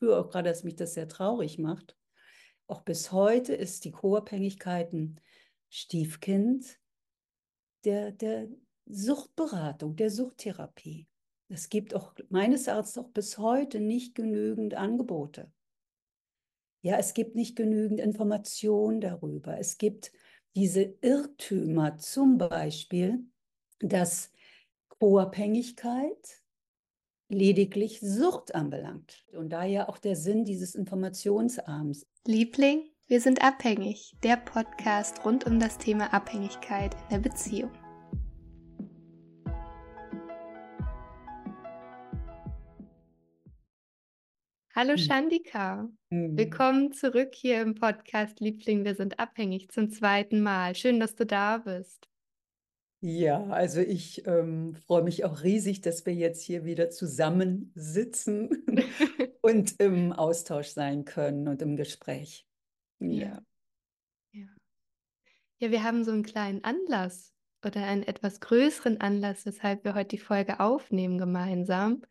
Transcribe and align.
spüre 0.00 0.18
auch 0.18 0.30
gerade, 0.30 0.48
dass 0.48 0.64
mich 0.64 0.76
das 0.76 0.94
sehr 0.94 1.08
traurig 1.08 1.58
macht. 1.58 1.94
Auch 2.66 2.80
bis 2.80 3.12
heute 3.12 3.52
ist 3.52 3.84
die 3.84 3.90
Co-Abhängigkeit 3.90 4.94
ein 4.94 5.20
Stiefkind 5.68 6.80
der, 7.84 8.10
der 8.10 8.48
Suchtberatung, 8.86 9.96
der 9.96 10.10
Suchttherapie. 10.10 11.06
Es 11.50 11.68
gibt 11.68 11.94
auch 11.94 12.14
meines 12.30 12.66
Erachtens 12.66 12.96
auch 12.96 13.10
bis 13.10 13.36
heute 13.36 13.78
nicht 13.78 14.14
genügend 14.14 14.72
Angebote. 14.72 15.52
Ja, 16.80 16.96
es 16.96 17.12
gibt 17.12 17.34
nicht 17.34 17.54
genügend 17.54 18.00
Informationen 18.00 19.02
darüber. 19.02 19.58
Es 19.58 19.76
gibt 19.76 20.12
diese 20.56 20.94
Irrtümer, 21.02 21.98
zum 21.98 22.38
Beispiel, 22.38 23.26
dass 23.80 24.32
Co-Abhängigkeit 24.98 26.39
lediglich 27.30 28.00
Sucht 28.00 28.54
anbelangt. 28.54 29.24
Und 29.32 29.50
daher 29.50 29.88
auch 29.88 29.98
der 29.98 30.16
Sinn 30.16 30.44
dieses 30.44 30.74
Informationsarms. 30.74 32.06
Liebling, 32.26 32.82
wir 33.06 33.20
sind 33.20 33.42
abhängig. 33.42 34.16
Der 34.22 34.36
Podcast 34.36 35.24
rund 35.24 35.46
um 35.46 35.58
das 35.58 35.78
Thema 35.78 36.12
Abhängigkeit 36.12 36.94
in 36.94 37.08
der 37.10 37.30
Beziehung. 37.30 37.70
Hallo 44.74 44.92
hm. 44.92 44.98
Shandika. 44.98 45.88
Mhm. 46.10 46.36
Willkommen 46.36 46.92
zurück 46.92 47.34
hier 47.34 47.62
im 47.62 47.74
Podcast 47.74 48.40
Liebling, 48.40 48.84
wir 48.84 48.94
sind 48.94 49.18
abhängig 49.20 49.70
zum 49.70 49.90
zweiten 49.90 50.40
Mal. 50.40 50.74
Schön, 50.74 50.98
dass 50.98 51.14
du 51.14 51.26
da 51.26 51.58
bist. 51.58 52.08
Ja, 53.02 53.44
also 53.46 53.80
ich 53.80 54.26
ähm, 54.26 54.74
freue 54.74 55.02
mich 55.02 55.24
auch 55.24 55.42
riesig, 55.42 55.80
dass 55.80 56.04
wir 56.04 56.14
jetzt 56.14 56.42
hier 56.42 56.64
wieder 56.64 56.90
zusammensitzen 56.90 58.50
und 59.40 59.80
im 59.80 60.12
Austausch 60.12 60.68
sein 60.68 61.06
können 61.06 61.48
und 61.48 61.62
im 61.62 61.76
Gespräch. 61.76 62.46
Ja. 62.98 63.42
ja. 64.32 64.46
Ja, 65.58 65.70
wir 65.70 65.82
haben 65.82 66.04
so 66.04 66.10
einen 66.10 66.24
kleinen 66.24 66.62
Anlass 66.62 67.32
oder 67.64 67.84
einen 67.84 68.02
etwas 68.02 68.40
größeren 68.40 69.00
Anlass, 69.00 69.46
weshalb 69.46 69.84
wir 69.84 69.94
heute 69.94 70.16
die 70.16 70.18
Folge 70.18 70.60
aufnehmen 70.60 71.16
gemeinsam. 71.16 72.02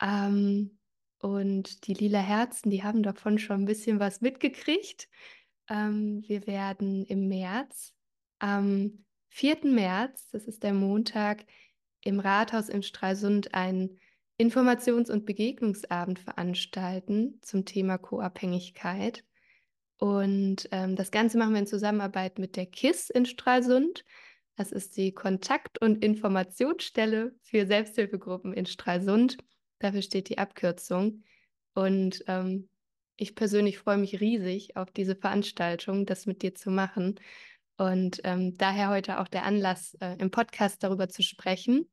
Ähm, 0.00 0.78
und 1.18 1.86
die 1.86 1.94
lila 1.94 2.20
Herzen, 2.20 2.70
die 2.70 2.84
haben 2.84 3.02
davon 3.02 3.38
schon 3.38 3.62
ein 3.62 3.66
bisschen 3.66 3.98
was 3.98 4.20
mitgekriegt. 4.20 5.08
Ähm, 5.68 6.22
wir 6.26 6.46
werden 6.46 7.04
im 7.06 7.26
März 7.26 7.94
am 8.38 9.03
4. 9.34 9.64
März, 9.64 10.30
das 10.30 10.44
ist 10.44 10.62
der 10.62 10.72
Montag, 10.72 11.44
im 12.02 12.20
Rathaus 12.20 12.68
in 12.68 12.84
Stralsund 12.84 13.52
einen 13.52 13.98
Informations- 14.38 15.10
und 15.10 15.26
Begegnungsabend 15.26 16.20
veranstalten 16.20 17.40
zum 17.42 17.64
Thema 17.64 17.98
Co-Abhängigkeit. 17.98 19.24
Und 19.98 20.68
ähm, 20.70 20.94
das 20.94 21.10
Ganze 21.10 21.36
machen 21.36 21.52
wir 21.52 21.60
in 21.60 21.66
Zusammenarbeit 21.66 22.38
mit 22.38 22.54
der 22.54 22.66
KISS 22.66 23.10
in 23.10 23.26
Stralsund. 23.26 24.04
Das 24.54 24.70
ist 24.70 24.96
die 24.96 25.10
Kontakt- 25.10 25.80
und 25.80 26.04
Informationsstelle 26.04 27.34
für 27.42 27.66
Selbsthilfegruppen 27.66 28.52
in 28.52 28.66
Stralsund. 28.66 29.38
Dafür 29.80 30.02
steht 30.02 30.28
die 30.28 30.38
Abkürzung. 30.38 31.24
Und 31.74 32.22
ähm, 32.28 32.68
ich 33.16 33.34
persönlich 33.34 33.78
freue 33.78 33.98
mich 33.98 34.20
riesig 34.20 34.76
auf 34.76 34.92
diese 34.92 35.16
Veranstaltung, 35.16 36.06
das 36.06 36.26
mit 36.26 36.42
dir 36.42 36.54
zu 36.54 36.70
machen. 36.70 37.18
Und 37.76 38.20
ähm, 38.24 38.56
daher 38.56 38.90
heute 38.90 39.20
auch 39.20 39.28
der 39.28 39.44
Anlass, 39.44 39.94
äh, 40.00 40.16
im 40.18 40.30
Podcast 40.30 40.82
darüber 40.82 41.08
zu 41.08 41.22
sprechen. 41.22 41.88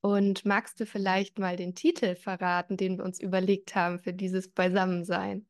Und 0.00 0.44
magst 0.44 0.78
du 0.80 0.86
vielleicht 0.86 1.38
mal 1.38 1.56
den 1.56 1.74
Titel 1.74 2.14
verraten, 2.14 2.76
den 2.76 2.98
wir 2.98 3.04
uns 3.04 3.20
überlegt 3.20 3.74
haben 3.74 3.98
für 3.98 4.12
dieses 4.12 4.48
Beisammensein? 4.48 5.46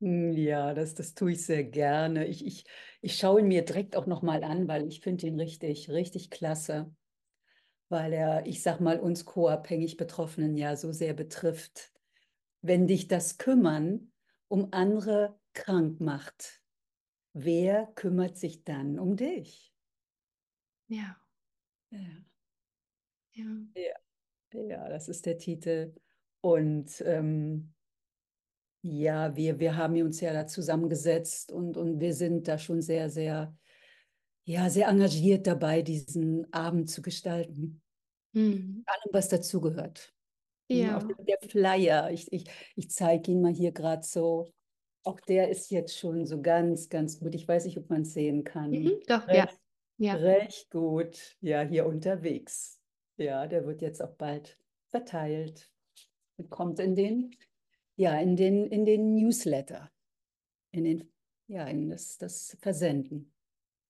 Hm, 0.00 0.32
ja, 0.32 0.74
das, 0.74 0.94
das 0.94 1.14
tue 1.14 1.32
ich 1.32 1.46
sehr 1.46 1.64
gerne. 1.64 2.26
Ich, 2.26 2.44
ich, 2.44 2.64
ich 3.00 3.16
schaue 3.16 3.40
ihn 3.40 3.48
mir 3.48 3.64
direkt 3.64 3.96
auch 3.96 4.06
nochmal 4.06 4.42
an, 4.42 4.66
weil 4.66 4.86
ich 4.86 5.00
finde 5.00 5.26
ihn 5.26 5.38
richtig, 5.38 5.88
richtig 5.88 6.30
klasse. 6.30 6.92
Weil 7.88 8.12
er, 8.12 8.46
ich 8.46 8.62
sag 8.62 8.80
mal, 8.80 8.98
uns 8.98 9.24
co-abhängig 9.24 9.96
Betroffenen 9.96 10.56
ja 10.56 10.76
so 10.76 10.90
sehr 10.92 11.14
betrifft. 11.14 11.92
Wenn 12.60 12.86
dich 12.86 13.08
das 13.08 13.38
Kümmern 13.38 14.12
um 14.48 14.68
andere 14.72 15.38
krank 15.52 16.00
macht, 16.00 16.63
wer 17.34 17.86
kümmert 17.94 18.38
sich 18.38 18.64
dann 18.64 18.98
um 18.98 19.16
dich? 19.16 19.74
Ja. 20.88 21.16
Ja. 21.90 21.98
Ja, 23.32 23.44
ja, 23.74 24.60
ja 24.60 24.88
das 24.88 25.08
ist 25.08 25.26
der 25.26 25.36
Titel. 25.36 25.94
Und 26.40 27.02
ähm, 27.06 27.74
ja, 28.82 29.34
wir, 29.34 29.58
wir 29.58 29.76
haben 29.76 30.00
uns 30.02 30.20
ja 30.20 30.32
da 30.32 30.46
zusammengesetzt 30.46 31.50
und, 31.50 31.76
und 31.76 32.00
wir 32.00 32.14
sind 32.14 32.46
da 32.48 32.58
schon 32.58 32.82
sehr, 32.82 33.10
sehr, 33.10 33.56
ja, 34.44 34.68
sehr 34.68 34.88
engagiert 34.88 35.46
dabei, 35.46 35.82
diesen 35.82 36.52
Abend 36.52 36.90
zu 36.90 37.00
gestalten. 37.00 37.82
Mhm. 38.32 38.84
Allem, 38.86 39.12
was 39.12 39.28
dazugehört. 39.28 40.12
Ja. 40.68 40.98
Auch 40.98 41.08
der 41.26 41.38
Flyer, 41.48 42.10
ich, 42.10 42.30
ich, 42.32 42.44
ich 42.76 42.90
zeige 42.90 43.32
ihn 43.32 43.40
mal 43.40 43.52
hier 43.52 43.72
gerade 43.72 44.02
so. 44.02 44.52
Auch 45.04 45.20
der 45.20 45.50
ist 45.50 45.70
jetzt 45.70 45.96
schon 45.96 46.26
so 46.26 46.40
ganz, 46.40 46.88
ganz 46.88 47.20
gut. 47.20 47.34
Ich 47.34 47.46
weiß 47.46 47.66
nicht, 47.66 47.78
ob 47.78 47.90
man 47.90 48.02
es 48.02 48.14
sehen 48.14 48.42
kann. 48.42 48.70
Mhm, 48.70 49.00
doch, 49.06 49.26
recht, 49.28 49.60
ja. 49.98 50.14
ja. 50.14 50.14
Recht 50.14 50.70
gut. 50.70 51.36
Ja, 51.40 51.60
hier 51.62 51.86
unterwegs. 51.86 52.80
Ja, 53.16 53.46
der 53.46 53.66
wird 53.66 53.82
jetzt 53.82 54.02
auch 54.02 54.16
bald 54.16 54.58
verteilt 54.88 55.70
und 56.36 56.50
kommt 56.50 56.78
in 56.80 56.94
den, 56.94 57.36
ja, 57.96 58.18
in 58.18 58.36
den, 58.36 58.66
in 58.66 58.84
den 58.84 59.14
Newsletter, 59.14 59.90
in 60.72 60.84
den, 60.84 61.12
ja, 61.46 61.66
in 61.66 61.90
das, 61.90 62.18
das 62.18 62.56
Versenden. 62.60 63.32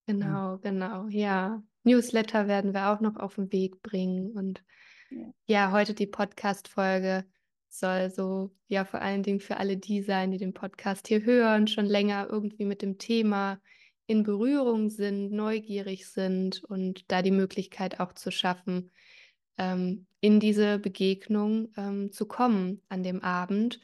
Genau, 0.05 0.59
genau, 0.59 1.07
ja. 1.07 1.63
Newsletter 1.83 2.47
werden 2.47 2.73
wir 2.73 2.91
auch 2.91 2.99
noch 2.99 3.15
auf 3.15 3.35
den 3.35 3.51
Weg 3.51 3.81
bringen 3.81 4.31
und 4.31 4.63
ja, 5.09 5.33
ja 5.47 5.71
heute 5.71 5.93
die 5.93 6.07
Podcast-Folge 6.07 7.25
soll 7.79 8.09
so 8.09 8.51
ja 8.67 8.85
vor 8.85 9.01
allen 9.01 9.23
Dingen 9.23 9.39
für 9.39 9.57
alle 9.57 9.77
die 9.77 10.01
sein, 10.01 10.31
die 10.31 10.37
den 10.37 10.53
Podcast 10.53 11.07
hier 11.07 11.23
hören, 11.23 11.67
schon 11.67 11.85
länger 11.85 12.27
irgendwie 12.29 12.65
mit 12.65 12.81
dem 12.81 12.97
Thema 12.97 13.59
in 14.07 14.23
Berührung 14.23 14.89
sind, 14.89 15.31
neugierig 15.31 16.07
sind 16.07 16.63
und 16.63 17.05
da 17.11 17.21
die 17.21 17.31
Möglichkeit 17.31 17.99
auch 17.99 18.13
zu 18.13 18.31
schaffen, 18.31 18.91
ähm, 19.57 20.05
in 20.21 20.39
diese 20.39 20.79
Begegnung 20.79 21.69
ähm, 21.77 22.11
zu 22.11 22.25
kommen 22.25 22.81
an 22.89 23.03
dem 23.03 23.21
Abend. 23.21 23.79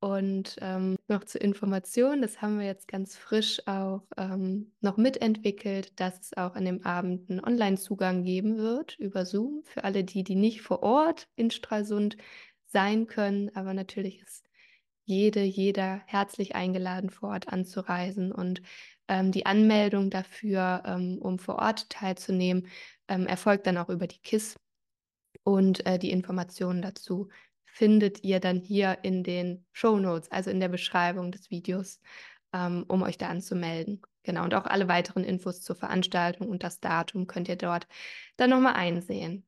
Und 0.00 0.56
ähm, 0.60 0.96
noch 1.08 1.24
zur 1.24 1.40
Information, 1.40 2.20
das 2.20 2.42
haben 2.42 2.58
wir 2.58 2.66
jetzt 2.66 2.88
ganz 2.88 3.16
frisch 3.16 3.66
auch 3.66 4.02
ähm, 4.18 4.72
noch 4.82 4.98
mitentwickelt, 4.98 5.98
dass 5.98 6.20
es 6.20 6.36
auch 6.36 6.56
an 6.56 6.66
dem 6.66 6.84
Abend 6.84 7.30
einen 7.30 7.40
Online-Zugang 7.40 8.22
geben 8.22 8.58
wird 8.58 8.98
über 8.98 9.24
Zoom 9.24 9.62
für 9.64 9.82
alle 9.82 10.04
die, 10.04 10.22
die 10.22 10.34
nicht 10.34 10.60
vor 10.60 10.82
Ort 10.82 11.28
in 11.36 11.50
Stralsund 11.50 12.18
sein 12.74 13.06
können. 13.06 13.50
Aber 13.56 13.72
natürlich 13.72 14.20
ist 14.20 14.50
jede, 15.04 15.42
jeder 15.42 16.02
herzlich 16.06 16.54
eingeladen, 16.54 17.08
vor 17.08 17.30
Ort 17.30 17.48
anzureisen. 17.48 18.32
Und 18.32 18.60
ähm, 19.08 19.32
die 19.32 19.46
Anmeldung 19.46 20.10
dafür, 20.10 20.82
ähm, 20.84 21.18
um 21.20 21.38
vor 21.38 21.56
Ort 21.56 21.88
teilzunehmen, 21.88 22.68
ähm, 23.08 23.26
erfolgt 23.26 23.66
dann 23.66 23.78
auch 23.78 23.88
über 23.88 24.06
die 24.06 24.20
KISS. 24.20 24.56
Und 25.44 25.86
äh, 25.86 25.98
die 25.98 26.10
Informationen 26.10 26.82
dazu 26.82 27.28
findet 27.64 28.24
ihr 28.24 28.40
dann 28.40 28.60
hier 28.60 28.98
in 29.02 29.22
den 29.22 29.64
Show 29.72 29.98
Notes, 29.98 30.30
also 30.30 30.50
in 30.50 30.60
der 30.60 30.68
Beschreibung 30.68 31.32
des 31.32 31.50
Videos, 31.50 32.00
ähm, 32.52 32.84
um 32.88 33.02
euch 33.02 33.18
da 33.18 33.28
anzumelden. 33.28 34.00
Genau, 34.22 34.44
und 34.44 34.54
auch 34.54 34.64
alle 34.64 34.88
weiteren 34.88 35.24
Infos 35.24 35.60
zur 35.60 35.76
Veranstaltung 35.76 36.48
und 36.48 36.62
das 36.62 36.80
Datum 36.80 37.26
könnt 37.26 37.48
ihr 37.48 37.56
dort 37.56 37.86
dann 38.36 38.50
nochmal 38.50 38.74
einsehen. 38.74 39.46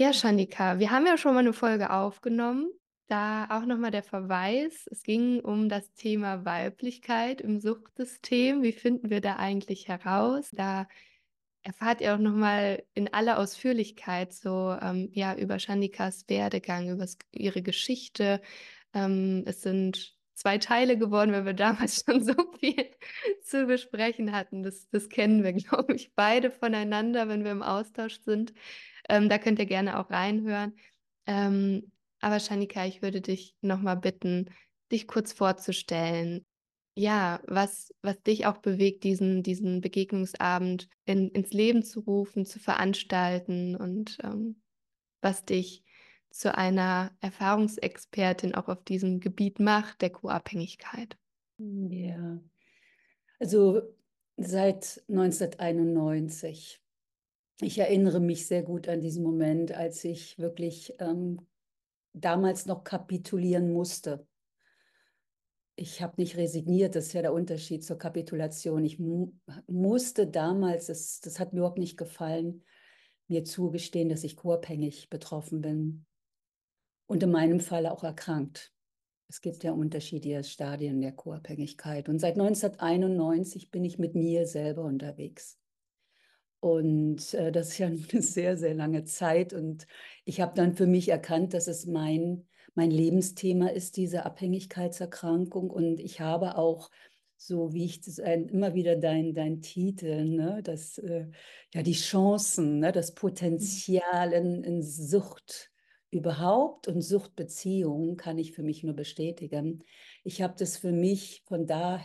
Ja, 0.00 0.12
Shandika, 0.12 0.78
wir 0.78 0.92
haben 0.92 1.06
ja 1.06 1.18
schon 1.18 1.34
mal 1.34 1.40
eine 1.40 1.52
Folge 1.52 1.90
aufgenommen. 1.90 2.70
Da 3.08 3.46
auch 3.50 3.66
nochmal 3.66 3.90
der 3.90 4.04
Verweis. 4.04 4.86
Es 4.92 5.02
ging 5.02 5.40
um 5.40 5.68
das 5.68 5.92
Thema 5.94 6.44
Weiblichkeit 6.44 7.40
im 7.40 7.58
Suchtsystem. 7.58 8.62
Wie 8.62 8.70
finden 8.70 9.10
wir 9.10 9.20
da 9.20 9.36
eigentlich 9.36 9.88
heraus? 9.88 10.50
Da 10.52 10.86
erfahrt 11.62 12.00
ihr 12.00 12.14
auch 12.14 12.18
nochmal 12.18 12.84
in 12.94 13.12
aller 13.12 13.38
Ausführlichkeit 13.40 14.32
so 14.32 14.76
ähm, 14.80 15.10
ja 15.14 15.34
über 15.34 15.58
Shandikas 15.58 16.28
Werdegang, 16.28 16.90
über 16.90 17.06
ihre 17.32 17.62
Geschichte. 17.62 18.40
Ähm, 18.94 19.42
es 19.46 19.62
sind 19.62 20.16
zwei 20.38 20.58
Teile 20.58 20.96
geworden, 20.96 21.32
weil 21.32 21.44
wir 21.44 21.54
damals 21.54 22.04
schon 22.06 22.22
so 22.22 22.34
viel 22.58 22.86
zu 23.42 23.66
besprechen 23.66 24.32
hatten. 24.32 24.62
Das, 24.62 24.88
das 24.90 25.08
kennen 25.08 25.42
wir, 25.42 25.52
glaube 25.54 25.94
ich, 25.94 26.14
beide 26.14 26.50
voneinander, 26.50 27.28
wenn 27.28 27.44
wir 27.44 27.50
im 27.50 27.62
Austausch 27.62 28.20
sind. 28.20 28.54
Ähm, 29.08 29.28
da 29.28 29.38
könnt 29.38 29.58
ihr 29.58 29.66
gerne 29.66 29.98
auch 29.98 30.10
reinhören. 30.10 30.76
Ähm, 31.26 31.90
aber 32.20 32.40
Shanika, 32.40 32.86
ich 32.86 33.02
würde 33.02 33.20
dich 33.20 33.54
nochmal 33.60 33.96
bitten, 33.96 34.50
dich 34.92 35.06
kurz 35.06 35.32
vorzustellen. 35.32 36.46
Ja, 36.94 37.40
was, 37.46 37.94
was 38.02 38.20
dich 38.22 38.46
auch 38.46 38.58
bewegt, 38.58 39.04
diesen, 39.04 39.42
diesen 39.42 39.80
Begegnungsabend 39.80 40.88
in, 41.04 41.28
ins 41.30 41.52
Leben 41.52 41.82
zu 41.82 42.00
rufen, 42.00 42.44
zu 42.44 42.58
veranstalten 42.58 43.76
und 43.76 44.18
ähm, 44.24 44.60
was 45.20 45.44
dich 45.44 45.84
zu 46.38 46.56
einer 46.56 47.10
Erfahrungsexpertin 47.20 48.54
auch 48.54 48.68
auf 48.68 48.84
diesem 48.84 49.18
Gebiet 49.18 49.58
macht, 49.58 50.00
der 50.02 50.10
Co-Abhängigkeit? 50.10 51.18
Ja, 51.58 52.38
also 53.40 53.82
seit 54.36 55.02
1991. 55.08 56.80
Ich 57.60 57.78
erinnere 57.78 58.20
mich 58.20 58.46
sehr 58.46 58.62
gut 58.62 58.86
an 58.86 59.00
diesen 59.00 59.24
Moment, 59.24 59.72
als 59.72 60.04
ich 60.04 60.38
wirklich 60.38 60.94
ähm, 61.00 61.44
damals 62.12 62.66
noch 62.66 62.84
kapitulieren 62.84 63.72
musste. 63.72 64.24
Ich 65.74 66.02
habe 66.02 66.14
nicht 66.18 66.36
resigniert, 66.36 66.94
das 66.94 67.06
ist 67.06 67.14
ja 67.14 67.22
der 67.22 67.32
Unterschied 67.32 67.84
zur 67.84 67.98
Kapitulation. 67.98 68.84
Ich 68.84 69.00
mu 69.00 69.32
musste 69.66 70.28
damals, 70.28 70.86
das, 70.86 71.18
das 71.18 71.40
hat 71.40 71.52
mir 71.52 71.60
überhaupt 71.60 71.78
nicht 71.78 71.96
gefallen, 71.96 72.62
mir 73.26 73.42
zugestehen, 73.42 74.08
dass 74.08 74.22
ich 74.22 74.36
co-abhängig 74.36 75.10
betroffen 75.10 75.60
bin 75.60 76.04
und 77.08 77.22
in 77.22 77.30
meinem 77.32 77.58
Fall 77.58 77.86
auch 77.86 78.04
erkrankt. 78.04 78.72
Es 79.28 79.40
gibt 79.40 79.64
ja 79.64 79.72
unterschiedliche 79.72 80.44
Stadien 80.44 81.00
der 81.00 81.12
Co-Abhängigkeit. 81.12 82.08
Und 82.08 82.18
seit 82.18 82.34
1991 82.34 83.70
bin 83.70 83.84
ich 83.84 83.98
mit 83.98 84.14
mir 84.14 84.46
selber 84.46 84.84
unterwegs. 84.84 85.58
Und 86.60 87.34
äh, 87.34 87.50
das 87.50 87.68
ist 87.68 87.78
ja 87.78 87.86
eine 88.12 88.22
sehr, 88.22 88.56
sehr 88.56 88.74
lange 88.74 89.04
Zeit. 89.04 89.52
Und 89.52 89.86
ich 90.24 90.40
habe 90.40 90.54
dann 90.54 90.74
für 90.74 90.86
mich 90.86 91.08
erkannt, 91.08 91.54
dass 91.54 91.66
es 91.66 91.86
mein, 91.86 92.46
mein 92.74 92.90
Lebensthema 92.90 93.68
ist, 93.68 93.96
diese 93.96 94.24
Abhängigkeitserkrankung. 94.24 95.70
Und 95.70 96.00
ich 96.00 96.20
habe 96.20 96.56
auch, 96.56 96.90
so 97.36 97.72
wie 97.72 97.84
ich 97.84 98.00
das 98.00 98.18
ein, 98.20 98.48
immer 98.48 98.74
wieder 98.74 98.96
dein, 98.96 99.32
dein 99.32 99.62
Titel, 99.62 100.24
ne, 100.24 100.60
das, 100.62 100.98
äh, 100.98 101.26
ja, 101.72 101.82
die 101.82 101.92
Chancen, 101.92 102.80
ne, 102.80 102.92
das 102.92 103.14
Potenzial 103.14 104.32
in, 104.32 104.64
in 104.64 104.82
Sucht 104.82 105.70
überhaupt 106.10 106.88
und 106.88 107.02
Suchtbeziehungen 107.02 108.16
kann 108.16 108.38
ich 108.38 108.52
für 108.52 108.62
mich 108.62 108.82
nur 108.82 108.94
bestätigen. 108.94 109.84
Ich 110.24 110.42
habe 110.42 110.54
das 110.58 110.76
für 110.76 110.92
mich 110.92 111.42
von 111.46 111.66
da 111.66 112.00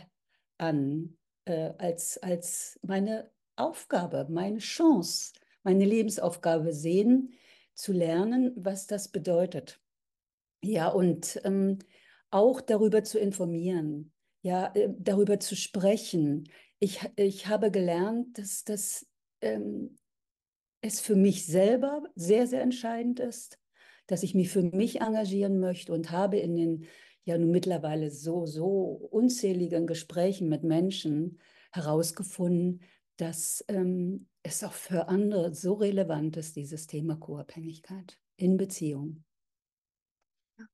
an 0.58 1.16
äh, 1.46 1.72
als, 1.78 2.18
als 2.18 2.78
meine 2.82 3.30
Aufgabe, 3.56 4.26
meine 4.28 4.58
Chance, 4.58 5.32
meine 5.62 5.84
Lebensaufgabe 5.84 6.72
sehen, 6.72 7.32
zu 7.74 7.92
lernen, 7.92 8.52
was 8.56 8.86
das 8.86 9.08
bedeutet. 9.08 9.80
Ja, 10.62 10.88
und 10.88 11.40
ähm, 11.44 11.78
auch 12.30 12.60
darüber 12.60 13.04
zu 13.04 13.18
informieren, 13.18 14.12
ja, 14.42 14.72
äh, 14.74 14.88
darüber 14.98 15.40
zu 15.40 15.56
sprechen. 15.56 16.48
Ich, 16.78 17.00
ich 17.16 17.46
habe 17.46 17.70
gelernt, 17.70 18.38
dass 18.38 18.64
das 18.64 19.06
ähm, 19.40 19.96
es 20.80 21.00
für 21.00 21.16
mich 21.16 21.46
selber 21.46 22.02
sehr, 22.14 22.46
sehr 22.46 22.62
entscheidend 22.62 23.20
ist, 23.20 23.58
dass 24.06 24.22
ich 24.22 24.34
mich 24.34 24.50
für 24.50 24.62
mich 24.62 25.00
engagieren 25.00 25.60
möchte 25.60 25.92
und 25.92 26.10
habe 26.10 26.38
in 26.38 26.56
den 26.56 26.86
ja 27.24 27.38
nun 27.38 27.50
mittlerweile 27.50 28.10
so, 28.10 28.46
so 28.46 29.08
unzähligen 29.10 29.86
Gesprächen 29.86 30.48
mit 30.48 30.62
Menschen 30.62 31.38
herausgefunden, 31.72 32.82
dass 33.16 33.64
ähm, 33.68 34.28
es 34.42 34.62
auch 34.62 34.72
für 34.72 35.08
andere 35.08 35.54
so 35.54 35.74
relevant 35.74 36.36
ist, 36.36 36.56
dieses 36.56 36.86
Thema 36.86 37.16
Co-Abhängigkeit 37.16 38.18
in 38.36 38.56
Beziehung. 38.56 39.24
Ja, 40.58 40.66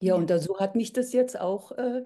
ja, 0.00 0.14
und 0.14 0.30
so 0.40 0.58
hat 0.58 0.76
mich 0.76 0.92
das 0.92 1.12
jetzt 1.12 1.40
auch, 1.40 1.72
äh, 1.72 2.04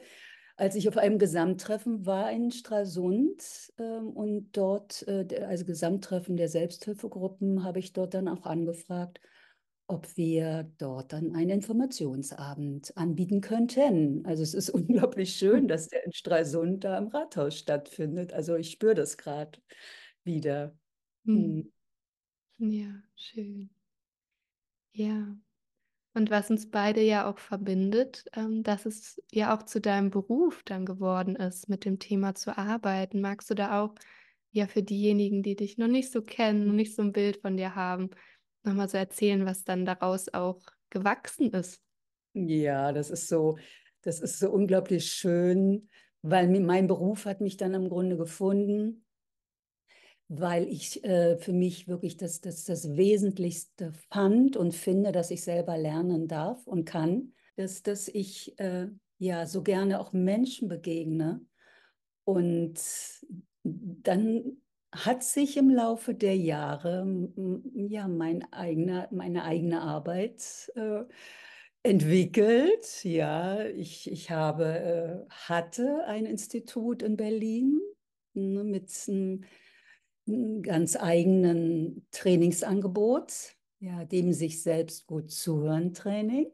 als 0.59 0.75
ich 0.75 0.89
auf 0.89 0.97
einem 0.97 1.19
Gesamttreffen 1.19 2.05
war 2.05 2.33
in 2.33 2.51
Stralsund 2.51 3.73
äh, 3.79 3.83
und 3.83 4.51
dort, 4.53 5.07
äh, 5.07 5.45
also 5.47 5.65
Gesamttreffen 5.65 6.37
der 6.37 6.49
Selbsthilfegruppen, 6.49 7.63
habe 7.63 7.79
ich 7.79 7.93
dort 7.93 8.13
dann 8.15 8.27
auch 8.27 8.45
angefragt, 8.45 9.21
ob 9.87 10.17
wir 10.17 10.71
dort 10.79 11.13
dann 11.13 11.35
einen 11.35 11.51
Informationsabend 11.51 12.95
anbieten 12.97 13.41
könnten. 13.41 14.27
Also 14.27 14.43
es 14.43 14.53
ist 14.53 14.71
unglaublich 14.71 15.37
schön, 15.37 15.69
dass 15.69 15.89
der 15.89 16.05
in 16.05 16.13
Stralsund 16.13 16.83
da 16.83 16.99
im 16.99 17.07
Rathaus 17.07 17.57
stattfindet. 17.57 18.33
Also 18.33 18.57
ich 18.57 18.73
spüre 18.73 18.95
das 18.95 19.17
gerade 19.17 19.61
wieder. 20.25 20.77
Hm. 21.25 21.71
hm. 22.59 22.71
Ja, 22.71 23.03
schön. 23.15 23.71
Ja. 24.93 25.39
Und 26.19 26.33
was 26.33 26.51
uns 26.51 26.69
beide 26.69 27.01
ja 27.01 27.31
auch 27.31 27.39
verbindet, 27.39 28.25
ähm, 28.35 28.65
dass 28.65 28.87
es 28.87 29.23
ja 29.31 29.57
auch 29.57 29.63
zu 29.63 29.81
deinem 29.81 30.11
Beruf 30.11 30.65
dann 30.65 30.85
geworden 30.85 31.37
ist, 31.37 31.69
mit 31.69 31.85
dem 31.85 32.01
Thema 32.01 32.35
zu 32.35 32.59
arbeiten. 32.59 33.21
Magst 33.21 33.49
du 33.51 33.55
da 33.55 33.81
auch 33.81 33.95
ja 34.51 34.67
für 34.67 34.83
diejenigen, 34.83 35.45
die 35.45 35.55
dich 35.55 35.79
noch 35.79 35.87
nicht 35.87 36.11
so 36.11 36.21
kennen, 36.21 36.67
noch 36.67 36.75
nicht 36.75 36.97
so 36.97 37.03
ein 37.03 37.13
Bild 37.13 37.37
von 37.37 37.57
dir 37.57 37.77
haben, 37.77 38.11
nochmal 38.65 38.89
so 38.89 38.99
erzählen, 38.99 39.47
was 39.47 39.63
dann 39.63 39.85
daraus 39.85 40.35
auch 40.35 40.61
gewachsen 40.91 41.53
ist. 41.53 41.81
Ja, 42.35 42.91
das 42.91 43.11
ist 43.11 43.29
so, 43.29 43.57
das 44.03 44.19
ist 44.19 44.41
so 44.41 44.51
unglaublich 44.51 45.13
schön, 45.13 45.89
weil 46.23 46.49
mein 46.49 46.89
Beruf 46.89 47.27
hat 47.27 47.41
mich 47.41 47.57
dann 47.57 47.75
im 47.75 47.89
Grunde 47.89 48.17
gefunden, 48.17 49.05
weil 50.29 50.69
ich 50.69 51.03
äh, 51.05 51.37
für 51.39 51.53
mich 51.53 51.89
wirklich 51.89 52.17
das, 52.17 52.41
das, 52.41 52.65
das 52.65 52.97
Wesentlichste 52.97 53.93
fand 54.11 54.57
und 54.57 54.75
finde, 54.75 55.11
dass 55.13 55.31
ich 55.31 55.43
selber 55.43 55.79
lernen 55.79 56.29
darf 56.29 56.67
und 56.67 56.85
kann, 56.85 57.33
dass, 57.57 57.83
dass 57.83 58.09
ich 58.09 58.59
äh, 58.59 58.89
ja 59.19 59.47
so 59.47 59.63
gerne 59.63 60.01
auch 60.01 60.13
Menschen 60.13 60.69
begegne 60.69 61.41
und 62.25 62.79
dann 63.65 64.59
hat 64.93 65.23
sich 65.23 65.57
im 65.57 65.71
Laufe 65.71 66.15
der 66.15 66.37
Jahre 66.37 67.31
ja 67.75 68.09
mein 68.09 68.51
eigener, 68.53 69.09
meine 69.11 69.45
eigene 69.45 69.83
Arbeit 69.83 70.71
äh, 70.77 71.05
entwickelt. 71.83 73.05
Ja, 73.05 73.65
ich, 73.65 74.11
ich 74.11 74.31
habe, 74.31 74.65
äh, 74.65 75.31
hatte 75.31 76.05
ein 76.07 76.27
Institut 76.27 77.03
in 77.03 77.17
Berlin 77.17 77.81
ne, 78.35 78.65
mit 78.65 78.91
einem, 79.09 79.17
einem 79.17 79.45
ganz 80.63 80.97
eigenen 80.97 82.07
Trainingsangebot, 82.11 83.33
ja, 83.81 84.05
dem 84.05 84.33
sich 84.33 84.63
selbst 84.63 85.07
gut 85.07 85.31
zuhören 85.31 85.95
Training. 85.95 86.51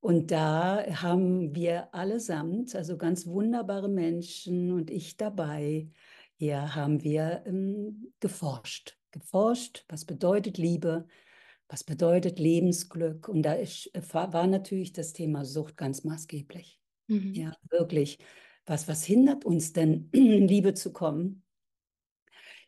Und 0.00 0.30
da 0.30 0.84
haben 1.02 1.54
wir 1.54 1.92
allesamt, 1.94 2.74
also 2.74 2.96
ganz 2.96 3.26
wunderbare 3.26 3.88
Menschen 3.88 4.72
und 4.72 4.90
ich 4.90 5.16
dabei, 5.16 5.90
hier 6.36 6.74
haben 6.74 7.02
wir 7.02 7.42
ähm, 7.46 8.12
geforscht. 8.20 8.96
Geforscht, 9.10 9.84
was 9.88 10.04
bedeutet 10.04 10.56
Liebe, 10.56 11.06
was 11.68 11.82
bedeutet 11.82 12.38
Lebensglück. 12.38 13.28
Und 13.28 13.42
da 13.42 13.54
ist, 13.54 13.92
äh, 13.94 14.02
war 14.12 14.46
natürlich 14.46 14.92
das 14.92 15.12
Thema 15.12 15.44
Sucht 15.44 15.76
ganz 15.76 16.04
maßgeblich. 16.04 16.78
Mhm. 17.08 17.34
Ja, 17.34 17.52
wirklich. 17.70 18.18
Was, 18.66 18.86
was 18.86 19.02
hindert 19.04 19.44
uns 19.44 19.72
denn, 19.72 20.10
in 20.12 20.46
Liebe 20.46 20.74
zu 20.74 20.92
kommen? 20.92 21.42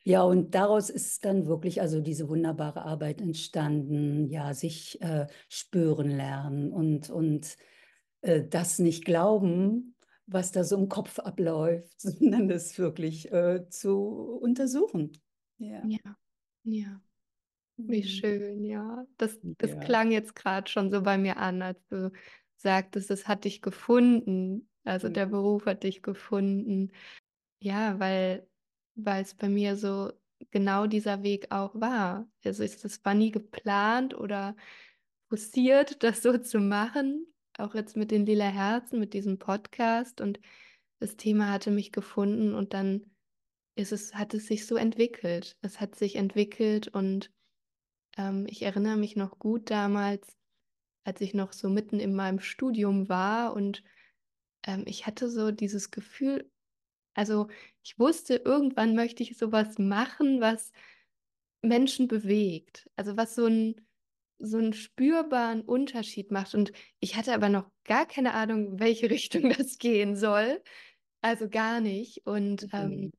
Ja, 0.05 0.23
und 0.23 0.55
daraus 0.55 0.89
ist 0.89 1.25
dann 1.25 1.47
wirklich 1.47 1.81
also 1.81 2.01
diese 2.01 2.29
wunderbare 2.29 2.83
Arbeit 2.83 3.21
entstanden, 3.21 4.29
ja, 4.29 4.55
sich 4.55 5.01
äh, 5.03 5.27
spüren 5.49 6.11
lernen 6.11 6.73
und, 6.73 7.11
und 7.11 7.57
äh, 8.23 8.45
das 8.49 8.79
nicht 8.79 9.05
glauben, 9.05 9.95
was 10.27 10.53
da 10.53 10.65
so 10.65 10.77
im 10.77 10.89
Kopf 10.89 11.19
abläuft, 11.19 12.01
sondern 12.01 12.49
das 12.49 12.79
wirklich 12.79 13.31
äh, 13.33 13.69
zu 13.69 14.39
untersuchen. 14.41 15.13
Ja, 15.59 15.83
ja. 15.87 16.17
ja. 16.65 17.01
Wie 17.77 18.03
mhm. 18.03 18.07
schön, 18.07 18.65
ja. 18.65 19.07
Das, 19.17 19.39
das 19.43 19.71
ja. 19.71 19.81
klang 19.81 20.11
jetzt 20.11 20.35
gerade 20.35 20.71
schon 20.71 20.91
so 20.91 21.03
bei 21.03 21.19
mir 21.19 21.37
an, 21.37 21.63
als 21.63 21.79
du 21.89 22.13
sagtest, 22.57 23.11
es 23.11 23.27
hat 23.27 23.45
dich 23.45 23.63
gefunden. 23.63 24.69
Also 24.85 25.09
ja. 25.09 25.13
der 25.13 25.27
Beruf 25.27 25.67
hat 25.67 25.83
dich 25.83 26.03
gefunden. 26.03 26.93
Ja, 27.61 27.99
weil, 27.99 28.47
weil 29.05 29.23
es 29.23 29.35
bei 29.35 29.49
mir 29.49 29.77
so 29.77 30.13
genau 30.51 30.87
dieser 30.87 31.23
Weg 31.23 31.51
auch 31.51 31.75
war. 31.75 32.29
Also 32.45 32.63
ist 32.63 32.85
das 32.85 33.05
war 33.05 33.15
nie 33.15 33.31
geplant 33.31 34.15
oder 34.15 34.57
forciert, 35.29 36.03
das 36.03 36.23
so 36.23 36.39
zu 36.39 36.59
machen, 36.59 37.27
auch 37.59 37.75
jetzt 37.75 37.97
mit 37.97 38.11
den 38.11 38.27
lila 38.27 38.49
Herzen, 38.49 38.99
mit 39.01 39.13
diesem 39.13 39.39
Podcast 39.39 40.21
und 40.21 40.41
das 40.99 41.17
Thema 41.17 41.51
hatte 41.51 41.71
mich 41.71 41.93
gefunden 41.93 42.55
und 42.55 42.75
dann 42.75 43.07
ist 43.75 43.93
es, 43.93 44.15
hat 44.15 44.35
es 44.35 44.47
sich 44.47 44.67
so 44.67 44.77
entwickelt. 44.77 45.57
Es 45.63 45.81
hat 45.81 45.95
sich 45.95 46.17
entwickelt 46.17 46.89
und 46.89 47.31
ähm, 48.19 48.47
ich 48.49 48.63
erinnere 48.63 48.99
mich 48.99 49.17
noch 49.17 49.39
gut 49.39 49.71
damals, 49.71 50.37
als 51.05 51.21
ich 51.23 51.33
noch 51.33 51.53
so 51.53 51.71
mitten 51.71 52.01
in 52.01 52.15
meinem 52.15 52.41
Studium 52.41 53.09
war 53.09 53.55
und 53.55 53.83
ähm, 54.67 54.85
ich 54.87 55.07
hatte 55.07 55.31
so 55.31 55.51
dieses 55.51 55.91
Gefühl, 55.91 56.50
also 57.21 57.49
ich 57.83 57.99
wusste, 57.99 58.37
irgendwann 58.37 58.95
möchte 58.95 59.23
ich 59.23 59.37
sowas 59.37 59.79
machen, 59.79 60.41
was 60.41 60.73
Menschen 61.61 62.09
bewegt. 62.09 62.89
Also 62.97 63.19
was 63.19 63.35
so 63.35 63.45
ein 63.45 63.75
so 64.43 64.57
einen 64.57 64.73
spürbaren 64.73 65.61
Unterschied 65.61 66.31
macht. 66.31 66.55
Und 66.55 66.73
ich 66.99 67.17
hatte 67.17 67.35
aber 67.35 67.51
noch 67.51 67.71
gar 67.85 68.07
keine 68.07 68.33
Ahnung, 68.33 68.81
welche 68.81 69.11
Richtung 69.11 69.51
das 69.51 69.77
gehen 69.77 70.17
soll. 70.17 70.63
Also 71.21 71.51
gar 71.51 71.83
nicht. 71.83 72.27
Und 72.27 72.67
ähm, 72.73 73.13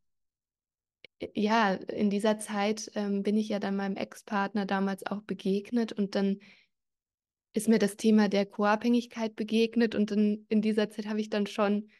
ja, 1.36 1.75
in 1.75 2.10
dieser 2.10 2.39
Zeit 2.39 2.91
ähm, 2.96 3.22
bin 3.22 3.38
ich 3.38 3.50
ja 3.50 3.60
dann 3.60 3.75
meinem 3.75 3.98
Ex-Partner 3.98 4.65
damals 4.65 5.05
auch 5.05 5.22
begegnet 5.22 5.93
und 5.93 6.15
dann 6.15 6.39
ist 7.53 7.67
mir 7.67 7.77
das 7.77 7.98
Thema 7.98 8.29
der 8.29 8.48
Co-Abhängigkeit 8.48 9.36
begegnet 9.36 9.93
und 9.93 10.10
dann 10.10 10.48
in 10.50 10.63
dieser 10.63 10.89
Zeit 10.89 11.05
habe 11.05 11.22
ich 11.22 11.29
dann 11.29 11.46
schon 11.46 11.91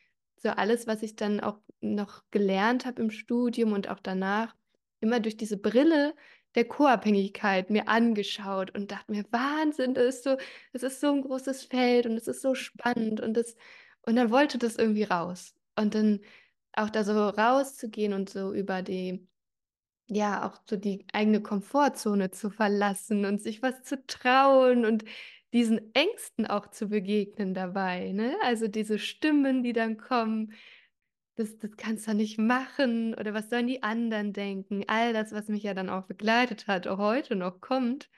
so 0.42 0.50
alles, 0.50 0.88
was 0.88 1.04
ich 1.04 1.16
dann 1.16 1.40
auch 1.40 1.60
noch 1.82 2.24
gelernt 2.32 2.86
habe 2.86 3.02
im 3.02 3.12
Studium 3.12 3.74
und 3.74 3.90
auch 3.90 4.00
danach, 4.00 4.56
immer 5.00 5.20
durch 5.20 5.38
diese 5.38 5.58
Brille 5.58 6.14
der 6.56 6.66
Co-Abhängigkeit 6.66 7.70
mir 7.70 7.88
angeschaut 7.88 8.76
und 8.76 8.92
dachte 8.92 9.12
mir, 9.12 9.26
Wahnsinn, 9.32 9.94
das 9.94 10.16
ist 10.16 10.24
so, 10.24 10.38
das 10.74 10.84
ist 10.84 11.00
so 11.02 11.12
ein 11.14 11.22
großes 11.22 11.64
Feld 11.64 12.06
und 12.06 12.14
es 12.18 12.28
ist 12.28 12.42
so 12.42 12.56
spannend 12.56 13.22
und 13.22 13.36
das, 13.36 13.56
und 14.04 14.16
dann 14.16 14.32
wollte 14.32 14.58
das 14.58 14.76
irgendwie 14.76 15.04
raus. 15.04 15.56
Und 15.76 15.96
dann 15.96 16.20
auch 16.74 16.90
da 16.90 17.04
so 17.04 17.14
rauszugehen 17.14 18.14
und 18.14 18.30
so 18.30 18.54
über 18.54 18.82
die, 18.82 19.28
ja, 20.08 20.48
auch 20.48 20.62
so 20.70 20.76
die 20.76 21.06
eigene 21.14 21.42
Komfortzone 21.42 22.32
zu 22.32 22.50
verlassen 22.50 23.26
und 23.26 23.42
sich 23.42 23.62
was 23.62 23.84
zu 23.84 24.06
trauen 24.06 24.86
und 24.86 25.06
diesen 25.54 25.94
Ängsten 25.94 26.46
auch 26.46 26.68
zu 26.68 26.88
begegnen 26.88 27.54
dabei, 27.54 28.12
ne? 28.12 28.36
Also 28.44 28.68
diese 28.68 29.00
Stimmen, 29.00 29.64
die 29.64 29.74
dann 29.74 29.98
kommen, 29.98 30.54
das, 31.36 31.58
das 31.58 31.72
kannst 31.78 32.08
du 32.08 32.14
nicht 32.14 32.38
machen 32.38 33.14
oder 33.16 33.34
was 33.34 33.50
sollen 33.50 33.68
die 33.68 33.84
anderen 33.84 34.34
denken? 34.34 34.84
All 34.88 35.14
das, 35.14 35.32
was 35.32 35.48
mich 35.48 35.64
ja 35.64 35.74
dann 35.74 35.90
auch 35.90 36.06
begleitet 36.06 36.68
hat, 36.68 36.88
auch 36.88 36.98
heute 36.98 37.36
noch 37.36 37.62
kommt. 37.62 38.10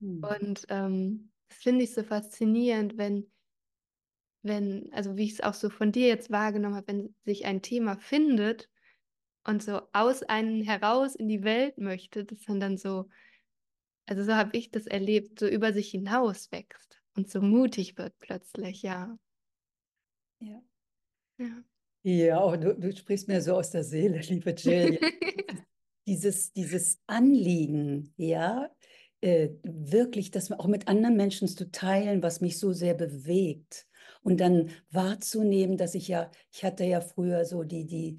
Hm. 0.00 0.24
Und 0.24 0.66
ähm, 0.68 1.30
das 1.48 1.58
finde 1.58 1.84
ich 1.84 1.94
so 1.94 2.02
faszinierend, 2.02 2.96
wenn 2.98 3.30
wenn, 4.44 4.90
also 4.92 5.16
wie 5.16 5.24
ich 5.24 5.32
es 5.32 5.40
auch 5.40 5.54
so 5.54 5.70
von 5.70 5.90
dir 5.90 6.06
jetzt 6.06 6.30
wahrgenommen 6.30 6.76
habe, 6.76 6.88
wenn 6.88 7.14
sich 7.24 7.46
ein 7.46 7.62
Thema 7.62 7.96
findet 7.96 8.68
und 9.44 9.62
so 9.62 9.80
aus 9.92 10.22
einem 10.22 10.62
heraus 10.62 11.14
in 11.14 11.28
die 11.28 11.42
Welt 11.42 11.78
möchte, 11.78 12.24
dass 12.24 12.46
man 12.46 12.60
dann 12.60 12.76
so, 12.76 13.08
also 14.06 14.24
so 14.24 14.34
habe 14.34 14.56
ich 14.56 14.70
das 14.70 14.86
erlebt, 14.86 15.38
so 15.38 15.46
über 15.46 15.72
sich 15.72 15.90
hinaus 15.90 16.50
wächst 16.52 17.00
und 17.16 17.30
so 17.30 17.40
mutig 17.40 17.96
wird 17.98 18.18
plötzlich, 18.18 18.82
ja. 18.82 19.18
Ja. 20.40 20.62
Ja, 21.38 21.64
ja 22.02 22.44
oh, 22.44 22.56
du, 22.56 22.74
du 22.74 22.94
sprichst 22.94 23.28
mir 23.28 23.40
so 23.40 23.54
aus 23.54 23.70
der 23.70 23.84
Seele, 23.84 24.18
liebe 24.28 24.50
Jill. 24.50 24.98
dieses, 26.06 26.52
dieses 26.52 26.98
Anliegen, 27.06 28.12
ja, 28.16 28.70
äh, 29.20 29.50
wirklich 29.62 30.30
das 30.30 30.52
auch 30.52 30.66
mit 30.66 30.88
anderen 30.88 31.16
Menschen 31.16 31.48
zu 31.48 31.70
teilen, 31.70 32.22
was 32.22 32.40
mich 32.40 32.58
so 32.58 32.72
sehr 32.72 32.94
bewegt 32.94 33.86
und 34.22 34.38
dann 34.38 34.70
wahrzunehmen, 34.90 35.76
dass 35.76 35.94
ich 35.94 36.08
ja, 36.08 36.30
ich 36.52 36.64
hatte 36.64 36.84
ja 36.84 37.00
früher 37.00 37.44
so 37.44 37.62
die, 37.62 37.86
die, 37.86 38.18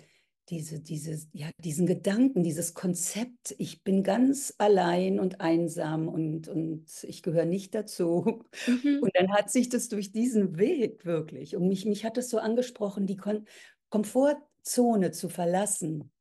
diese, 0.50 0.80
diese, 0.80 1.28
ja, 1.34 1.50
diesen 1.58 1.88
Gedanken, 1.88 2.44
dieses 2.44 2.74
Konzept, 2.74 3.56
ich 3.58 3.84
bin 3.84 4.04
ganz 4.04 4.54
allein 4.58 5.20
und 5.20 5.42
einsam 5.42 6.08
und, 6.08 6.48
und 6.48 6.86
ich 7.04 7.24
gehöre 7.24 7.46
nicht 7.46 7.74
dazu. 7.74 8.44
Mhm. 8.68 9.00
Und 9.02 9.16
dann 9.16 9.32
hat 9.34 9.50
sich 9.52 9.70
das 9.70 9.90
durch 9.90 10.12
diesen 10.12 10.58
Weg 10.58 11.06
wirklich, 11.06 11.56
und 11.56 11.68
mich, 11.68 11.86
mich 11.86 12.06
hat 12.06 12.18
es 12.18 12.30
so 12.30 12.38
angesprochen, 12.38 13.08
die 13.08 13.18
Kon 13.18 13.46
Komfortzone 13.90 15.12
zu 15.12 15.30
verlassen. 15.30 16.12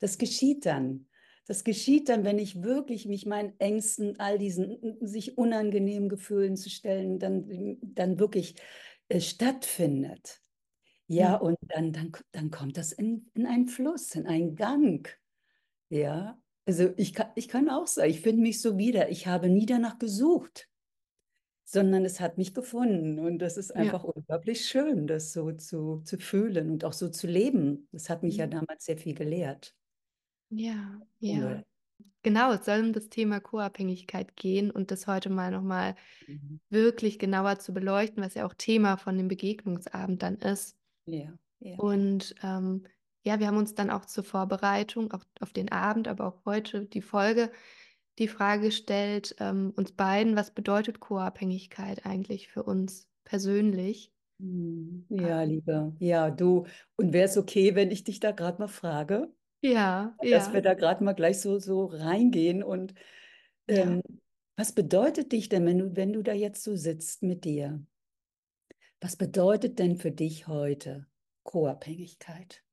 Das 0.00 0.18
geschieht 0.18 0.66
dann. 0.66 1.06
Das 1.46 1.64
geschieht 1.64 2.08
dann, 2.08 2.24
wenn 2.24 2.38
ich 2.38 2.62
wirklich 2.62 3.06
mich 3.06 3.26
meinen 3.26 3.58
Ängsten, 3.58 4.18
all 4.18 4.38
diesen 4.38 4.98
sich 5.00 5.38
unangenehmen 5.38 6.08
Gefühlen 6.08 6.56
zu 6.56 6.70
stellen, 6.70 7.18
dann, 7.18 7.78
dann 7.82 8.18
wirklich 8.18 8.56
äh, 9.08 9.20
stattfindet. 9.20 10.41
Ja, 11.12 11.36
und 11.36 11.58
dann, 11.68 11.92
dann, 11.92 12.12
dann 12.32 12.50
kommt 12.50 12.76
das 12.76 12.92
in, 12.92 13.30
in 13.34 13.46
einen 13.46 13.68
Fluss, 13.68 14.14
in 14.14 14.26
einen 14.26 14.56
Gang. 14.56 15.08
Ja, 15.90 16.38
also 16.64 16.92
ich 16.96 17.12
kann, 17.12 17.28
ich 17.34 17.48
kann 17.48 17.68
auch 17.68 17.86
sagen, 17.86 18.10
ich 18.10 18.20
finde 18.20 18.42
mich 18.42 18.62
so 18.62 18.78
wieder. 18.78 19.10
Ich 19.10 19.26
habe 19.26 19.48
nie 19.48 19.66
danach 19.66 19.98
gesucht, 19.98 20.68
sondern 21.64 22.04
es 22.04 22.20
hat 22.20 22.38
mich 22.38 22.54
gefunden. 22.54 23.18
Und 23.18 23.40
das 23.40 23.56
ist 23.56 23.74
einfach 23.76 24.04
ja. 24.04 24.10
unglaublich 24.10 24.66
schön, 24.66 25.06
das 25.06 25.32
so 25.32 25.52
zu, 25.52 26.00
zu 26.04 26.18
fühlen 26.18 26.70
und 26.70 26.84
auch 26.84 26.94
so 26.94 27.08
zu 27.08 27.26
leben. 27.26 27.88
Das 27.92 28.08
hat 28.08 28.22
mich 28.22 28.36
ja, 28.36 28.44
ja 28.44 28.46
mhm. 28.46 28.60
damals 28.60 28.84
sehr 28.84 28.96
viel 28.96 29.14
gelehrt. 29.14 29.74
Ja, 30.48 31.00
ja. 31.18 31.62
Genau, 32.22 32.52
es 32.52 32.64
soll 32.64 32.80
um 32.80 32.92
das 32.92 33.08
Thema 33.08 33.40
Co-Abhängigkeit 33.40 34.36
gehen 34.36 34.70
und 34.70 34.92
das 34.92 35.06
heute 35.08 35.28
mal 35.28 35.50
nochmal 35.50 35.96
mhm. 36.26 36.60
wirklich 36.70 37.18
genauer 37.18 37.58
zu 37.58 37.74
beleuchten, 37.74 38.22
was 38.22 38.34
ja 38.34 38.46
auch 38.46 38.54
Thema 38.54 38.96
von 38.96 39.18
dem 39.18 39.28
Begegnungsabend 39.28 40.22
dann 40.22 40.36
ist. 40.36 40.76
Ja, 41.06 41.32
ja. 41.60 41.76
Und 41.76 42.34
ähm, 42.42 42.84
ja, 43.24 43.38
wir 43.38 43.46
haben 43.46 43.56
uns 43.56 43.74
dann 43.74 43.90
auch 43.90 44.04
zur 44.04 44.24
Vorbereitung, 44.24 45.12
auch 45.12 45.24
auf 45.40 45.52
den 45.52 45.70
Abend, 45.70 46.08
aber 46.08 46.26
auch 46.26 46.44
heute 46.44 46.86
die 46.86 47.02
Folge, 47.02 47.50
die 48.18 48.28
Frage 48.28 48.64
gestellt, 48.64 49.36
ähm, 49.38 49.72
uns 49.76 49.92
beiden, 49.92 50.36
was 50.36 50.50
bedeutet 50.50 51.00
Co-Abhängigkeit 51.00 52.04
eigentlich 52.04 52.48
für 52.48 52.64
uns 52.64 53.08
persönlich? 53.24 54.12
Mhm. 54.38 55.06
Ja, 55.08 55.42
lieber. 55.42 55.94
Ja, 55.98 56.30
du. 56.30 56.66
Und 56.96 57.12
wäre 57.12 57.26
es 57.26 57.38
okay, 57.38 57.74
wenn 57.74 57.90
ich 57.90 58.04
dich 58.04 58.20
da 58.20 58.32
gerade 58.32 58.60
mal 58.60 58.68
frage? 58.68 59.32
Ja, 59.60 60.16
dass 60.18 60.48
ja. 60.48 60.52
wir 60.52 60.62
da 60.62 60.74
gerade 60.74 61.04
mal 61.04 61.12
gleich 61.12 61.40
so, 61.40 61.58
so 61.58 61.86
reingehen. 61.86 62.64
Und 62.64 62.94
ähm, 63.68 64.02
ja. 64.04 64.16
was 64.56 64.72
bedeutet 64.72 65.30
dich 65.30 65.48
denn, 65.48 65.64
wenn 65.64 65.78
du, 65.78 65.96
wenn 65.96 66.12
du 66.12 66.22
da 66.22 66.32
jetzt 66.32 66.64
so 66.64 66.74
sitzt 66.74 67.22
mit 67.22 67.44
dir? 67.44 67.80
Was 69.02 69.16
bedeutet 69.16 69.80
denn 69.80 69.96
für 69.96 70.12
dich 70.12 70.46
heute 70.46 71.08
Co-Abhängigkeit? 71.42 72.64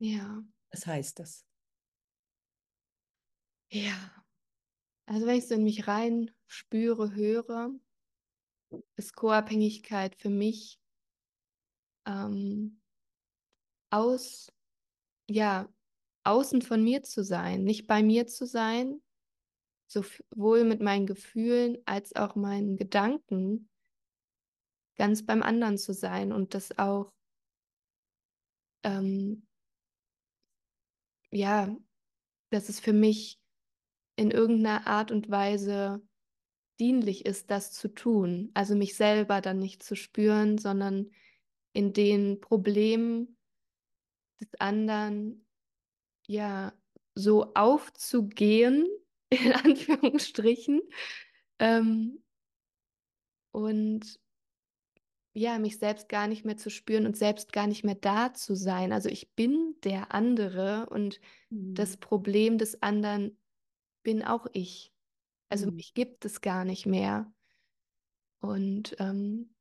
Ja. 0.00 0.42
Was 0.72 0.88
heißt 0.88 1.20
das? 1.20 1.46
Ja. 3.70 4.24
Also 5.06 5.28
wenn 5.28 5.36
ich 5.36 5.46
so 5.46 5.54
in 5.54 5.62
mich 5.62 5.86
rein 5.86 6.32
spüre, 6.48 7.14
höre, 7.14 7.70
ist 8.96 9.14
Co-Abhängigkeit 9.14 10.16
für 10.16 10.30
mich 10.30 10.80
ähm, 12.06 12.82
aus, 13.90 14.52
ja, 15.30 15.72
außen 16.24 16.60
von 16.60 16.82
mir 16.82 17.04
zu 17.04 17.22
sein, 17.22 17.62
nicht 17.62 17.86
bei 17.86 18.02
mir 18.02 18.26
zu 18.26 18.46
sein, 18.46 19.00
sowohl 19.86 20.64
mit 20.64 20.80
meinen 20.80 21.06
Gefühlen 21.06 21.78
als 21.84 22.16
auch 22.16 22.34
meinen 22.34 22.76
Gedanken, 22.76 23.67
ganz 24.98 25.24
beim 25.24 25.42
anderen 25.42 25.78
zu 25.78 25.94
sein 25.94 26.32
und 26.32 26.54
das 26.54 26.78
auch, 26.78 27.12
ähm, 28.82 29.46
ja, 31.30 31.74
dass 32.50 32.68
es 32.68 32.80
für 32.80 32.92
mich 32.92 33.38
in 34.16 34.30
irgendeiner 34.30 34.86
Art 34.86 35.12
und 35.12 35.30
Weise 35.30 36.02
dienlich 36.80 37.24
ist, 37.26 37.50
das 37.50 37.72
zu 37.72 37.88
tun. 37.88 38.50
Also 38.54 38.74
mich 38.74 38.96
selber 38.96 39.40
dann 39.40 39.58
nicht 39.58 39.82
zu 39.82 39.96
spüren, 39.96 40.58
sondern 40.58 41.10
in 41.72 41.92
den 41.92 42.40
Problemen 42.40 43.36
des 44.40 44.48
anderen 44.58 45.44
ja, 46.28 46.72
so 47.14 47.54
aufzugehen, 47.54 48.86
in 49.30 49.52
Anführungsstrichen. 49.52 50.80
Ähm, 51.58 52.22
und 53.50 54.20
ja, 55.38 55.58
mich 55.58 55.78
selbst 55.78 56.08
gar 56.08 56.26
nicht 56.26 56.44
mehr 56.44 56.56
zu 56.56 56.70
spüren 56.70 57.06
und 57.06 57.16
selbst 57.16 57.52
gar 57.52 57.66
nicht 57.66 57.84
mehr 57.84 57.94
da 57.94 58.34
zu 58.34 58.54
sein. 58.54 58.92
Also 58.92 59.08
ich 59.08 59.32
bin 59.34 59.76
der 59.84 60.12
andere 60.12 60.86
und 60.90 61.20
mhm. 61.50 61.74
das 61.74 61.96
Problem 61.96 62.58
des 62.58 62.82
anderen 62.82 63.38
bin 64.02 64.22
auch 64.22 64.46
ich. 64.52 64.92
Also 65.48 65.68
mhm. 65.68 65.76
mich 65.76 65.94
gibt 65.94 66.24
es 66.24 66.40
gar 66.40 66.64
nicht 66.64 66.86
mehr. 66.86 67.32
Und 68.40 68.96
ähm, 68.98 69.54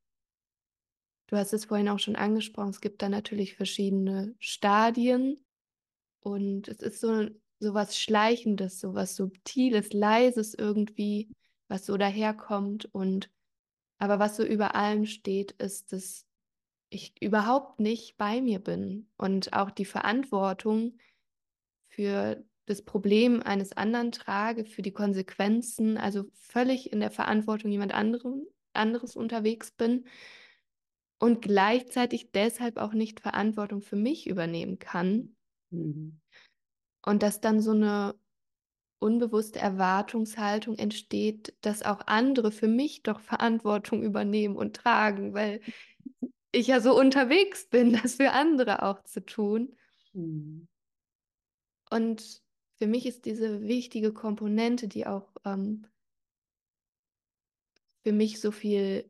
du 1.28 1.38
hast 1.38 1.54
es 1.54 1.66
vorhin 1.66 1.90
auch 1.90 2.00
schon 2.00 2.16
angesprochen, 2.16 2.70
es 2.70 2.82
gibt 2.82 3.02
da 3.02 3.10
natürlich 3.10 3.56
verschiedene 3.56 4.36
Stadien 4.40 5.44
und 6.20 6.68
es 6.68 6.80
ist 6.80 7.00
so, 7.00 7.28
so 7.60 7.74
was 7.74 7.98
Schleichendes, 7.98 8.80
so 8.80 8.94
was 8.94 9.16
Subtiles, 9.16 9.94
Leises 9.94 10.54
irgendwie, 10.54 11.30
was 11.68 11.86
so 11.86 11.98
daherkommt. 11.98 12.86
Und 12.94 13.30
aber 13.98 14.20
was 14.20 14.38
so 14.38 14.44
über 14.44 14.76
allem 14.76 15.06
steht, 15.06 15.52
ist, 15.54 15.94
dass 15.94 16.26
ich 16.90 17.14
überhaupt 17.22 17.80
nicht 17.80 18.18
bei 18.18 18.42
mir 18.42 18.60
bin 18.60 19.10
und 19.18 19.54
auch 19.54 19.72
die 19.72 19.86
Verantwortung 19.86 20.98
für 21.90 22.44
das 22.66 22.82
Problem 22.82 23.42
eines 23.42 23.76
anderen 23.76 24.12
trage, 24.12 24.66
für 24.66 24.82
die 24.82 24.94
Konsequenzen, 24.94 25.98
also 25.98 26.26
völlig 26.34 26.92
in 26.92 27.00
der 27.00 27.12
Verantwortung 27.12 27.72
jemand 27.72 27.94
anderem, 27.94 28.46
anderes 28.74 29.16
unterwegs 29.16 29.72
bin 29.72 30.06
und 31.20 31.42
gleichzeitig 31.42 32.32
deshalb 32.32 32.78
auch 32.78 32.94
nicht 32.94 33.20
Verantwortung 33.20 33.82
für 33.82 33.96
mich 33.96 34.28
übernehmen 34.28 34.80
kann 34.80 35.36
Mhm. 35.72 36.20
Und 37.06 37.24
dass 37.24 37.42
dann 37.42 37.62
so 37.62 37.72
eine 37.72 38.16
unbewusste 39.00 39.60
Erwartungshaltung 39.60 40.78
entsteht, 40.78 41.56
dass 41.62 41.84
auch 41.84 42.02
andere 42.08 42.52
für 42.52 42.68
mich 42.68 43.04
doch 43.04 43.20
Verantwortung 43.20 44.04
übernehmen 44.04 44.56
und 44.56 44.76
tragen, 44.76 45.34
weil 45.34 45.62
ich 46.52 46.68
ja 46.68 46.80
so 46.80 46.98
unterwegs 46.98 47.68
bin, 47.70 47.94
das 48.04 48.16
für 48.16 48.32
andere 48.32 48.84
auch 48.84 49.04
zu 49.04 49.26
tun. 49.26 49.76
Mhm. 50.14 50.68
Und 51.90 52.42
für 52.78 52.88
mich 52.88 53.06
ist 53.06 53.26
diese 53.26 53.62
wichtige 53.62 54.14
Komponente, 54.14 54.88
die 54.88 55.08
auch 55.08 55.32
ähm, 55.46 55.88
für 58.04 58.12
mich 58.12 58.40
so 58.40 58.52
viel 58.52 59.10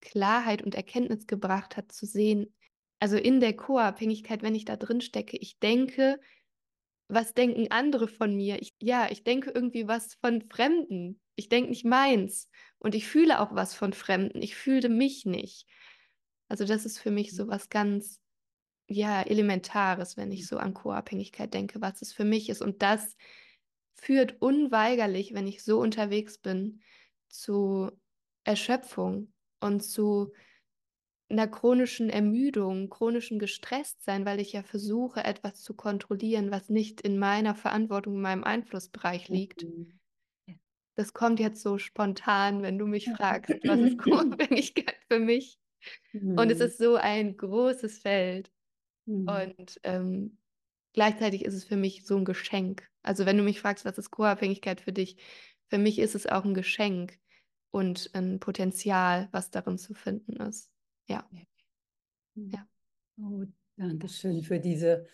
Klarheit 0.00 0.62
und 0.62 0.74
Erkenntnis 0.74 1.26
gebracht 1.26 1.76
hat, 1.76 1.92
zu 1.92 2.06
sehen, 2.06 2.52
also 2.98 3.16
in 3.16 3.40
der 3.40 3.56
Co-Abhängigkeit, 3.56 4.42
wenn 4.42 4.54
ich 4.54 4.64
da 4.64 4.76
drin 4.76 5.00
stecke, 5.00 5.36
ich 5.36 5.58
denke, 5.58 6.20
was 7.12 7.34
denken 7.34 7.70
andere 7.70 8.08
von 8.08 8.34
mir? 8.34 8.60
Ich, 8.62 8.74
ja, 8.80 9.08
ich 9.10 9.22
denke 9.22 9.50
irgendwie 9.50 9.86
was 9.86 10.14
von 10.14 10.42
Fremden. 10.48 11.20
Ich 11.34 11.48
denke 11.48 11.70
nicht 11.70 11.84
meins. 11.84 12.48
Und 12.78 12.94
ich 12.94 13.06
fühle 13.06 13.40
auch 13.40 13.54
was 13.54 13.74
von 13.74 13.92
Fremden. 13.92 14.40
Ich 14.40 14.56
fühle 14.56 14.88
mich 14.88 15.26
nicht. 15.26 15.66
Also 16.48 16.64
das 16.64 16.86
ist 16.86 16.98
für 16.98 17.10
mich 17.10 17.34
so 17.34 17.48
was 17.48 17.68
ganz, 17.68 18.20
ja, 18.88 19.22
Elementares, 19.22 20.16
wenn 20.16 20.32
ich 20.32 20.46
so 20.46 20.56
an 20.56 20.74
Co-Abhängigkeit 20.74 21.52
denke, 21.52 21.80
was 21.80 22.00
es 22.02 22.12
für 22.12 22.24
mich 22.24 22.48
ist. 22.48 22.62
Und 22.62 22.82
das 22.82 23.16
führt 23.94 24.40
unweigerlich, 24.40 25.34
wenn 25.34 25.46
ich 25.46 25.62
so 25.62 25.80
unterwegs 25.80 26.38
bin, 26.38 26.80
zu 27.28 27.90
Erschöpfung 28.44 29.32
und 29.60 29.82
zu 29.82 30.32
einer 31.32 31.48
chronischen 31.48 32.10
Ermüdung, 32.10 32.90
chronischen 32.90 33.38
Gestresstsein, 33.38 34.24
weil 34.24 34.40
ich 34.40 34.52
ja 34.52 34.62
versuche, 34.62 35.24
etwas 35.24 35.62
zu 35.62 35.74
kontrollieren, 35.74 36.50
was 36.50 36.68
nicht 36.68 37.00
in 37.00 37.18
meiner 37.18 37.54
Verantwortung, 37.54 38.14
in 38.14 38.20
meinem 38.20 38.44
Einflussbereich 38.44 39.28
liegt. 39.28 39.64
Mhm. 39.64 39.98
Das 40.94 41.14
kommt 41.14 41.40
jetzt 41.40 41.62
so 41.62 41.78
spontan, 41.78 42.62
wenn 42.62 42.78
du 42.78 42.86
mich 42.86 43.08
fragst, 43.08 43.54
was 43.64 43.80
ist 43.80 43.98
Co-Abhängigkeit 43.98 44.98
für 45.08 45.18
mich? 45.18 45.58
Mhm. 46.12 46.38
Und 46.38 46.50
es 46.50 46.60
ist 46.60 46.78
so 46.78 46.96
ein 46.96 47.36
großes 47.36 48.00
Feld. 48.00 48.52
Mhm. 49.06 49.26
Und 49.26 49.80
ähm, 49.84 50.38
gleichzeitig 50.92 51.44
ist 51.46 51.54
es 51.54 51.64
für 51.64 51.76
mich 51.76 52.04
so 52.06 52.16
ein 52.16 52.26
Geschenk. 52.26 52.88
Also 53.02 53.24
wenn 53.24 53.38
du 53.38 53.42
mich 53.42 53.60
fragst, 53.60 53.84
was 53.84 53.96
ist 53.96 54.10
Co-Abhängigkeit 54.10 54.82
für 54.82 54.92
dich? 54.92 55.16
Für 55.68 55.78
mich 55.78 55.98
ist 55.98 56.14
es 56.14 56.26
auch 56.26 56.44
ein 56.44 56.54
Geschenk 56.54 57.18
und 57.70 58.10
ein 58.12 58.38
Potenzial, 58.38 59.28
was 59.32 59.50
darin 59.50 59.78
zu 59.78 59.94
finden 59.94 60.36
ist. 60.36 60.71
Ja. 61.08 61.28
Ja. 62.34 62.66
Oh, 63.18 63.44
danke 63.76 64.08
schön 64.08 64.42
für 64.42 64.58
diese, 64.58 65.06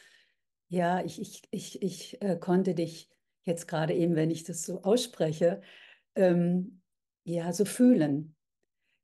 ja, 0.68 1.02
ich, 1.04 1.20
ich, 1.20 1.42
ich, 1.50 1.82
ich 1.82 2.22
äh, 2.22 2.36
konnte 2.38 2.74
dich 2.74 3.10
jetzt 3.44 3.66
gerade 3.66 3.94
eben, 3.94 4.14
wenn 4.14 4.30
ich 4.30 4.44
das 4.44 4.62
so 4.64 4.82
ausspreche, 4.82 5.62
ähm, 6.14 6.82
ja, 7.24 7.52
so 7.52 7.64
fühlen. 7.64 8.36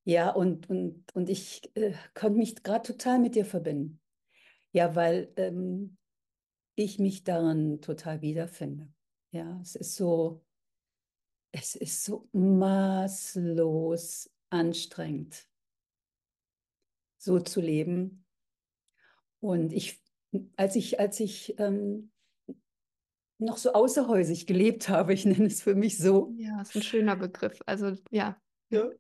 Ja, 0.05 0.31
und, 0.31 0.69
und, 0.69 1.05
und 1.15 1.31
ich 1.31 1.75
äh, 1.77 1.95
konnte 2.15 2.39
mich 2.39 2.63
gerade 2.63 2.87
total 2.87 3.19
mit 3.19 3.35
dir 3.35 3.47
verbinden. 3.47 4.01
Ja, 4.73 4.95
weil 4.95 5.33
ähm, 5.37 5.97
ich 6.75 6.99
mich 6.99 7.25
daran 7.25 7.81
total 7.81 8.21
wiederfinde. 8.21 8.93
Ja, 9.31 9.59
es 9.63 9.77
ist 9.77 9.97
so, 9.97 10.45
es 11.53 11.75
ist 11.75 12.05
so 12.05 12.29
maßlos 12.33 14.31
anstrengend, 14.51 15.49
so 17.25 17.41
zu 17.41 17.61
leben. 17.61 18.25
Und 19.41 19.73
ich, 19.73 20.01
als 20.57 20.77
ich, 20.77 21.01
als 21.01 21.21
ich 21.21 21.59
ähm, 21.59 22.13
noch 23.39 23.57
so 23.57 23.73
außerhäusig 23.73 24.47
gelebt 24.47 24.89
habe, 24.89 25.15
ich 25.15 25.25
nenne 25.25 25.47
es 25.47 25.63
für 25.63 25.75
mich 25.75 25.99
so. 25.99 26.33
Ja, 26.37 26.61
ist 26.61 26.77
ein 26.77 26.83
schöner 26.83 27.17
Begriff. 27.17 27.59
Also 27.67 27.97
ja. 28.11 28.37
ja 28.71 28.91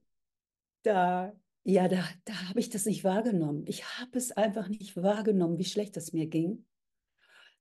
da, 0.82 1.32
ja, 1.62 1.88
da, 1.88 2.04
da 2.24 2.48
habe 2.48 2.60
ich 2.60 2.70
das 2.70 2.86
nicht 2.86 3.04
wahrgenommen. 3.04 3.64
Ich 3.66 3.84
habe 3.98 4.18
es 4.18 4.32
einfach 4.32 4.68
nicht 4.68 4.96
wahrgenommen, 4.96 5.58
wie 5.58 5.64
schlecht 5.64 5.96
es 5.96 6.12
mir 6.12 6.26
ging. 6.26 6.66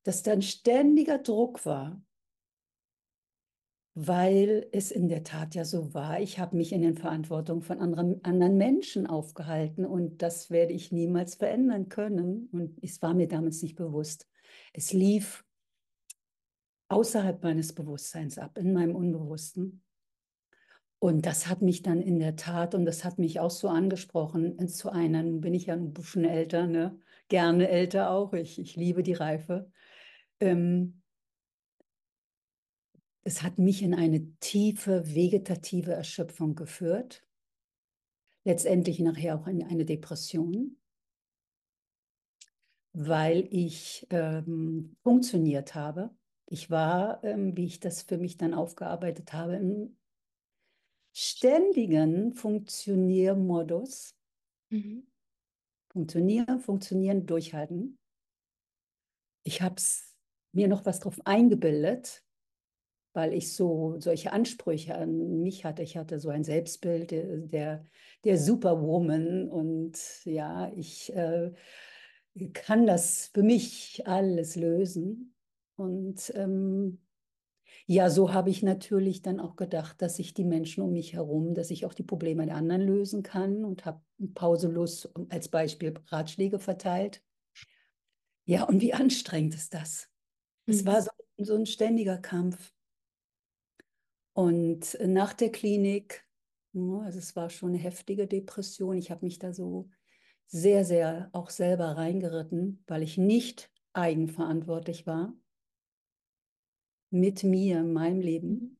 Dass 0.03 0.23
da 0.23 0.33
ein 0.33 0.41
ständiger 0.41 1.19
Druck 1.19 1.65
war 1.65 2.01
weil 3.95 4.67
es 4.71 4.91
in 4.91 5.07
der 5.07 5.23
Tat 5.23 5.53
ja 5.53 5.65
so 5.65 5.93
war. 5.93 6.19
Ich 6.19 6.39
habe 6.39 6.57
mich 6.57 6.73
in 6.73 6.81
den 6.81 6.95
Verantwortung 6.95 7.61
von 7.61 7.79
anderen, 7.79 8.23
anderen 8.23 8.57
Menschen 8.57 9.05
aufgehalten 9.05 9.85
und 9.85 10.21
das 10.21 10.49
werde 10.49 10.73
ich 10.73 10.91
niemals 10.91 11.35
verändern 11.35 11.89
können. 11.89 12.49
Und 12.51 12.77
es 12.81 13.01
war 13.01 13.13
mir 13.13 13.27
damals 13.27 13.61
nicht 13.61 13.75
bewusst. 13.75 14.27
Es 14.73 14.93
lief 14.93 15.45
außerhalb 16.89 17.43
meines 17.43 17.73
Bewusstseins 17.73 18.37
ab, 18.37 18.57
in 18.57 18.73
meinem 18.73 18.95
Unbewussten. 18.95 19.83
Und 20.99 21.25
das 21.25 21.47
hat 21.47 21.61
mich 21.61 21.81
dann 21.81 22.01
in 22.01 22.17
der 22.17 22.35
Tat, 22.35 22.75
und 22.75 22.85
das 22.85 23.03
hat 23.03 23.19
mich 23.19 23.39
auch 23.39 23.51
so 23.51 23.67
angesprochen, 23.67 24.67
zu 24.69 24.89
einer, 24.89 25.21
bin 25.23 25.53
ich 25.53 25.65
ja 25.65 25.73
ein 25.73 25.91
bisschen 25.91 26.23
älter, 26.23 26.65
ne? 26.65 26.97
gerne 27.27 27.67
älter 27.67 28.11
auch, 28.11 28.33
ich, 28.33 28.57
ich 28.57 28.75
liebe 28.75 29.03
die 29.03 29.13
Reife. 29.13 29.69
Ähm, 30.39 31.02
es 33.23 33.41
hat 33.41 33.57
mich 33.57 33.81
in 33.81 33.93
eine 33.93 34.31
tiefe 34.39 35.15
vegetative 35.15 35.93
Erschöpfung 35.93 36.55
geführt, 36.55 37.25
letztendlich 38.43 38.99
nachher 38.99 39.39
auch 39.39 39.47
in 39.47 39.63
eine 39.63 39.85
Depression, 39.85 40.77
weil 42.93 43.47
ich 43.49 44.05
ähm, 44.09 44.95
funktioniert 45.01 45.73
habe. 45.73 46.15
Ich 46.47 46.69
war, 46.69 47.23
ähm, 47.23 47.55
wie 47.55 47.65
ich 47.65 47.79
das 47.79 48.03
für 48.03 48.17
mich 48.17 48.37
dann 48.37 48.53
aufgearbeitet 48.53 49.31
habe, 49.33 49.55
im 49.55 49.97
ständigen 51.15 52.33
Funktioniermodus. 52.33 54.15
Mhm. 54.69 55.07
Funktionieren, 55.91 56.59
funktionieren, 56.59 57.25
durchhalten. 57.25 57.97
Ich 59.43 59.61
habe 59.61 59.75
mir 60.51 60.67
noch 60.67 60.85
was 60.85 60.99
drauf 60.99 61.19
eingebildet, 61.25 62.23
weil 63.13 63.33
ich 63.33 63.53
so 63.53 63.95
solche 63.99 64.33
Ansprüche 64.33 64.95
an 64.95 65.41
mich 65.41 65.65
hatte. 65.65 65.83
Ich 65.83 65.97
hatte 65.97 66.19
so 66.19 66.29
ein 66.29 66.43
Selbstbild 66.43 67.11
der, 67.11 67.37
der, 67.37 67.85
der 68.23 68.37
Superwoman 68.37 69.47
und 69.49 69.97
ja, 70.25 70.71
ich 70.75 71.13
äh, 71.15 71.51
kann 72.53 72.85
das 72.85 73.29
für 73.33 73.43
mich 73.43 74.03
alles 74.05 74.55
lösen. 74.55 75.35
Und 75.75 76.31
ähm, 76.35 76.99
ja, 77.85 78.09
so 78.09 78.33
habe 78.33 78.49
ich 78.49 78.63
natürlich 78.63 79.21
dann 79.21 79.39
auch 79.39 79.55
gedacht, 79.55 80.01
dass 80.01 80.19
ich 80.19 80.33
die 80.33 80.45
Menschen 80.45 80.83
um 80.83 80.93
mich 80.93 81.13
herum, 81.13 81.53
dass 81.53 81.71
ich 81.71 81.85
auch 81.85 81.93
die 81.93 82.03
Probleme 82.03 82.45
der 82.45 82.55
anderen 82.55 82.81
lösen 82.81 83.23
kann 83.23 83.65
und 83.65 83.85
habe 83.85 84.01
pausenlos 84.33 85.09
als 85.29 85.49
Beispiel 85.49 85.93
Ratschläge 86.07 86.59
verteilt. 86.59 87.21
Ja, 88.45 88.63
und 88.63 88.81
wie 88.81 88.93
anstrengend 88.93 89.55
ist 89.55 89.73
das? 89.73 90.09
Mhm. 90.65 90.73
Es 90.73 90.85
war 90.85 91.01
so, 91.01 91.09
so 91.37 91.55
ein 91.55 91.65
ständiger 91.65 92.17
Kampf. 92.17 92.73
Und 94.33 94.97
nach 95.05 95.33
der 95.33 95.51
Klinik, 95.51 96.25
also 96.73 97.19
es 97.19 97.35
war 97.35 97.49
schon 97.49 97.69
eine 97.69 97.77
heftige 97.77 98.27
Depression. 98.27 98.97
Ich 98.97 99.11
habe 99.11 99.25
mich 99.25 99.39
da 99.39 99.53
so 99.53 99.89
sehr, 100.47 100.85
sehr 100.85 101.29
auch 101.33 101.49
selber 101.49 101.97
reingeritten, 101.97 102.83
weil 102.87 103.03
ich 103.03 103.17
nicht 103.17 103.71
eigenverantwortlich 103.93 105.05
war 105.05 105.33
mit 107.11 107.43
mir, 107.43 107.79
in 107.79 107.93
meinem 107.93 108.21
Leben, 108.21 108.79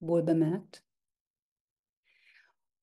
wohl 0.00 0.22
bemerkt. 0.22 0.84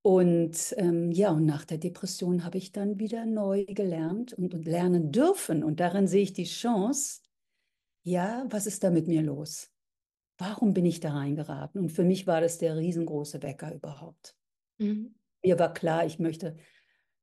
Und 0.02 0.74
ähm, 0.78 1.12
ja, 1.12 1.32
und 1.32 1.46
nach 1.46 1.64
der 1.64 1.78
Depression 1.78 2.44
habe 2.44 2.58
ich 2.58 2.72
dann 2.72 3.00
wieder 3.00 3.26
neu 3.26 3.66
gelernt 3.66 4.34
und, 4.34 4.54
und 4.54 4.66
lernen 4.66 5.12
dürfen. 5.12 5.64
Und 5.64 5.80
darin 5.80 6.08
sehe 6.08 6.24
ich 6.24 6.34
die 6.34 6.44
Chance, 6.44 7.22
ja, 8.04 8.46
was 8.50 8.66
ist 8.66 8.84
da 8.84 8.90
mit 8.90 9.08
mir 9.08 9.22
los? 9.22 9.73
Warum 10.44 10.74
bin 10.74 10.86
ich 10.86 11.00
da 11.00 11.14
reingeraten? 11.14 11.80
Und 11.80 11.90
für 11.90 12.04
mich 12.04 12.28
war 12.28 12.42
das 12.42 12.58
der 12.58 12.76
riesengroße 12.78 13.42
Wecker 13.42 13.74
überhaupt. 13.74 14.36
Mhm. 14.78 15.16
Mir 15.42 15.58
war 15.58 15.74
klar, 15.74 16.06
ich 16.06 16.20
möchte, 16.20 16.58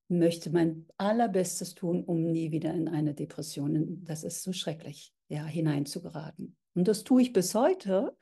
möchte 0.08 0.50
mein 0.50 0.86
allerbestes 0.96 1.74
tun, 1.74 2.04
um 2.04 2.24
nie 2.24 2.50
wieder 2.50 2.72
in 2.72 2.88
eine 2.88 3.14
Depression, 3.14 4.04
das 4.04 4.24
ist 4.24 4.42
so 4.42 4.52
schrecklich, 4.52 5.12
ja, 5.28 5.44
hineinzugeraten. 5.44 6.56
Und 6.74 6.88
das 6.88 7.04
tue 7.04 7.22
ich 7.22 7.32
bis 7.32 7.54
heute. 7.54 8.16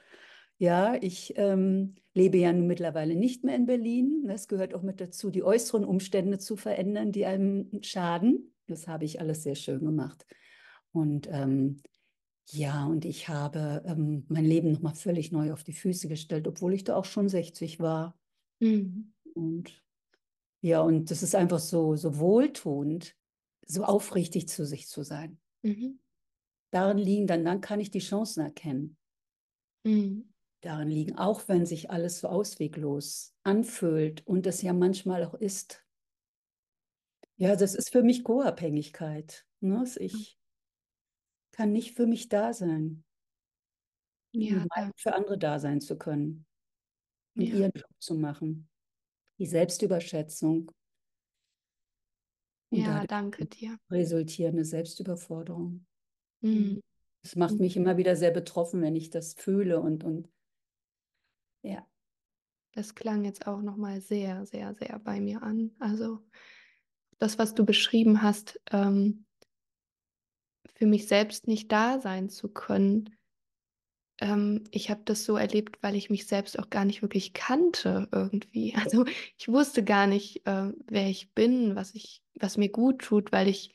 Ja, 0.59 0.97
ich 1.01 1.35
ähm, 1.37 1.95
lebe 2.15 2.39
ja 2.39 2.53
nun 2.53 2.67
mittlerweile 2.67 3.15
nicht 3.15 3.45
mehr 3.45 3.55
in 3.55 3.67
Berlin. 3.67 4.25
Das 4.27 4.49
gehört 4.49 4.75
auch 4.75 4.83
mit 4.83 5.01
dazu, 5.01 5.31
die 5.31 5.45
äußeren 5.45 5.85
Umstände 5.85 6.39
zu 6.39 6.57
verändern, 6.57 7.13
die 7.13 7.27
einem 7.27 7.71
schaden. 7.83 8.53
Das 8.67 8.89
habe 8.89 9.05
ich 9.05 9.21
alles 9.21 9.45
sehr 9.45 9.55
schön 9.55 9.85
gemacht. 9.85 10.27
Und 10.91 11.29
ähm, 11.31 11.81
ja, 12.51 12.87
und 12.87 13.05
ich 13.05 13.29
habe 13.29 13.83
ähm, 13.85 14.25
mein 14.29 14.45
Leben 14.45 14.73
nochmal 14.73 14.95
völlig 14.95 15.33
neu 15.33 15.53
auf 15.53 15.65
die 15.65 15.73
Füße 15.73 16.09
gestellt, 16.09 16.49
obwohl 16.49 16.73
ich 16.73 16.85
da 16.85 16.97
auch 16.97 17.05
schon 17.05 17.29
60 17.29 17.79
war. 17.79 18.19
Mhm. 18.61 19.13
Und 19.35 19.85
ja, 20.61 20.81
und 20.81 21.11
das 21.11 21.23
ist 21.23 21.35
einfach 21.35 21.59
so, 21.59 21.95
so 21.97 22.19
wohltuend, 22.19 23.15
so 23.67 23.85
aufrichtig 23.85 24.49
zu 24.49 24.65
sich 24.65 24.89
zu 24.89 25.03
sein. 25.03 25.39
Mhm. 25.63 26.01
Darin 26.71 26.99
liegen 26.99 27.27
dann, 27.27 27.45
dann 27.45 27.61
kann 27.61 27.81
ich 27.81 27.91
die 27.91 28.01
Chancen 28.01 28.41
erkennen. 28.41 28.97
Mhm. 29.85 30.33
Darin 30.61 30.89
liegen, 30.89 31.17
auch 31.17 31.47
wenn 31.49 31.67
sich 31.67 31.91
alles 31.91 32.21
so 32.21 32.29
ausweglos 32.29 33.35
anfühlt 33.43 34.27
und 34.27 34.47
das 34.47 34.63
ja 34.63 34.73
manchmal 34.73 35.25
auch 35.25 35.35
ist. 35.35 35.85
Ja, 37.37 37.55
das 37.55 37.75
ist 37.75 37.91
für 37.91 38.03
mich 38.03 38.25
Co-Abhängigkeit. 38.25 39.47
Ne? 39.61 39.85
Ich 39.99 40.38
kann 41.53 41.73
nicht 41.73 41.97
für 41.97 42.07
mich 42.07 42.29
da 42.29 42.53
sein. 42.53 43.05
Ja, 44.33 44.67
um 44.77 44.93
für 44.97 45.15
andere 45.15 45.39
da 45.39 45.59
sein 45.59 45.81
zu 45.81 45.97
können 45.97 46.47
und 47.35 47.43
ja. 47.43 47.55
ihren 47.55 47.73
Job 47.75 47.91
zu 47.99 48.15
machen. 48.15 48.69
Die 49.39 49.47
Selbstüberschätzung. 49.47 50.71
Und 52.71 52.79
ja, 52.79 53.07
danke 53.07 53.47
dir. 53.47 53.79
Resultierende 53.91 54.65
Selbstüberforderung. 54.65 55.87
Mhm. 56.41 56.83
Das 57.23 57.37
macht 57.37 57.55
mhm. 57.55 57.61
mich 57.61 57.77
immer 57.77 57.97
wieder 57.97 58.17
sehr 58.17 58.31
betroffen, 58.31 58.83
wenn 58.83 58.97
ich 58.97 59.11
das 59.11 59.35
fühle 59.35 59.81
und, 59.81 60.05
und 60.05 60.29
ja. 61.63 61.87
Das 62.73 62.95
klang 62.95 63.25
jetzt 63.25 63.47
auch 63.47 63.61
nochmal 63.61 64.01
sehr, 64.01 64.47
sehr, 64.47 64.75
sehr 64.75 64.99
bei 64.99 65.21
mir 65.21 65.43
an. 65.43 65.73
Also 65.79 66.23
das, 67.19 67.39
was 67.39 67.55
du 67.55 67.65
beschrieben 67.65 68.23
hast, 68.23 68.61
ähm, 68.71 69.25
für 70.75 70.87
mich 70.87 71.07
selbst 71.09 71.47
nicht 71.49 71.71
da 71.73 72.01
sein 72.01 72.29
zu 72.29 72.49
können. 72.49 73.17
Ähm, 74.21 74.65
ich 74.71 74.91
habe 74.91 75.03
das 75.05 75.25
so 75.25 75.37
erlebt, 75.37 75.79
weil 75.81 75.95
ich 75.95 76.11
mich 76.11 76.27
selbst 76.27 76.59
auch 76.59 76.71
gar 76.71 76.85
nicht 76.85 77.03
wirklich 77.03 77.33
kannte 77.33 78.09
irgendwie. 78.13 78.75
Also 78.85 79.05
ich 79.37 79.49
wusste 79.49 79.85
gar 79.85 80.07
nicht, 80.07 80.47
äh, 80.47 80.73
wer 80.87 81.09
ich 81.09 81.33
bin, 81.35 81.77
was 81.77 81.95
ich, 81.95 82.23
was 82.35 82.57
mir 82.57 82.71
gut 82.71 83.01
tut, 83.01 83.33
weil 83.33 83.49
ich 83.49 83.75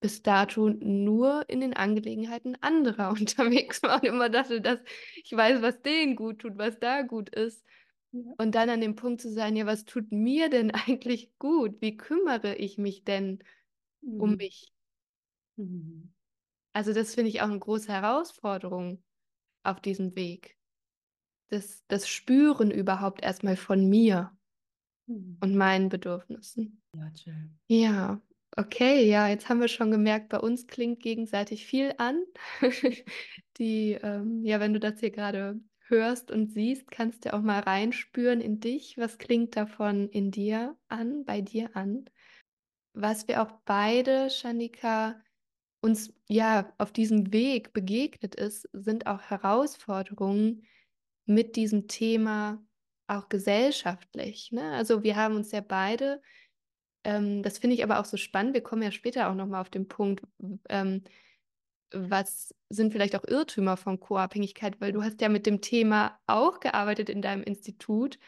bis 0.00 0.22
dato 0.22 0.68
nur 0.68 1.48
in 1.48 1.60
den 1.60 1.74
Angelegenheiten 1.74 2.56
anderer 2.60 3.10
unterwegs 3.18 3.82
war 3.82 3.96
und 3.96 4.04
immer 4.04 4.28
dachte, 4.28 4.60
dass 4.60 4.78
ich 5.16 5.32
weiß, 5.32 5.62
was 5.62 5.82
denen 5.82 6.16
gut 6.16 6.40
tut, 6.40 6.58
was 6.58 6.78
da 6.78 7.02
gut 7.02 7.30
ist. 7.30 7.64
Ja. 8.12 8.22
Und 8.38 8.54
dann 8.54 8.70
an 8.70 8.80
dem 8.80 8.94
Punkt 8.94 9.20
zu 9.20 9.32
sein, 9.32 9.56
ja, 9.56 9.66
was 9.66 9.84
tut 9.84 10.12
mir 10.12 10.48
denn 10.48 10.70
eigentlich 10.86 11.30
gut? 11.38 11.80
Wie 11.80 11.96
kümmere 11.96 12.54
ich 12.54 12.78
mich 12.78 13.04
denn 13.04 13.40
mhm. 14.00 14.20
um 14.20 14.36
mich? 14.36 14.75
Mhm. 15.56 16.12
Also 16.72 16.92
das 16.92 17.14
finde 17.14 17.30
ich 17.30 17.40
auch 17.40 17.48
eine 17.48 17.58
große 17.58 17.92
Herausforderung 17.92 19.02
auf 19.62 19.80
diesem 19.80 20.14
Weg. 20.14 20.56
Das, 21.48 21.84
das 21.88 22.08
Spüren 22.08 22.70
überhaupt 22.70 23.22
erstmal 23.22 23.56
von 23.56 23.88
mir 23.88 24.36
mhm. 25.06 25.38
und 25.40 25.56
meinen 25.56 25.88
Bedürfnissen. 25.88 26.82
Ja, 26.94 27.10
Jill. 27.14 27.50
Ja, 27.68 28.20
Okay, 28.58 29.06
ja, 29.06 29.28
jetzt 29.28 29.50
haben 29.50 29.60
wir 29.60 29.68
schon 29.68 29.90
gemerkt, 29.90 30.30
bei 30.30 30.38
uns 30.38 30.66
klingt 30.66 31.00
gegenseitig 31.00 31.66
viel 31.66 31.92
an. 31.98 32.24
Die, 33.58 33.98
ähm, 34.02 34.46
ja, 34.46 34.60
wenn 34.60 34.72
du 34.72 34.80
das 34.80 34.98
hier 34.98 35.10
gerade 35.10 35.60
hörst 35.88 36.30
und 36.30 36.52
siehst, 36.52 36.90
kannst 36.90 37.26
du 37.26 37.34
auch 37.34 37.42
mal 37.42 37.60
reinspüren 37.60 38.40
in 38.40 38.58
dich. 38.58 38.96
Was 38.96 39.18
klingt 39.18 39.56
davon 39.56 40.08
in 40.08 40.30
dir 40.30 40.74
an, 40.88 41.26
bei 41.26 41.42
dir 41.42 41.76
an? 41.76 42.08
Was 42.94 43.28
wir 43.28 43.42
auch 43.42 43.52
beide, 43.66 44.30
Shanika, 44.30 45.20
uns 45.86 46.12
ja 46.28 46.72
auf 46.78 46.92
diesem 46.92 47.32
Weg 47.32 47.72
begegnet 47.72 48.34
ist, 48.34 48.68
sind 48.72 49.06
auch 49.06 49.22
Herausforderungen 49.22 50.66
mit 51.24 51.56
diesem 51.56 51.88
Thema 51.88 52.62
auch 53.06 53.28
gesellschaftlich. 53.28 54.52
Ne? 54.52 54.72
Also 54.72 55.02
wir 55.02 55.16
haben 55.16 55.36
uns 55.36 55.52
ja 55.52 55.60
beide 55.60 56.20
ähm, 57.06 57.44
das 57.44 57.58
finde 57.58 57.76
ich 57.76 57.84
aber 57.84 58.00
auch 58.00 58.04
so 58.04 58.16
spannend. 58.16 58.54
Wir 58.54 58.62
kommen 58.62 58.82
ja 58.82 58.90
später 58.90 59.30
auch 59.30 59.34
nochmal 59.34 59.60
auf 59.60 59.70
den 59.70 59.86
Punkt, 59.86 60.24
ähm, 60.68 61.04
was 61.92 62.52
sind 62.68 62.92
vielleicht 62.92 63.14
auch 63.14 63.22
Irrtümer 63.24 63.76
von 63.76 64.00
Co-Abhängigkeit, 64.00 64.80
weil 64.80 64.90
du 64.90 65.04
hast 65.04 65.20
ja 65.20 65.28
mit 65.28 65.46
dem 65.46 65.60
Thema 65.60 66.18
auch 66.26 66.58
gearbeitet 66.58 67.08
in 67.08 67.22
deinem 67.22 67.44
Institut, 67.44 68.18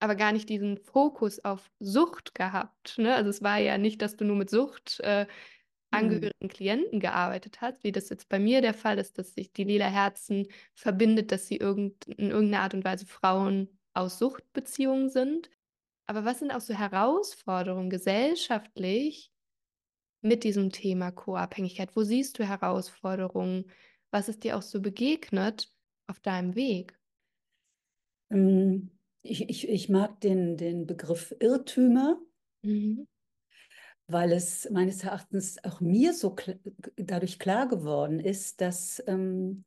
aber 0.00 0.16
gar 0.16 0.32
nicht 0.32 0.48
diesen 0.48 0.78
Fokus 0.78 1.44
auf 1.44 1.70
Sucht 1.78 2.34
gehabt. 2.34 2.98
Ne? 2.98 3.14
Also 3.14 3.30
es 3.30 3.40
war 3.40 3.58
ja 3.58 3.78
nicht, 3.78 4.02
dass 4.02 4.16
du 4.16 4.24
nur 4.24 4.36
mit 4.36 4.50
Sucht 4.50 4.98
äh, 5.00 5.26
angehörigen 5.92 6.48
Klienten 6.48 7.00
gearbeitet 7.00 7.60
hast, 7.60 7.84
wie 7.84 7.92
das 7.92 8.08
jetzt 8.08 8.28
bei 8.28 8.38
mir 8.38 8.60
der 8.60 8.74
Fall 8.74 8.98
ist, 8.98 9.18
dass 9.18 9.34
sich 9.34 9.52
die 9.52 9.64
Lila 9.64 9.86
Herzen 9.86 10.46
verbindet, 10.74 11.32
dass 11.32 11.46
sie 11.46 11.56
irgend, 11.56 12.06
in 12.06 12.30
irgendeiner 12.30 12.62
Art 12.62 12.74
und 12.74 12.84
Weise 12.84 13.06
Frauen 13.06 13.68
aus 13.94 14.18
Suchtbeziehungen 14.18 15.10
sind. 15.10 15.50
Aber 16.06 16.24
was 16.24 16.40
sind 16.40 16.50
auch 16.50 16.60
so 16.60 16.74
Herausforderungen 16.74 17.90
gesellschaftlich 17.90 19.32
mit 20.20 20.44
diesem 20.44 20.70
Thema 20.70 21.10
Co-Abhängigkeit? 21.10 21.94
Wo 21.94 22.02
siehst 22.02 22.38
du 22.38 22.46
Herausforderungen? 22.46 23.70
Was 24.10 24.28
ist 24.28 24.44
dir 24.44 24.56
auch 24.56 24.62
so 24.62 24.80
begegnet 24.80 25.72
auf 26.06 26.20
deinem 26.20 26.54
Weg? 26.54 26.98
Ähm, 28.30 28.90
ich, 29.22 29.48
ich, 29.48 29.68
ich 29.68 29.88
mag 29.88 30.20
den, 30.20 30.56
den 30.56 30.86
Begriff 30.86 31.34
Irrtümer, 31.38 32.20
mhm. 32.62 33.06
Weil 34.06 34.32
es 34.32 34.68
meines 34.70 35.04
Erachtens 35.04 35.62
auch 35.64 35.80
mir 35.80 36.12
so 36.12 36.34
kl 36.34 36.58
dadurch 36.96 37.38
klar 37.38 37.68
geworden 37.68 38.20
ist, 38.20 38.60
dass 38.60 39.02
ähm, 39.06 39.64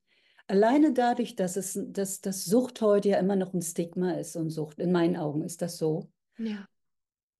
alleine 0.47 0.93
dadurch, 0.93 1.35
dass, 1.35 1.55
es, 1.57 1.79
dass, 1.87 2.21
dass 2.21 2.45
Sucht 2.45 2.81
heute 2.81 3.09
ja 3.09 3.17
immer 3.17 3.35
noch 3.35 3.53
ein 3.53 3.61
Stigma 3.61 4.11
ist 4.13 4.35
und 4.35 4.49
Sucht, 4.49 4.79
in 4.79 4.91
meinen 4.91 5.15
Augen 5.15 5.41
ist 5.41 5.61
das 5.61 5.77
so, 5.77 6.09
ja. 6.37 6.67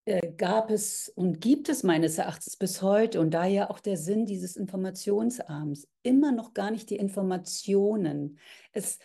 Äh, 0.07 0.33
gab 0.33 0.69
es 0.69 1.09
und 1.09 1.41
gibt 1.41 1.67
es 1.67 1.81
meines 1.81 2.19
Erachtens 2.19 2.57
bis 2.57 2.83
heute 2.83 3.19
und 3.19 3.31
daher 3.31 3.71
auch 3.71 3.79
der 3.79 3.97
Sinn 3.97 4.27
dieses 4.27 4.55
Informationsarms 4.55 5.87
immer 6.03 6.31
noch 6.31 6.53
gar 6.53 6.69
nicht 6.69 6.91
die 6.91 6.97
Informationen 6.97 8.37
es 8.71 8.99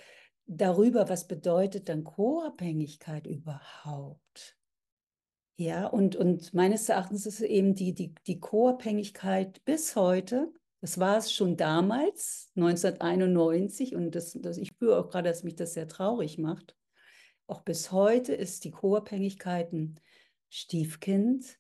darüber, 0.47 1.09
was 1.09 1.27
bedeutet 1.27 1.89
dann 1.89 2.05
Co-Abhängigkeit 2.05 3.27
überhaupt. 3.27 4.59
Ja, 5.61 5.89
und, 5.89 6.17
und 6.17 6.55
meines 6.55 6.89
Erachtens 6.89 7.27
ist 7.27 7.43
eben 7.43 7.75
die, 7.75 7.93
die, 7.93 8.15
die 8.27 8.41
Co-Abhängigkeit 8.41 9.63
bis 9.67 9.95
heute, 9.95 10.51
das 10.81 10.99
war 10.99 11.19
es 11.19 11.35
schon 11.35 11.59
damals, 11.59 12.51
1991, 12.57 13.95
und 13.95 14.15
das, 14.15 14.39
das, 14.41 14.57
ich 14.57 14.69
spüre 14.69 14.99
auch 14.99 15.11
gerade, 15.11 15.29
dass 15.29 15.43
mich 15.43 15.57
das 15.57 15.75
sehr 15.75 15.87
traurig 15.87 16.39
macht, 16.39 16.79
auch 17.47 17.61
bis 17.61 17.93
heute 17.93 18.33
ist 18.33 18.65
die 18.65 18.71
Co-Abhängigkeit 18.71 19.71
ein 19.75 20.01
Stiefkind 20.49 21.59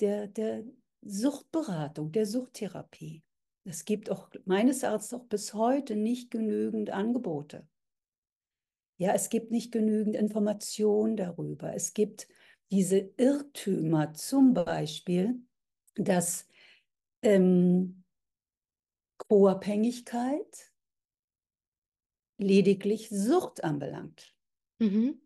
der, 0.00 0.26
der 0.28 0.64
Suchtberatung, 1.02 2.12
der 2.12 2.24
Suchttherapie. 2.24 3.22
Es 3.64 3.84
gibt 3.84 4.10
auch 4.10 4.30
meines 4.46 4.82
Erachtens 4.82 5.12
auch 5.12 5.26
bis 5.26 5.52
heute 5.52 5.96
nicht 5.96 6.30
genügend 6.30 6.88
Angebote. 6.88 7.68
Ja, 8.96 9.12
es 9.12 9.28
gibt 9.28 9.50
nicht 9.50 9.70
genügend 9.70 10.16
Informationen 10.16 11.18
darüber. 11.18 11.74
Es 11.74 11.92
gibt 11.92 12.26
diese 12.70 12.98
Irrtümer, 13.16 14.14
zum 14.14 14.54
Beispiel, 14.54 15.40
dass 15.94 16.46
ähm, 17.22 18.04
Co-Abhängigkeit 19.18 20.72
lediglich 22.38 23.08
Sucht 23.08 23.64
anbelangt. 23.64 24.34
Mhm. 24.78 25.20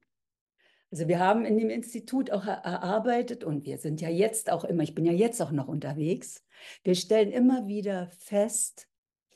Also 0.91 1.07
wir 1.07 1.21
haben 1.21 1.45
in 1.45 1.57
dem 1.57 1.71
Institut 1.71 2.33
auch 2.33 2.47
erarbeitet 2.47 3.45
und 3.45 3.65
wir 3.65 3.79
sind 3.79 4.01
ja 4.01 4.09
jetzt 4.09 4.51
auch 4.51 4.65
immer, 4.65 4.83
ich 4.83 4.95
bin 4.95 5.05
ja 5.05 5.13
jetzt 5.13 5.41
auch 5.41 5.53
noch 5.53 5.69
unterwegs, 5.69 6.45
wir 6.83 6.97
stellen 6.97 7.31
immer 7.31 7.69
wieder 7.69 8.09
fest, 8.09 8.89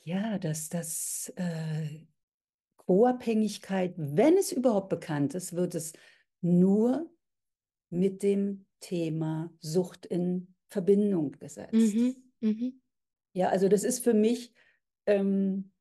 ja, 0.03 0.37
dass 0.37 0.67
das 0.69 1.33
äh, 1.37 2.05
Co-Abhängigkeit, 2.75 3.93
wenn 3.97 4.37
es 4.37 4.51
überhaupt 4.51 4.89
bekannt 4.89 5.33
ist, 5.33 5.55
wird 5.55 5.75
es 5.75 5.93
nur 6.41 7.09
mit 7.89 8.23
dem 8.23 8.65
Thema 8.79 9.51
Sucht 9.59 10.05
in 10.05 10.53
Verbindung 10.67 11.31
gesetzt. 11.33 11.95
Mhm, 11.95 12.15
mh. 12.41 12.71
Ja, 13.33 13.49
also 13.49 13.67
das 13.67 13.83
ist 13.83 14.03
für 14.03 14.13
mich 14.13 14.53
ähm, 15.05 15.71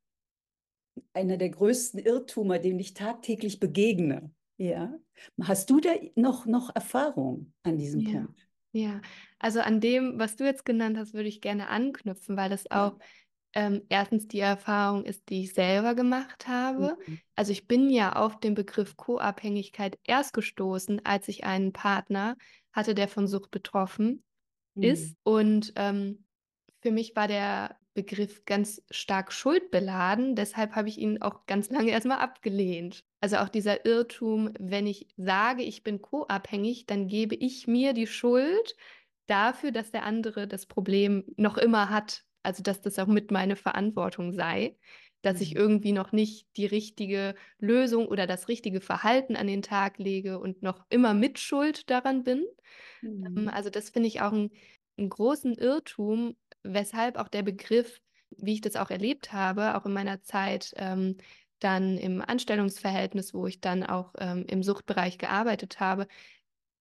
einer 1.12 1.36
der 1.36 1.50
größten 1.50 2.00
Irrtümer, 2.00 2.58
dem 2.58 2.78
ich 2.78 2.94
tagtäglich 2.94 3.60
begegne. 3.60 4.30
Ja. 4.56 4.94
Hast 5.42 5.70
du 5.70 5.80
da 5.80 5.90
noch, 6.16 6.46
noch 6.46 6.74
Erfahrung 6.74 7.52
an 7.62 7.78
diesem 7.78 8.00
ja. 8.00 8.20
Punkt? 8.20 8.48
Ja, 8.72 9.00
also 9.38 9.60
an 9.60 9.80
dem, 9.80 10.18
was 10.18 10.34
du 10.34 10.44
jetzt 10.44 10.64
genannt 10.64 10.98
hast, 10.98 11.14
würde 11.14 11.28
ich 11.28 11.40
gerne 11.40 11.68
anknüpfen, 11.68 12.36
weil 12.36 12.50
das 12.50 12.68
auch 12.70 12.98
ja. 12.98 13.06
Ähm, 13.54 13.82
erstens 13.88 14.26
die 14.28 14.40
Erfahrung 14.40 15.04
ist, 15.04 15.28
die 15.28 15.44
ich 15.44 15.54
selber 15.54 15.94
gemacht 15.94 16.48
habe. 16.48 16.96
Mhm. 17.06 17.20
Also 17.36 17.52
ich 17.52 17.66
bin 17.66 17.88
ja 17.88 18.14
auf 18.14 18.40
den 18.40 18.54
Begriff 18.54 18.96
Co-Abhängigkeit 18.96 19.98
erst 20.04 20.32
gestoßen, 20.32 21.04
als 21.04 21.28
ich 21.28 21.44
einen 21.44 21.72
Partner 21.72 22.36
hatte, 22.72 22.94
der 22.94 23.08
von 23.08 23.26
Sucht 23.28 23.50
betroffen 23.50 24.24
mhm. 24.74 24.82
ist. 24.82 25.16
Und 25.22 25.72
ähm, 25.76 26.24
für 26.80 26.90
mich 26.90 27.14
war 27.16 27.28
der 27.28 27.78
Begriff 27.94 28.44
ganz 28.44 28.82
stark 28.90 29.32
schuldbeladen. 29.32 30.34
Deshalb 30.34 30.74
habe 30.74 30.88
ich 30.88 30.98
ihn 30.98 31.22
auch 31.22 31.46
ganz 31.46 31.70
lange 31.70 31.92
erstmal 31.92 32.18
abgelehnt. 32.18 33.04
Also 33.20 33.36
auch 33.36 33.48
dieser 33.48 33.86
Irrtum, 33.86 34.52
wenn 34.58 34.86
ich 34.86 35.06
sage, 35.16 35.62
ich 35.62 35.84
bin 35.84 36.02
co-abhängig, 36.02 36.86
dann 36.86 37.06
gebe 37.06 37.36
ich 37.36 37.68
mir 37.68 37.92
die 37.92 38.08
Schuld 38.08 38.76
dafür, 39.26 39.70
dass 39.70 39.92
der 39.92 40.02
andere 40.02 40.46
das 40.48 40.66
Problem 40.66 41.24
noch 41.36 41.56
immer 41.56 41.88
hat. 41.88 42.24
Also 42.44 42.62
dass 42.62 42.80
das 42.80 42.98
auch 42.98 43.06
mit 43.06 43.30
meine 43.30 43.56
Verantwortung 43.56 44.32
sei, 44.32 44.76
dass 45.22 45.40
ich 45.40 45.54
mhm. 45.54 45.60
irgendwie 45.60 45.92
noch 45.92 46.12
nicht 46.12 46.46
die 46.56 46.66
richtige 46.66 47.34
Lösung 47.58 48.06
oder 48.06 48.26
das 48.26 48.48
richtige 48.48 48.80
Verhalten 48.80 49.36
an 49.36 49.46
den 49.46 49.62
Tag 49.62 49.98
lege 49.98 50.38
und 50.38 50.62
noch 50.62 50.84
immer 50.90 51.14
mit 51.14 51.38
Schuld 51.38 51.90
daran 51.90 52.24
bin. 52.24 52.44
Mhm. 53.02 53.48
Also 53.48 53.70
das 53.70 53.90
finde 53.90 54.08
ich 54.08 54.20
auch 54.20 54.32
ein, 54.32 54.50
einen 54.98 55.08
großen 55.08 55.54
Irrtum, 55.54 56.36
weshalb 56.62 57.16
auch 57.16 57.28
der 57.28 57.42
Begriff 57.42 58.00
wie 58.38 58.54
ich 58.54 58.60
das 58.60 58.76
auch 58.76 58.90
erlebt 58.90 59.32
habe, 59.32 59.76
auch 59.76 59.86
in 59.86 59.92
meiner 59.92 60.22
Zeit 60.22 60.72
ähm, 60.76 61.16
dann 61.60 61.98
im 61.98 62.20
Anstellungsverhältnis, 62.20 63.32
wo 63.32 63.46
ich 63.46 63.60
dann 63.60 63.84
auch 63.84 64.12
ähm, 64.18 64.44
im 64.48 64.62
Suchtbereich 64.62 65.18
gearbeitet 65.18 65.80
habe. 65.80 66.06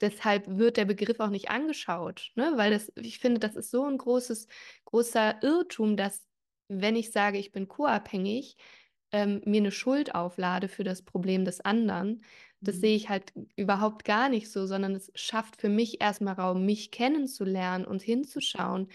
Deshalb 0.04 0.44
wird 0.58 0.76
der 0.76 0.84
Begriff 0.84 1.22
auch 1.22 1.30
nicht 1.30 1.50
angeschaut, 1.50 2.32
ne? 2.36 2.52
weil 2.58 2.72
das, 2.72 2.92
ich 2.96 3.20
finde, 3.20 3.40
das 3.40 3.56
ist 3.56 3.72
so 3.72 3.86
ein 3.86 3.98
großes, 3.98 4.48
großer 4.84 5.42
Irrtum, 5.42 5.96
dass 5.96 6.26
wenn 6.68 6.98
ich 6.98 7.12
sage, 7.12 7.38
ich 7.38 7.54
bin 7.54 7.70
co-abhängig, 7.70 8.58
ähm, 9.14 9.42
mir 9.46 9.62
eine 9.62 9.72
Schuld 9.72 10.14
auflade 10.14 10.68
für 10.68 10.84
das 10.84 11.04
Problem 11.04 11.46
des 11.46 11.62
anderen. 11.62 12.26
Das 12.60 12.76
mhm. 12.76 12.80
sehe 12.82 12.96
ich 12.98 13.08
halt 13.08 13.32
überhaupt 13.56 14.04
gar 14.04 14.28
nicht 14.28 14.52
so, 14.52 14.66
sondern 14.66 14.94
es 14.94 15.10
schafft 15.16 15.56
für 15.56 15.70
mich 15.70 16.02
erstmal 16.02 16.34
Raum, 16.34 16.66
mich 16.66 16.92
kennenzulernen 16.92 17.86
und 17.86 18.02
hinzuschauen, 18.02 18.90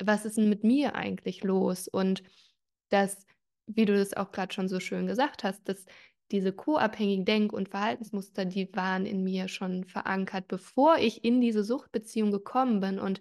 was 0.00 0.26
ist 0.26 0.36
denn 0.36 0.48
mit 0.48 0.62
mir 0.62 0.94
eigentlich 0.94 1.42
los? 1.42 1.88
Und 1.88 2.22
das, 2.90 3.26
wie 3.66 3.84
du 3.84 3.96
das 3.96 4.14
auch 4.14 4.30
gerade 4.30 4.54
schon 4.54 4.68
so 4.68 4.78
schön 4.78 5.08
gesagt 5.08 5.42
hast, 5.42 5.68
dass 5.68 5.86
diese 6.32 6.52
co-abhängigen 6.52 7.24
Denk- 7.24 7.52
und 7.52 7.68
Verhaltensmuster, 7.68 8.44
die 8.44 8.68
waren 8.74 9.06
in 9.06 9.22
mir 9.22 9.48
schon 9.48 9.84
verankert, 9.84 10.48
bevor 10.48 10.98
ich 10.98 11.24
in 11.24 11.40
diese 11.40 11.64
Suchtbeziehung 11.64 12.32
gekommen 12.32 12.80
bin. 12.80 12.98
Und 12.98 13.20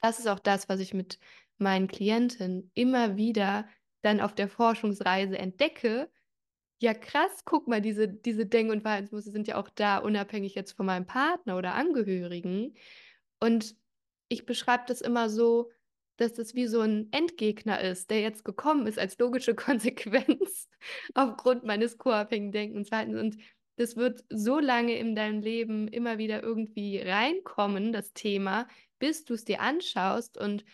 das 0.00 0.18
ist 0.18 0.28
auch 0.28 0.38
das, 0.38 0.68
was 0.68 0.80
ich 0.80 0.94
mit 0.94 1.18
meinen 1.58 1.88
Klienten 1.88 2.70
immer 2.74 3.16
wieder 3.16 3.66
dann 4.02 4.20
auf 4.20 4.34
der 4.34 4.48
Forschungsreise 4.48 5.38
entdecke, 5.38 6.10
ja 6.80 6.94
krass, 6.94 7.44
guck 7.44 7.66
mal, 7.68 7.80
diese, 7.80 8.08
diese 8.08 8.46
Denk- 8.46 8.70
und 8.70 8.82
Verhaltensmuster 8.82 9.30
sind 9.30 9.48
ja 9.48 9.56
auch 9.56 9.70
da, 9.70 9.98
unabhängig 9.98 10.54
jetzt 10.54 10.72
von 10.72 10.86
meinem 10.86 11.06
Partner 11.06 11.56
oder 11.56 11.74
Angehörigen. 11.74 12.74
Und 13.40 13.76
ich 14.28 14.46
beschreibe 14.46 14.84
das 14.86 15.00
immer 15.00 15.30
so, 15.30 15.70
dass 16.16 16.32
das 16.34 16.54
wie 16.54 16.66
so 16.66 16.80
ein 16.80 17.08
Endgegner 17.12 17.80
ist, 17.80 18.10
der 18.10 18.20
jetzt 18.20 18.44
gekommen 18.44 18.86
ist 18.86 18.98
als 18.98 19.18
logische 19.18 19.54
Konsequenz 19.54 20.68
aufgrund 21.14 21.64
meines 21.64 21.98
co-abhängigen 21.98 22.52
Denkens. 22.52 22.90
Und 22.90 23.36
das 23.76 23.96
wird 23.96 24.24
so 24.30 24.58
lange 24.60 24.96
in 24.96 25.14
deinem 25.14 25.42
Leben 25.42 25.88
immer 25.88 26.18
wieder 26.18 26.42
irgendwie 26.42 26.98
reinkommen, 26.98 27.92
das 27.92 28.12
Thema, 28.12 28.68
bis 28.98 29.24
du 29.24 29.34
es 29.34 29.44
dir 29.44 29.60
anschaust 29.60 30.38
und 30.38 30.64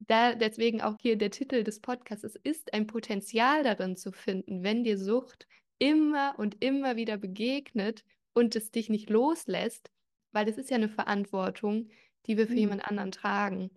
da 0.00 0.34
deswegen 0.34 0.80
auch 0.80 0.96
hier 1.00 1.16
der 1.16 1.30
Titel 1.30 1.62
des 1.62 1.80
Podcasts, 1.80 2.24
es 2.24 2.34
ist 2.34 2.74
ein 2.74 2.88
Potenzial 2.88 3.62
darin 3.62 3.96
zu 3.96 4.10
finden, 4.10 4.64
wenn 4.64 4.82
dir 4.82 4.98
Sucht 4.98 5.46
immer 5.78 6.34
und 6.38 6.62
immer 6.62 6.96
wieder 6.96 7.16
begegnet 7.16 8.04
und 8.34 8.56
es 8.56 8.70
dich 8.70 8.88
nicht 8.88 9.10
loslässt, 9.10 9.90
weil 10.32 10.48
es 10.48 10.58
ist 10.58 10.70
ja 10.70 10.76
eine 10.76 10.88
Verantwortung, 10.88 11.88
die 12.26 12.36
wir 12.36 12.46
für 12.46 12.52
mhm. 12.52 12.58
jemand 12.58 12.84
anderen 12.84 13.12
tragen. 13.12 13.70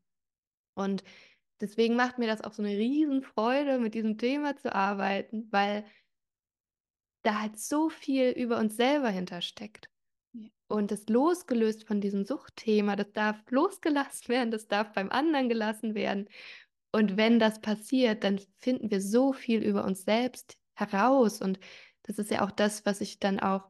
Und 0.76 1.04
deswegen 1.62 1.96
macht 1.96 2.20
mir 2.20 2.28
das 2.28 2.42
auch 2.42 2.54
so 2.54 2.62
eine 2.62 2.78
Riesenfreude, 2.78 3.80
mit 3.80 3.94
diesem 3.96 4.18
Thema 4.18 4.56
zu 4.56 4.74
arbeiten, 4.74 5.48
weil 5.52 5.86
da 7.24 7.42
halt 7.42 7.60
so 7.60 7.90
viel 7.90 8.30
über 8.30 8.60
uns 8.60 8.76
selber 8.76 9.10
hintersteckt. 9.10 9.90
Und 10.68 10.92
das 10.92 11.08
losgelöst 11.08 11.88
von 11.88 12.02
diesem 12.02 12.26
Suchtthema, 12.26 12.96
das 12.96 13.12
darf 13.12 13.38
losgelassen 13.50 14.30
werden, 14.30 14.52
das 14.52 14.68
darf 14.68 14.94
beim 14.94 15.10
anderen 15.10 15.50
gelassen 15.50 15.96
werden. 15.96 16.28
Und 16.92 17.18
wenn 17.18 17.40
das 17.40 17.62
passiert, 17.62 18.24
dann 18.24 18.40
finden 18.58 18.90
wir 18.90 19.02
so 19.02 19.34
viel 19.34 19.62
über 19.64 19.86
uns 19.86 20.04
selbst 20.04 20.58
heraus. 20.76 21.42
Und 21.42 21.60
das 22.04 22.20
ist 22.20 22.32
ja 22.32 22.44
auch 22.44 22.52
das, 22.52 22.86
was 22.86 23.02
ich 23.02 23.20
dann 23.20 23.40
auch 23.40 23.70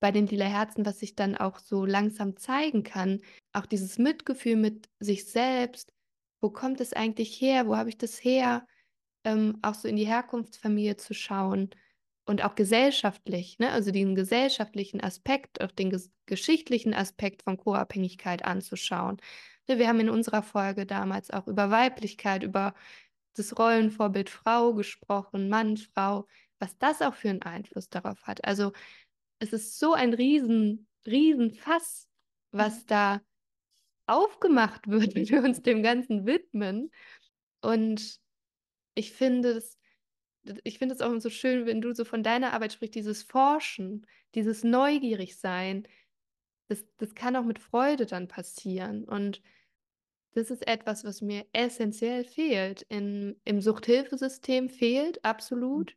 bei 0.00 0.12
den 0.12 0.26
lila 0.26 0.44
Herzen, 0.44 0.84
was 0.84 0.98
sich 1.00 1.14
dann 1.14 1.36
auch 1.36 1.58
so 1.58 1.86
langsam 1.86 2.36
zeigen 2.36 2.82
kann. 2.82 3.22
Auch 3.52 3.64
dieses 3.64 3.98
Mitgefühl 3.98 4.56
mit 4.56 4.88
sich 5.00 5.24
selbst. 5.30 5.93
Wo 6.44 6.50
kommt 6.50 6.82
es 6.82 6.92
eigentlich 6.92 7.40
her? 7.40 7.66
Wo 7.68 7.74
habe 7.74 7.88
ich 7.88 7.96
das 7.96 8.22
her? 8.22 8.66
Ähm, 9.24 9.58
auch 9.62 9.72
so 9.72 9.88
in 9.88 9.96
die 9.96 10.06
Herkunftsfamilie 10.06 10.98
zu 10.98 11.14
schauen 11.14 11.70
und 12.26 12.44
auch 12.44 12.54
gesellschaftlich, 12.54 13.58
ne? 13.58 13.70
also 13.70 13.90
den 13.90 14.14
gesellschaftlichen 14.14 15.00
Aspekt, 15.00 15.62
auch 15.62 15.70
den 15.70 15.88
ges 15.88 16.12
geschichtlichen 16.26 16.92
Aspekt 16.92 17.44
von 17.44 17.56
Co-Abhängigkeit 17.56 18.44
anzuschauen. 18.44 19.16
Ne, 19.68 19.78
wir 19.78 19.88
haben 19.88 20.00
in 20.00 20.10
unserer 20.10 20.42
Folge 20.42 20.84
damals 20.84 21.30
auch 21.30 21.46
über 21.46 21.70
Weiblichkeit, 21.70 22.42
über 22.42 22.74
das 23.32 23.58
Rollenvorbild 23.58 24.28
Frau 24.28 24.74
gesprochen, 24.74 25.48
Mann, 25.48 25.78
Frau, 25.78 26.26
was 26.58 26.76
das 26.76 27.00
auch 27.00 27.14
für 27.14 27.30
einen 27.30 27.40
Einfluss 27.40 27.88
darauf 27.88 28.22
hat. 28.24 28.44
Also 28.44 28.72
es 29.38 29.54
ist 29.54 29.78
so 29.78 29.94
ein 29.94 30.12
riesen, 30.12 30.88
riesen 31.06 31.52
Fass, 31.52 32.06
was 32.50 32.82
mhm. 32.82 32.86
da 32.88 33.20
aufgemacht 34.06 34.88
wird, 34.88 35.14
wenn 35.14 35.28
wir 35.28 35.42
uns 35.42 35.62
dem 35.62 35.82
Ganzen 35.82 36.26
widmen. 36.26 36.90
Und 37.60 38.20
ich 38.94 39.12
finde, 39.12 39.50
es 39.50 39.78
ich 40.62 40.78
finde 40.78 40.94
es 40.94 41.00
auch 41.00 41.18
so 41.20 41.30
schön, 41.30 41.66
wenn 41.66 41.80
du 41.80 41.94
so 41.94 42.04
von 42.04 42.22
deiner 42.22 42.52
Arbeit 42.52 42.72
sprichst, 42.72 42.94
dieses 42.94 43.22
Forschen, 43.22 44.06
dieses 44.34 44.64
Neugierigsein, 44.64 45.88
das, 46.68 46.84
das 46.98 47.14
kann 47.14 47.36
auch 47.36 47.44
mit 47.44 47.58
Freude 47.58 48.06
dann 48.06 48.28
passieren. 48.28 49.04
Und 49.04 49.42
das 50.32 50.50
ist 50.50 50.66
etwas, 50.66 51.04
was 51.04 51.20
mir 51.20 51.46
essentiell 51.52 52.24
fehlt. 52.24 52.82
In, 52.88 53.40
Im 53.44 53.60
Suchthilfesystem 53.60 54.68
fehlt 54.68 55.24
absolut. 55.24 55.94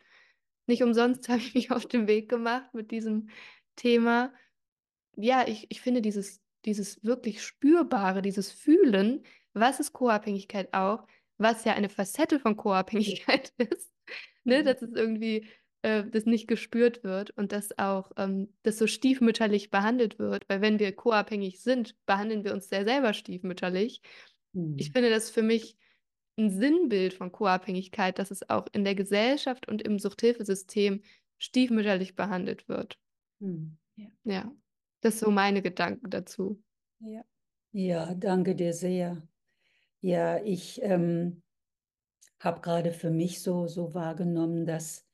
Nicht 0.67 0.83
umsonst 0.83 1.27
habe 1.29 1.39
ich 1.39 1.53
mich 1.53 1.71
auf 1.71 1.85
den 1.85 2.07
Weg 2.07 2.29
gemacht 2.29 2.73
mit 2.73 2.91
diesem 2.91 3.29
Thema. 3.75 4.33
Ja, 5.15 5.47
ich, 5.47 5.67
ich 5.69 5.81
finde 5.81 6.01
dieses, 6.01 6.41
dieses 6.67 7.03
wirklich 7.03 7.41
Spürbare, 7.41 8.21
dieses 8.21 8.51
Fühlen, 8.51 9.23
was 9.53 9.79
ist 9.79 9.93
Co-Abhängigkeit 9.93 10.73
auch, 10.73 11.07
was 11.37 11.63
ja 11.63 11.73
eine 11.73 11.89
Facette 11.89 12.39
von 12.39 12.55
Co-Abhängigkeit 12.55 13.53
ist, 13.57 13.91
ne, 14.43 14.59
mhm. 14.59 14.65
dass 14.65 14.81
es 14.81 14.91
irgendwie 14.93 15.47
äh, 15.81 16.03
das 16.03 16.25
nicht 16.25 16.47
gespürt 16.47 17.03
wird 17.03 17.31
und 17.31 17.51
dass 17.51 17.77
auch 17.79 18.11
ähm, 18.17 18.53
das 18.63 18.77
so 18.77 18.85
stiefmütterlich 18.85 19.69
behandelt 19.69 20.19
wird, 20.19 20.47
weil 20.49 20.61
wenn 20.61 20.79
wir 20.79 20.95
co-abhängig 20.95 21.61
sind, 21.61 21.95
behandeln 22.05 22.43
wir 22.43 22.53
uns 22.53 22.69
sehr 22.69 22.83
selber 22.83 23.13
stiefmütterlich. 23.13 24.01
Mhm. 24.53 24.75
Ich 24.77 24.91
finde 24.91 25.09
das 25.09 25.29
für 25.29 25.43
mich 25.43 25.77
ein 26.37 26.51
Sinnbild 26.51 27.13
von 27.13 27.31
Co-Abhängigkeit, 27.31 28.19
dass 28.19 28.29
es 28.29 28.47
auch 28.49 28.67
in 28.73 28.83
der 28.83 28.93
Gesellschaft 28.93 29.67
und 29.67 29.81
im 29.81 29.97
Suchthilfesystem 29.97 31.01
stiefmütterlich 31.37 32.15
behandelt 32.15 32.67
wird. 32.67 32.99
Mhm. 33.39 33.77
Ja. 33.95 34.07
ja, 34.23 34.51
das 35.07 35.19
so 35.19 35.31
meine 35.31 35.61
Gedanken 35.61 36.09
dazu. 36.09 36.61
Ja, 36.99 37.23
ja 37.71 38.13
danke 38.13 38.55
dir 38.55 38.73
sehr. 38.73 39.27
Ja, 40.01 40.37
ich 40.43 40.81
ähm, 40.83 41.41
habe 42.39 42.61
gerade 42.61 42.91
für 42.91 43.09
mich 43.09 43.41
so, 43.41 43.67
so 43.67 43.93
wahrgenommen, 43.93 44.65
dass 44.65 45.05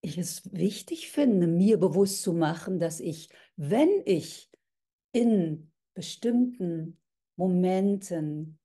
ich 0.00 0.18
es 0.18 0.52
wichtig 0.52 1.10
finde, 1.10 1.46
mir 1.46 1.78
bewusst 1.78 2.22
zu 2.22 2.32
machen, 2.32 2.78
dass 2.78 3.00
ich, 3.00 3.28
wenn 3.56 3.90
ich 4.04 4.50
in 5.12 5.70
bestimmten 5.94 7.00
Momenten 7.36 8.58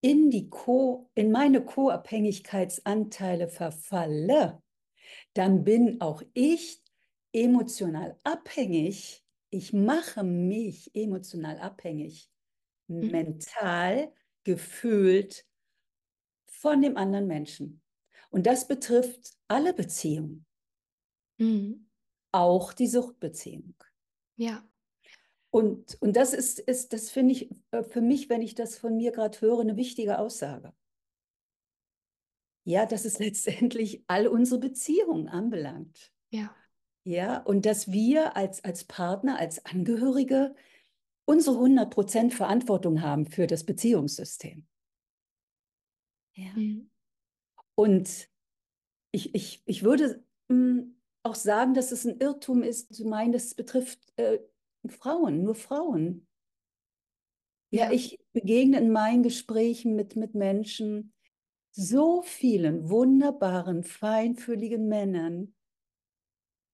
in 0.00 0.30
die 0.30 0.50
Co, 0.50 1.10
in 1.14 1.32
meine 1.32 1.64
Co-Abhängigkeitsanteile 1.64 3.48
verfalle, 3.48 4.62
dann 5.34 5.64
bin 5.64 6.00
auch 6.00 6.22
ich 6.34 6.82
emotional 7.36 8.18
abhängig. 8.24 9.22
Ich 9.50 9.72
mache 9.72 10.24
mich 10.24 10.90
emotional 10.94 11.58
abhängig, 11.58 12.30
mhm. 12.88 13.10
mental, 13.10 14.12
gefühlt 14.42 15.46
von 16.46 16.80
dem 16.80 16.96
anderen 16.96 17.26
Menschen. 17.26 17.82
Und 18.30 18.46
das 18.46 18.66
betrifft 18.66 19.36
alle 19.48 19.72
Beziehungen. 19.72 20.46
Mhm. 21.38 21.88
Auch 22.32 22.72
die 22.72 22.88
Suchtbeziehung. 22.88 23.74
Ja. 24.36 24.66
Und, 25.50 26.00
und 26.00 26.16
das 26.16 26.32
ist, 26.32 26.58
ist 26.58 26.92
das 26.92 27.10
finde 27.10 27.32
ich 27.32 27.50
äh, 27.70 27.82
für 27.82 28.00
mich, 28.00 28.28
wenn 28.28 28.42
ich 28.42 28.54
das 28.54 28.76
von 28.78 28.96
mir 28.96 29.12
gerade 29.12 29.40
höre, 29.40 29.60
eine 29.60 29.76
wichtige 29.76 30.18
Aussage. 30.18 30.74
Ja, 32.64 32.86
dass 32.86 33.04
es 33.04 33.18
letztendlich 33.20 34.04
all 34.06 34.26
unsere 34.26 34.60
Beziehungen 34.60 35.28
anbelangt. 35.28 36.12
Ja. 36.30 36.54
Ja, 37.06 37.38
und 37.38 37.66
dass 37.66 37.92
wir 37.92 38.36
als, 38.36 38.64
als 38.64 38.82
Partner, 38.82 39.38
als 39.38 39.64
Angehörige 39.64 40.56
unsere 41.24 41.56
100% 41.56 42.32
Verantwortung 42.32 43.00
haben 43.00 43.26
für 43.26 43.46
das 43.46 43.62
Beziehungssystem. 43.62 44.66
Ja. 46.34 46.52
Mhm. 46.56 46.90
Und 47.76 48.28
ich, 49.12 49.36
ich, 49.36 49.62
ich 49.66 49.84
würde 49.84 50.24
hm, 50.50 51.00
auch 51.22 51.36
sagen, 51.36 51.74
dass 51.74 51.92
es 51.92 52.04
ein 52.04 52.18
Irrtum 52.18 52.64
ist, 52.64 52.92
zu 52.92 53.06
meinen, 53.06 53.30
das 53.30 53.54
betrifft 53.54 54.00
äh, 54.16 54.40
Frauen, 54.88 55.44
nur 55.44 55.54
Frauen. 55.54 56.26
Ja, 57.70 57.84
ja, 57.84 57.92
ich 57.92 58.18
begegne 58.32 58.78
in 58.78 58.90
meinen 58.90 59.22
Gesprächen 59.22 59.94
mit, 59.94 60.16
mit 60.16 60.34
Menschen 60.34 61.12
so 61.70 62.22
vielen 62.22 62.90
wunderbaren, 62.90 63.84
feinfühligen 63.84 64.88
Männern, 64.88 65.55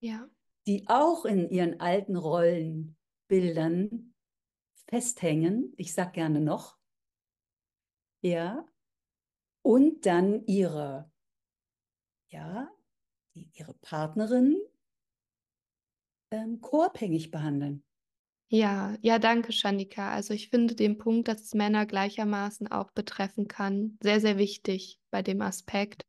ja. 0.03 0.29
die 0.67 0.85
auch 0.89 1.25
in 1.25 1.49
ihren 1.49 1.81
alten 1.81 2.17
Rollenbildern 2.17 4.15
festhängen. 4.89 5.73
Ich 5.77 5.95
sage 5.95 6.13
gerne 6.13 6.41
noch. 6.41 6.77
Ja, 8.21 8.67
und 9.63 10.07
dann 10.07 10.45
ihre, 10.47 11.11
ja, 12.29 12.71
ihre 13.35 13.75
Partnerin 13.75 14.57
ähm, 16.31 16.61
koabhängig 16.61 17.31
behandeln. 17.31 17.85
Ja, 18.49 18.97
ja, 19.01 19.19
danke, 19.19 19.53
Shanika. 19.53 20.13
Also 20.13 20.35
ich 20.35 20.51
finde 20.51 20.75
den 20.75 20.99
Punkt, 20.99 21.29
dass 21.29 21.41
es 21.43 21.55
Männer 21.55 21.87
gleichermaßen 21.87 22.71
auch 22.71 22.91
betreffen 22.91 23.49
kann, 23.49 23.99
sehr, 24.03 24.21
sehr 24.21 24.37
wichtig 24.37 25.01
bei 25.11 25.23
dem 25.23 25.41
Aspekt. 25.41 26.05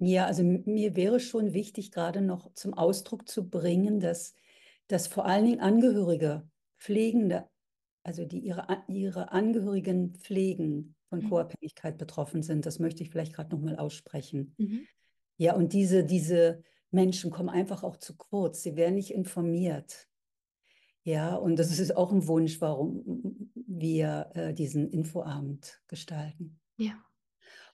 Ja, 0.00 0.24
also 0.24 0.42
mir 0.42 0.96
wäre 0.96 1.20
schon 1.20 1.52
wichtig, 1.52 1.92
gerade 1.92 2.22
noch 2.22 2.54
zum 2.54 2.72
Ausdruck 2.74 3.28
zu 3.28 3.48
bringen, 3.48 4.00
dass, 4.00 4.34
dass 4.88 5.06
vor 5.06 5.26
allen 5.26 5.44
Dingen 5.44 5.60
Angehörige, 5.60 6.48
Pflegende, 6.78 7.46
also 8.02 8.24
die 8.24 8.38
ihre, 8.38 8.66
ihre 8.88 9.30
Angehörigen 9.30 10.14
pflegen, 10.14 10.96
von 11.10 11.20
mhm. 11.20 11.28
Co-Abhängigkeit 11.28 11.98
betroffen 11.98 12.42
sind. 12.42 12.64
Das 12.64 12.78
möchte 12.78 13.02
ich 13.02 13.10
vielleicht 13.10 13.34
gerade 13.34 13.54
nochmal 13.54 13.76
aussprechen. 13.76 14.54
Mhm. 14.56 14.86
Ja, 15.36 15.54
und 15.54 15.74
diese, 15.74 16.04
diese 16.04 16.62
Menschen 16.90 17.30
kommen 17.30 17.50
einfach 17.50 17.82
auch 17.82 17.96
zu 17.96 18.16
kurz. 18.16 18.62
Sie 18.62 18.76
werden 18.76 18.94
nicht 18.94 19.12
informiert. 19.12 20.08
Ja, 21.02 21.34
und 21.34 21.58
das 21.58 21.78
ist 21.78 21.96
auch 21.96 22.12
ein 22.12 22.26
Wunsch, 22.26 22.60
warum 22.60 23.50
wir 23.54 24.30
äh, 24.34 24.54
diesen 24.54 24.88
Infoabend 24.90 25.82
gestalten. 25.88 26.58
Ja. 26.78 26.92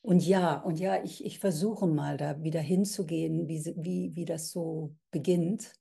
Und 0.07 0.25
ja, 0.25 0.55
und 0.61 0.79
ja, 0.79 1.03
ich, 1.03 1.25
ich 1.25 1.41
versuche 1.41 1.89
mal 1.89 2.17
da 2.17 2.41
wieder 2.41 2.61
hinzugehen, 2.61 3.49
wie, 3.49 3.65
wie, 3.77 4.15
wie 4.15 4.25
das 4.25 4.53
so 4.53 4.95
beginnt. 5.11 5.73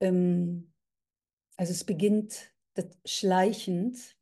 Ähm, 0.00 0.74
also 1.56 1.72
es 1.72 1.84
beginnt 1.84 2.52
schleichend, 3.06 4.14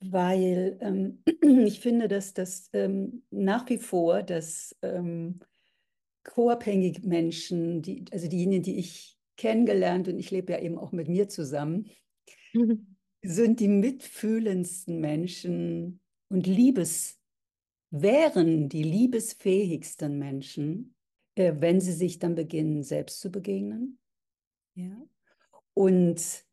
weil 0.00 0.76
ähm, 0.82 1.22
ich 1.66 1.80
finde, 1.80 2.08
dass 2.08 2.34
das 2.34 2.68
ähm, 2.74 3.22
nach 3.30 3.66
wie 3.70 3.78
vor, 3.78 4.22
dass 4.22 4.76
ähm, 4.82 5.40
co-abhängige 6.24 7.08
Menschen, 7.08 7.80
die, 7.80 8.04
also 8.12 8.28
diejenigen, 8.28 8.64
die 8.64 8.78
ich 8.78 9.18
kennengelernt 9.38 10.08
und 10.08 10.18
ich 10.18 10.30
lebe 10.30 10.52
ja 10.52 10.60
eben 10.60 10.76
auch 10.76 10.92
mit 10.92 11.08
mir 11.08 11.26
zusammen, 11.30 11.88
mhm. 12.52 12.96
sind 13.22 13.60
die 13.60 13.68
mitfühlendsten 13.68 15.00
Menschen 15.00 16.02
und 16.28 16.46
Liebes 16.46 17.18
wären 17.90 18.68
die 18.68 18.82
liebesfähigsten 18.82 20.18
Menschen, 20.18 20.94
äh, 21.34 21.54
wenn 21.58 21.80
sie 21.80 21.92
sich 21.92 22.18
dann 22.18 22.34
beginnen, 22.34 22.82
selbst 22.82 23.20
zu 23.20 23.30
begegnen. 23.30 23.98
Ja. 24.74 24.96
Und 25.74 26.44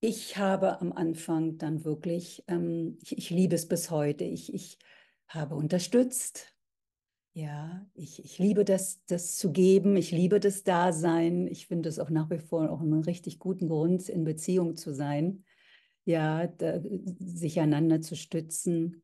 ich 0.00 0.38
habe 0.38 0.80
am 0.80 0.92
Anfang 0.92 1.58
dann 1.58 1.84
wirklich, 1.84 2.42
ähm, 2.48 2.98
ich, 3.02 3.16
ich, 3.16 3.30
liebe 3.30 3.54
es 3.54 3.68
bis 3.68 3.90
heute, 3.90 4.24
ich, 4.24 4.52
ich 4.52 4.78
habe 5.28 5.54
unterstützt. 5.54 6.56
Ja, 7.32 7.86
ich, 7.94 8.24
ich 8.24 8.38
liebe 8.38 8.64
das, 8.64 9.04
das 9.06 9.36
zu 9.36 9.52
geben, 9.52 9.96
ich 9.96 10.10
liebe 10.10 10.40
das 10.40 10.64
Dasein. 10.64 11.46
Ich 11.46 11.68
finde 11.68 11.88
es 11.88 12.00
auch 12.00 12.10
nach 12.10 12.28
wie 12.30 12.38
vor 12.38 12.70
auch 12.70 12.80
einen 12.80 13.04
richtig 13.04 13.38
guten 13.38 13.68
Grund, 13.68 14.08
in 14.08 14.24
Beziehung 14.24 14.76
zu 14.76 14.92
sein. 14.92 15.44
Ja, 16.04 16.48
da, 16.48 16.80
sich 17.18 17.60
einander 17.60 18.00
zu 18.00 18.16
stützen, 18.16 19.02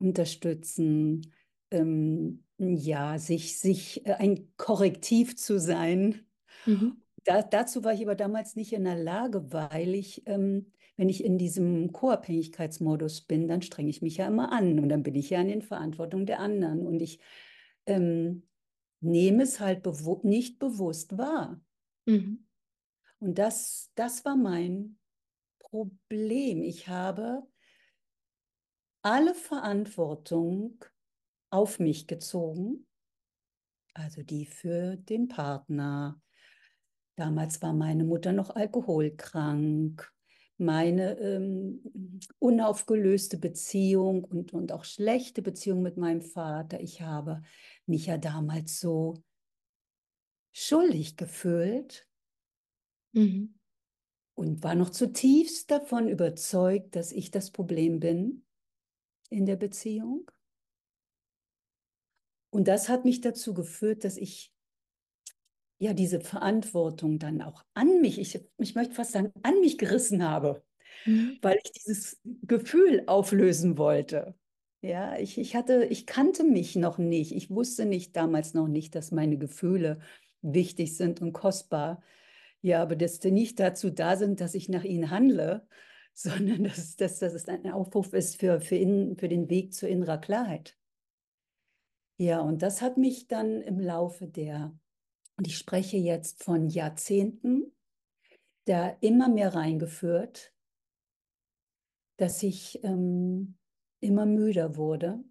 unterstützen, 0.00 1.32
ähm, 1.70 2.44
ja, 2.58 3.18
sich, 3.18 3.58
sich 3.58 4.06
äh, 4.06 4.14
ein 4.14 4.52
Korrektiv 4.56 5.36
zu 5.36 5.58
sein. 5.58 6.26
Mhm. 6.66 6.96
Da, 7.24 7.42
dazu 7.42 7.84
war 7.84 7.92
ich 7.92 8.02
aber 8.02 8.14
damals 8.14 8.56
nicht 8.56 8.72
in 8.72 8.84
der 8.84 8.96
Lage, 8.96 9.52
weil 9.52 9.94
ich, 9.94 10.26
ähm, 10.26 10.72
wenn 10.96 11.08
ich 11.08 11.24
in 11.24 11.38
diesem 11.38 11.92
Co-Abhängigkeitsmodus 11.92 13.22
bin, 13.22 13.46
dann 13.48 13.62
strenge 13.62 13.90
ich 13.90 14.02
mich 14.02 14.16
ja 14.16 14.26
immer 14.26 14.52
an 14.52 14.78
und 14.78 14.88
dann 14.88 15.02
bin 15.02 15.14
ich 15.14 15.30
ja 15.30 15.40
in 15.40 15.48
den 15.48 15.62
Verantwortung 15.62 16.26
der 16.26 16.40
anderen 16.40 16.86
und 16.86 17.00
ich 17.00 17.20
ähm, 17.86 18.48
nehme 19.00 19.42
es 19.42 19.60
halt 19.60 19.82
bewu 19.82 20.20
nicht 20.22 20.58
bewusst 20.58 21.16
wahr. 21.16 21.60
Mhm. 22.06 22.46
Und 23.18 23.38
das, 23.38 23.90
das 23.94 24.24
war 24.24 24.36
mein 24.36 24.98
Problem. 25.58 26.62
Ich 26.62 26.88
habe 26.88 27.46
alle 29.02 29.34
Verantwortung 29.34 30.84
auf 31.50 31.78
mich 31.78 32.06
gezogen, 32.06 32.86
also 33.94 34.22
die 34.22 34.46
für 34.46 34.96
den 34.96 35.28
Partner, 35.28 36.20
Damals 37.20 37.60
war 37.60 37.74
meine 37.74 38.04
Mutter 38.04 38.32
noch 38.32 38.48
alkoholkrank. 38.48 40.10
Meine 40.56 41.18
ähm, 41.18 41.82
unaufgelöste 42.38 43.36
Beziehung 43.36 44.24
und, 44.24 44.54
und 44.54 44.72
auch 44.72 44.84
schlechte 44.84 45.42
Beziehung 45.42 45.82
mit 45.82 45.98
meinem 45.98 46.22
Vater. 46.22 46.80
Ich 46.80 47.02
habe 47.02 47.42
mich 47.84 48.06
ja 48.06 48.16
damals 48.16 48.80
so 48.80 49.22
schuldig 50.52 51.18
gefühlt 51.18 52.08
mhm. 53.12 53.54
und 54.34 54.62
war 54.62 54.74
noch 54.74 54.88
zutiefst 54.88 55.70
davon 55.70 56.08
überzeugt, 56.08 56.96
dass 56.96 57.12
ich 57.12 57.30
das 57.30 57.50
Problem 57.50 58.00
bin 58.00 58.46
in 59.30 59.46
der 59.46 59.56
Beziehung. 59.56 60.30
Und 62.50 62.68
das 62.68 62.88
hat 62.88 63.04
mich 63.04 63.20
dazu 63.20 63.54
geführt, 63.54 64.04
dass 64.04 64.16
ich 64.16 64.52
ja 65.78 65.94
diese 65.94 66.20
Verantwortung 66.20 67.18
dann 67.18 67.40
auch 67.40 67.64
an 67.74 68.00
mich, 68.00 68.18
ich, 68.18 68.38
ich 68.58 68.74
möchte 68.74 68.94
fast 68.94 69.12
sagen, 69.12 69.32
an 69.42 69.60
mich 69.60 69.78
gerissen 69.78 70.28
habe, 70.28 70.62
mhm. 71.06 71.38
weil 71.40 71.58
ich 71.64 71.72
dieses 71.72 72.20
Gefühl 72.42 73.04
auflösen 73.06 73.78
wollte. 73.78 74.34
Ja, 74.82 75.18
ich, 75.18 75.38
ich 75.38 75.54
hatte, 75.56 75.84
ich 75.84 76.06
kannte 76.06 76.42
mich 76.42 76.74
noch 76.74 76.98
nicht. 76.98 77.32
Ich 77.32 77.50
wusste 77.50 77.84
nicht 77.84 78.16
damals 78.16 78.54
noch 78.54 78.66
nicht, 78.66 78.94
dass 78.94 79.10
meine 79.10 79.38
Gefühle 79.38 80.00
wichtig 80.42 80.96
sind 80.96 81.20
und 81.20 81.32
kostbar. 81.32 82.02
Ja, 82.62 82.82
aber 82.82 82.96
dass 82.96 83.20
die 83.20 83.30
nicht 83.30 83.60
dazu 83.60 83.90
da 83.90 84.16
sind, 84.16 84.40
dass 84.40 84.54
ich 84.54 84.68
nach 84.68 84.84
ihnen 84.84 85.10
handle, 85.10 85.66
sondern 86.38 86.64
dass, 86.64 86.96
dass, 86.96 87.18
dass 87.18 87.34
es 87.34 87.48
ein 87.48 87.70
Aufruf 87.70 88.12
ist 88.12 88.38
für, 88.38 88.60
für, 88.60 88.76
in, 88.76 89.16
für 89.16 89.28
den 89.28 89.48
Weg 89.48 89.72
zur 89.74 89.88
innerer 89.88 90.18
Klarheit. 90.18 90.76
Ja, 92.18 92.40
und 92.40 92.62
das 92.62 92.82
hat 92.82 92.98
mich 92.98 93.28
dann 93.28 93.62
im 93.62 93.80
Laufe 93.80 94.26
der 94.26 94.78
und 95.40 95.46
ich 95.46 95.56
spreche 95.56 95.96
jetzt 95.96 96.44
von 96.44 96.68
Jahrzehnten, 96.68 97.72
da 98.66 98.90
immer 99.00 99.30
mehr 99.30 99.54
reingeführt, 99.54 100.52
dass 102.18 102.42
ich 102.42 102.84
ähm, 102.84 103.56
immer 104.00 104.26
müder 104.26 104.76
wurde. 104.76 105.24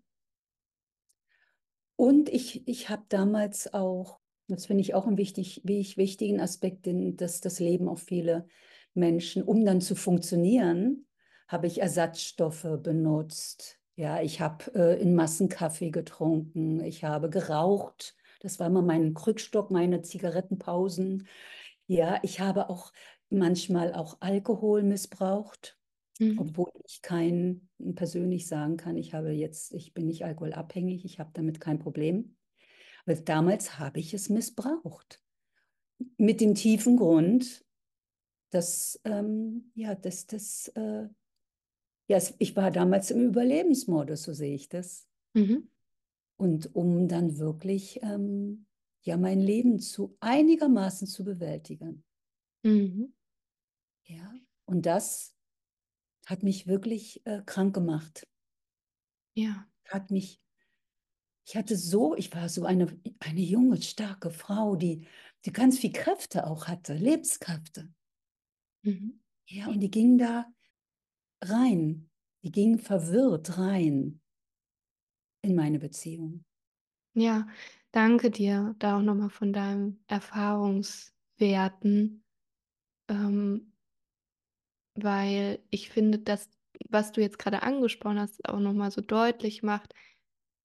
Und 1.95 2.27
ich, 2.29 2.67
ich 2.67 2.89
habe 2.89 3.05
damals 3.09 3.71
auch, 3.71 4.19
das 4.47 4.65
finde 4.65 4.81
ich 4.81 4.95
auch 4.95 5.05
einen 5.05 5.17
wichtig, 5.17 5.61
wichtigen 5.63 6.39
Aspekt, 6.39 6.87
den, 6.87 7.15
dass 7.15 7.39
das 7.39 7.59
Leben 7.59 7.87
auch 7.87 7.99
viele 7.99 8.47
Menschen, 8.93 9.43
um 9.43 9.65
dann 9.65 9.81
zu 9.81 9.95
funktionieren, 9.95 11.05
habe 11.47 11.67
ich 11.67 11.81
Ersatzstoffe 11.81 12.67
benutzt. 12.81 13.79
Ja, 13.95 14.21
ich 14.21 14.39
habe 14.39 14.73
äh, 14.75 15.01
in 15.01 15.15
Massen 15.15 15.49
Kaffee 15.49 15.91
getrunken, 15.91 16.81
ich 16.81 17.03
habe 17.03 17.29
geraucht, 17.29 18.15
das 18.39 18.59
war 18.59 18.67
immer 18.67 18.81
mein 18.81 19.13
Krückstock, 19.13 19.71
meine 19.71 20.01
Zigarettenpausen. 20.01 21.27
Ja, 21.87 22.19
ich 22.23 22.39
habe 22.39 22.69
auch 22.69 22.93
manchmal 23.29 23.93
auch 23.93 24.17
Alkohol 24.21 24.83
missbraucht, 24.83 25.77
mhm. 26.19 26.39
obwohl 26.39 26.71
ich 26.87 27.01
kein 27.01 27.67
persönlich 27.95 28.47
sagen 28.47 28.77
kann, 28.77 28.95
ich 28.95 29.13
habe 29.13 29.31
jetzt, 29.31 29.73
ich 29.73 29.93
bin 29.93 30.07
nicht 30.07 30.23
alkoholabhängig, 30.23 31.03
ich 31.03 31.19
habe 31.19 31.31
damit 31.33 31.59
kein 31.59 31.79
Problem. 31.79 32.37
Aber 33.05 33.15
damals 33.15 33.79
habe 33.79 33.99
ich 33.99 34.13
es 34.13 34.29
missbraucht. 34.29 35.21
Mit 36.17 36.39
dem 36.39 36.55
tiefen 36.55 36.95
Grund, 36.95 37.65
dass, 38.49 38.99
ähm, 39.03 39.71
ja, 39.75 39.95
dass 39.95 40.27
das, 40.27 40.69
äh, 40.69 41.07
ja, 42.07 42.19
ich 42.39 42.55
war 42.55 42.71
damals 42.71 43.11
im 43.11 43.21
Überlebensmodus, 43.27 44.23
so 44.23 44.33
sehe 44.33 44.55
ich 44.55 44.69
das. 44.69 45.07
Mhm. 45.33 45.69
Und 46.37 46.75
um 46.75 47.07
dann 47.07 47.37
wirklich 47.37 47.99
ähm, 48.01 48.65
ja 49.01 49.17
mein 49.17 49.39
Leben 49.39 49.79
zu 49.79 50.15
einigermaßen 50.19 51.07
zu 51.07 51.23
bewältigen. 51.23 52.03
Mhm. 52.63 53.13
Ja, 54.05 54.33
und 54.65 54.85
das 54.85 55.35
hat 56.25 56.43
mich 56.43 56.67
wirklich 56.67 57.25
äh, 57.25 57.41
krank 57.45 57.73
gemacht. 57.73 58.27
Ja. 59.35 59.67
Hat 59.85 60.11
mich, 60.11 60.39
ich 61.45 61.55
hatte 61.55 61.75
so, 61.75 62.15
ich 62.15 62.33
war 62.33 62.49
so 62.49 62.65
eine, 62.65 62.87
eine 63.19 63.41
junge, 63.41 63.81
starke 63.81 64.29
Frau, 64.29 64.75
die, 64.75 65.07
die 65.45 65.51
ganz 65.51 65.79
viel 65.79 65.91
Kräfte 65.91 66.45
auch 66.45 66.67
hatte, 66.67 66.93
Lebenskräfte. 66.93 67.91
Mhm. 68.83 69.19
Ja, 69.47 69.67
und 69.67 69.79
die 69.79 69.91
ging 69.91 70.17
da 70.17 70.45
rein, 71.41 72.09
die 72.43 72.51
ging 72.51 72.77
verwirrt 72.77 73.57
rein 73.57 74.21
in 75.41 75.55
meine 75.55 75.79
Beziehung. 75.79 76.43
Ja, 77.13 77.47
danke 77.91 78.29
dir 78.29 78.75
da 78.79 78.97
auch 78.97 79.01
nochmal 79.01 79.29
von 79.29 79.51
deinen 79.51 80.03
Erfahrungswerten, 80.07 82.23
ähm, 83.07 83.73
weil 84.95 85.63
ich 85.71 85.89
finde, 85.89 86.19
dass 86.19 86.49
was 86.87 87.11
du 87.11 87.19
jetzt 87.19 87.39
gerade 87.39 87.63
angesprochen 87.63 88.19
hast, 88.19 88.47
auch 88.47 88.59
nochmal 88.59 88.91
so 88.91 89.01
deutlich 89.01 89.63
macht, 89.63 89.93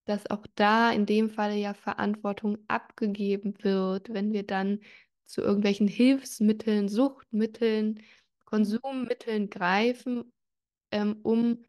dass 0.04 0.30
auch 0.30 0.46
da 0.54 0.92
in 0.92 1.06
dem 1.06 1.30
Falle 1.30 1.56
ja 1.56 1.74
Verantwortung 1.74 2.58
abgegeben 2.68 3.54
wird, 3.62 4.12
wenn 4.12 4.32
wir 4.32 4.46
dann 4.46 4.80
zu 5.26 5.40
irgendwelchen 5.40 5.88
Hilfsmitteln, 5.88 6.88
Suchtmitteln, 6.88 8.02
Konsummitteln 8.44 9.50
greifen, 9.50 10.32
ähm, 10.90 11.18
um 11.22 11.64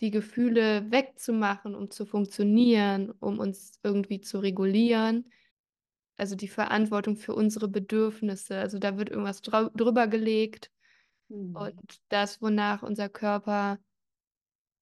die 0.00 0.10
Gefühle 0.10 0.90
wegzumachen, 0.90 1.74
um 1.74 1.90
zu 1.90 2.04
funktionieren, 2.04 3.10
um 3.10 3.38
uns 3.38 3.78
irgendwie 3.82 4.20
zu 4.20 4.38
regulieren. 4.38 5.30
Also 6.16 6.36
die 6.36 6.48
Verantwortung 6.48 7.16
für 7.16 7.34
unsere 7.34 7.68
Bedürfnisse. 7.68 8.58
Also 8.58 8.78
da 8.78 8.96
wird 8.98 9.10
irgendwas 9.10 9.40
drüber 9.42 10.06
gelegt. 10.06 10.70
Mhm. 11.28 11.56
Und 11.56 12.00
das, 12.08 12.40
wonach 12.42 12.82
unser 12.82 13.08
Körper 13.08 13.78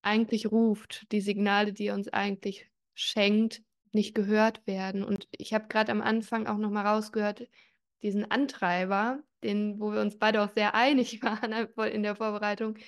eigentlich 0.02 0.50
ruft, 0.50 1.10
die 1.12 1.20
Signale, 1.20 1.72
die 1.72 1.86
er 1.86 1.94
uns 1.94 2.08
eigentlich 2.08 2.70
schenkt, 2.94 3.62
nicht 3.92 4.14
gehört 4.14 4.66
werden. 4.66 5.04
Und 5.04 5.28
ich 5.30 5.54
habe 5.54 5.68
gerade 5.68 5.92
am 5.92 6.02
Anfang 6.02 6.46
auch 6.46 6.58
nochmal 6.58 6.86
rausgehört, 6.86 7.48
diesen 8.04 8.30
Antreiber, 8.30 9.20
den, 9.42 9.80
wo 9.80 9.92
wir 9.92 10.00
uns 10.00 10.18
beide 10.18 10.42
auch 10.42 10.50
sehr 10.50 10.74
einig 10.74 11.20
waren 11.22 11.52
in 11.90 12.02
der 12.04 12.14
Vorbereitung, 12.14 12.78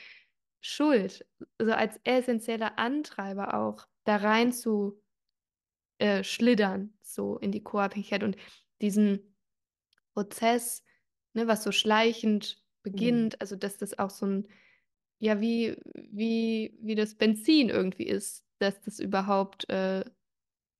Schuld, 0.60 1.26
also 1.58 1.72
als 1.72 1.98
essentieller 2.04 2.78
Antreiber 2.78 3.54
auch 3.54 3.86
da 4.04 4.16
rein 4.16 4.52
zu 4.52 5.00
äh, 5.98 6.22
schlittern, 6.22 6.92
so 7.02 7.38
in 7.38 7.52
die 7.52 7.62
Co-Abhängigkeit 7.62 8.22
und 8.22 8.36
diesen 8.80 9.36
Prozess, 10.12 10.82
ne, 11.34 11.46
was 11.46 11.62
so 11.62 11.72
schleichend 11.72 12.62
beginnt, 12.82 13.34
mhm. 13.34 13.38
also 13.40 13.56
dass 13.56 13.78
das 13.78 13.98
auch 13.98 14.10
so 14.10 14.26
ein, 14.26 14.48
ja, 15.18 15.40
wie, 15.40 15.76
wie, 15.94 16.76
wie 16.80 16.94
das 16.94 17.14
Benzin 17.14 17.68
irgendwie 17.68 18.06
ist, 18.06 18.44
dass 18.58 18.80
das 18.80 18.98
überhaupt 18.98 19.68
äh, 19.70 20.04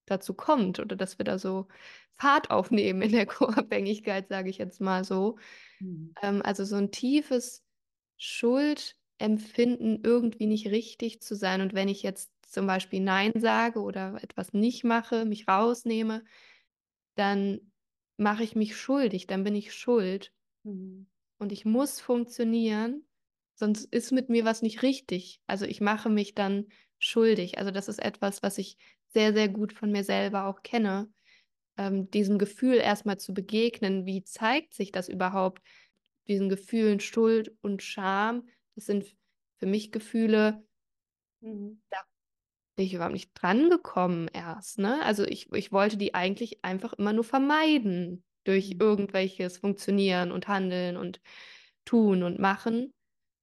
dazu 0.06 0.34
kommt 0.34 0.80
oder 0.80 0.96
dass 0.96 1.18
wir 1.18 1.24
da 1.24 1.38
so 1.38 1.68
Fahrt 2.12 2.50
aufnehmen 2.50 3.02
in 3.02 3.12
der 3.12 3.26
Co-Abhängigkeit, 3.26 4.28
sage 4.28 4.50
ich 4.50 4.58
jetzt 4.58 4.80
mal 4.80 5.04
so. 5.04 5.38
Mhm. 5.80 6.14
Ähm, 6.22 6.42
also 6.42 6.64
so 6.64 6.76
ein 6.76 6.90
tiefes 6.90 7.64
Schuldempfinden, 8.16 10.00
irgendwie 10.02 10.46
nicht 10.46 10.68
richtig 10.68 11.20
zu 11.20 11.34
sein. 11.34 11.60
Und 11.60 11.74
wenn 11.74 11.88
ich 11.88 12.02
jetzt 12.02 12.30
zum 12.42 12.66
Beispiel 12.66 13.00
Nein 13.00 13.32
sage 13.36 13.80
oder 13.80 14.18
etwas 14.22 14.52
nicht 14.52 14.84
mache, 14.84 15.24
mich 15.24 15.48
rausnehme, 15.48 16.24
dann 17.16 17.72
mache 18.16 18.44
ich 18.44 18.56
mich 18.56 18.76
schuldig, 18.76 19.26
dann 19.26 19.44
bin 19.44 19.54
ich 19.54 19.74
schuld. 19.74 20.32
Mhm. 20.64 21.06
Und 21.38 21.52
ich 21.52 21.64
muss 21.64 22.00
funktionieren, 22.00 23.04
sonst 23.54 23.84
ist 23.84 24.12
mit 24.12 24.30
mir 24.30 24.44
was 24.44 24.62
nicht 24.62 24.82
richtig. 24.82 25.40
Also 25.46 25.66
ich 25.66 25.80
mache 25.80 26.08
mich 26.08 26.34
dann 26.34 26.66
schuldig. 26.98 27.58
Also 27.58 27.70
das 27.70 27.88
ist 27.88 27.98
etwas, 27.98 28.42
was 28.42 28.58
ich 28.58 28.78
sehr, 29.16 29.32
sehr 29.32 29.48
gut 29.48 29.72
von 29.72 29.90
mir 29.90 30.04
selber 30.04 30.44
auch 30.44 30.62
kenne. 30.62 31.08
Ähm, 31.78 32.10
diesem 32.10 32.36
Gefühl 32.36 32.74
erstmal 32.74 33.18
zu 33.18 33.32
begegnen, 33.32 34.04
wie 34.04 34.22
zeigt 34.22 34.74
sich 34.74 34.92
das 34.92 35.08
überhaupt? 35.08 35.62
Diesen 36.28 36.50
Gefühlen 36.50 37.00
Schuld 37.00 37.56
und 37.62 37.82
Scham, 37.82 38.46
das 38.74 38.84
sind 38.84 39.06
für 39.56 39.64
mich 39.64 39.90
Gefühle, 39.90 40.62
mhm. 41.40 41.80
da 41.88 41.96
bin 42.74 42.84
ich 42.84 42.92
überhaupt 42.92 43.14
nicht 43.14 43.30
dran 43.32 43.70
gekommen 43.70 44.28
erst. 44.34 44.78
Ne? 44.78 45.02
Also 45.02 45.24
ich, 45.24 45.50
ich 45.54 45.72
wollte 45.72 45.96
die 45.96 46.12
eigentlich 46.12 46.62
einfach 46.62 46.92
immer 46.92 47.14
nur 47.14 47.24
vermeiden 47.24 48.22
durch 48.44 48.74
mhm. 48.74 48.80
irgendwelches 48.80 49.56
Funktionieren 49.56 50.30
und 50.30 50.46
Handeln 50.46 50.98
und 50.98 51.22
Tun 51.86 52.22
und 52.22 52.38
Machen. 52.38 52.92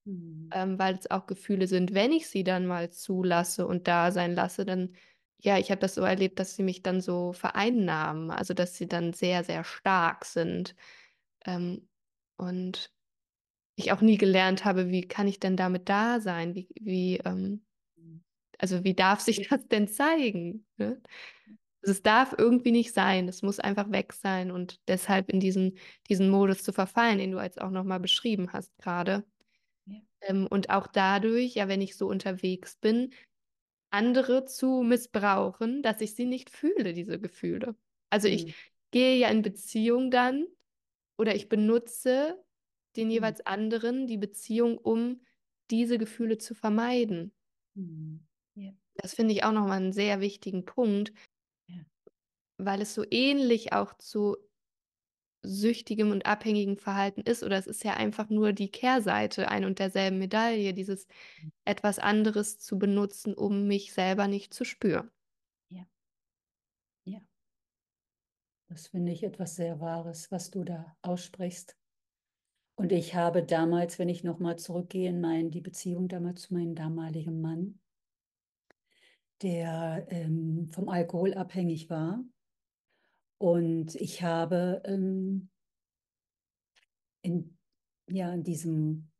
Mhm. 0.04 0.50
Ähm, 0.52 0.78
weil 0.78 0.94
es 0.94 1.10
auch 1.10 1.26
Gefühle 1.26 1.66
sind, 1.66 1.94
wenn 1.94 2.12
ich 2.12 2.28
sie 2.28 2.44
dann 2.44 2.64
mal 2.64 2.92
zulasse 2.92 3.66
und 3.66 3.88
da 3.88 4.12
sein 4.12 4.36
lasse, 4.36 4.64
dann, 4.64 4.94
ja, 5.38 5.58
ich 5.58 5.70
habe 5.70 5.80
das 5.80 5.94
so 5.94 6.02
erlebt, 6.02 6.38
dass 6.38 6.56
sie 6.56 6.62
mich 6.62 6.82
dann 6.82 7.00
so 7.00 7.32
vereinnahmen, 7.32 8.30
also 8.30 8.54
dass 8.54 8.76
sie 8.76 8.88
dann 8.88 9.12
sehr, 9.12 9.44
sehr 9.44 9.64
stark 9.64 10.24
sind. 10.24 10.74
Ähm, 11.46 11.88
und 12.36 12.92
ich 13.76 13.92
auch 13.92 14.00
nie 14.00 14.18
gelernt 14.18 14.64
habe, 14.64 14.90
wie 14.90 15.06
kann 15.08 15.28
ich 15.28 15.40
denn 15.40 15.56
damit 15.56 15.88
da 15.88 16.20
sein? 16.20 16.54
Wie, 16.54 16.68
wie, 16.80 17.18
ähm, 17.24 17.64
also 18.58 18.84
wie 18.84 18.94
darf 18.94 19.20
sich 19.20 19.48
das 19.48 19.66
denn 19.68 19.88
zeigen? 19.88 20.66
Ne? 20.76 21.00
Also 21.82 21.92
es 21.92 22.02
darf 22.02 22.34
irgendwie 22.38 22.72
nicht 22.72 22.94
sein, 22.94 23.28
es 23.28 23.42
muss 23.42 23.60
einfach 23.60 23.90
weg 23.92 24.12
sein 24.14 24.50
und 24.50 24.80
deshalb 24.88 25.30
in 25.30 25.40
diesen, 25.40 25.78
diesen 26.08 26.30
Modus 26.30 26.62
zu 26.62 26.72
verfallen, 26.72 27.18
den 27.18 27.32
du 27.32 27.40
jetzt 27.40 27.60
auch 27.60 27.70
nochmal 27.70 28.00
beschrieben 28.00 28.52
hast 28.52 28.76
gerade. 28.78 29.24
Ja. 29.86 29.96
Ähm, 30.22 30.46
und 30.48 30.70
auch 30.70 30.86
dadurch, 30.86 31.54
ja, 31.54 31.68
wenn 31.68 31.82
ich 31.82 31.96
so 31.96 32.08
unterwegs 32.08 32.76
bin, 32.76 33.12
andere 33.94 34.44
zu 34.44 34.82
missbrauchen, 34.82 35.82
dass 35.82 36.00
ich 36.00 36.14
sie 36.14 36.26
nicht 36.26 36.50
fühle, 36.50 36.92
diese 36.92 37.20
Gefühle. 37.20 37.76
Also 38.10 38.28
mhm. 38.28 38.34
ich 38.34 38.54
gehe 38.90 39.16
ja 39.16 39.28
in 39.28 39.42
Beziehung 39.42 40.10
dann 40.10 40.46
oder 41.16 41.34
ich 41.34 41.48
benutze 41.48 42.42
den 42.96 43.06
mhm. 43.06 43.12
jeweils 43.12 43.46
anderen 43.46 44.06
die 44.06 44.18
Beziehung, 44.18 44.78
um 44.78 45.20
diese 45.70 45.96
Gefühle 45.96 46.38
zu 46.38 46.54
vermeiden. 46.54 47.32
Mhm. 47.74 48.26
Ja. 48.56 48.72
Das 48.96 49.14
finde 49.14 49.32
ich 49.32 49.44
auch 49.44 49.52
nochmal 49.52 49.78
einen 49.78 49.92
sehr 49.92 50.20
wichtigen 50.20 50.64
Punkt, 50.64 51.12
ja. 51.68 51.80
weil 52.58 52.82
es 52.82 52.94
so 52.94 53.04
ähnlich 53.08 53.72
auch 53.72 53.94
zu 53.94 54.36
süchtigem 55.44 56.10
und 56.10 56.26
abhängigem 56.26 56.76
Verhalten 56.76 57.20
ist, 57.20 57.42
oder 57.42 57.56
es 57.56 57.66
ist 57.66 57.84
ja 57.84 57.94
einfach 57.94 58.30
nur 58.30 58.52
die 58.52 58.70
Kehrseite 58.70 59.48
ein 59.48 59.64
und 59.64 59.78
derselben 59.78 60.18
Medaille, 60.18 60.74
dieses 60.74 61.06
mhm. 61.42 61.52
etwas 61.64 61.98
anderes 61.98 62.58
zu 62.58 62.78
benutzen, 62.78 63.34
um 63.34 63.66
mich 63.66 63.92
selber 63.92 64.26
nicht 64.26 64.54
zu 64.54 64.64
spüren. 64.64 65.10
Ja. 65.68 65.86
Ja. 67.04 67.20
Das 68.68 68.88
finde 68.88 69.12
ich 69.12 69.22
etwas 69.22 69.56
sehr 69.56 69.80
Wahres, 69.80 70.30
was 70.32 70.50
du 70.50 70.64
da 70.64 70.96
aussprichst. 71.02 71.76
Und 72.76 72.90
ich 72.90 73.14
habe 73.14 73.44
damals, 73.44 73.98
wenn 73.98 74.08
ich 74.08 74.24
nochmal 74.24 74.58
zurückgehe 74.58 75.10
in 75.10 75.20
mein, 75.20 75.50
die 75.50 75.60
Beziehung 75.60 76.08
damals 76.08 76.42
zu 76.42 76.54
meinem 76.54 76.74
damaligen 76.74 77.40
Mann, 77.40 77.78
der 79.42 80.06
ähm, 80.10 80.70
vom 80.72 80.88
Alkohol 80.88 81.34
abhängig 81.34 81.90
war. 81.90 82.24
Und 83.38 83.94
ich 83.96 84.22
habe 84.22 84.82
ähm, 84.84 85.50
in, 87.22 87.56
ja, 88.08 88.32
in, 88.32 88.42
diesem, 88.42 89.10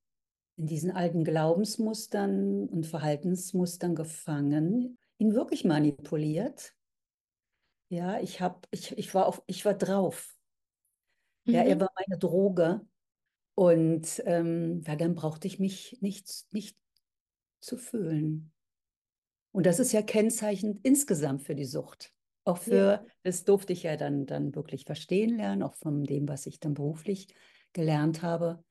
in 0.56 0.66
diesen 0.66 0.90
alten 0.90 1.24
Glaubensmustern 1.24 2.68
und 2.68 2.86
Verhaltensmustern 2.86 3.94
gefangen, 3.94 4.98
ihn 5.18 5.34
wirklich 5.34 5.64
manipuliert. 5.64 6.74
Ja, 7.88 8.20
ich, 8.20 8.40
hab, 8.40 8.66
ich, 8.70 8.96
ich, 8.96 9.14
war, 9.14 9.26
auf, 9.26 9.42
ich 9.46 9.64
war 9.64 9.74
drauf. 9.74 10.36
Mhm. 11.44 11.54
Ja, 11.54 11.62
er 11.62 11.76
mhm. 11.76 11.80
war 11.80 11.90
meine 11.94 12.18
Droge. 12.18 12.86
Und 13.56 14.22
ähm, 14.26 14.82
ja, 14.84 14.96
dann 14.96 15.14
brauchte 15.14 15.46
ich 15.46 15.60
mich 15.60 15.98
nicht, 16.00 16.52
nicht 16.52 16.76
zu 17.60 17.76
fühlen. 17.76 18.52
Und 19.52 19.66
das 19.66 19.78
ist 19.78 19.92
ja 19.92 20.02
kennzeichnend 20.02 20.80
insgesamt 20.82 21.42
für 21.42 21.54
die 21.54 21.64
Sucht. 21.64 22.12
Auch 22.44 22.58
für, 22.58 22.74
ja. 22.74 23.06
das 23.22 23.44
durfte 23.44 23.72
ich 23.72 23.84
ja 23.84 23.96
dann, 23.96 24.26
dann 24.26 24.54
wirklich 24.54 24.84
verstehen 24.84 25.36
lernen, 25.36 25.62
auch 25.62 25.74
von 25.74 26.04
dem, 26.04 26.28
was 26.28 26.46
ich 26.46 26.60
dann 26.60 26.74
beruflich 26.74 27.34
gelernt 27.72 28.22
habe, 28.22 28.62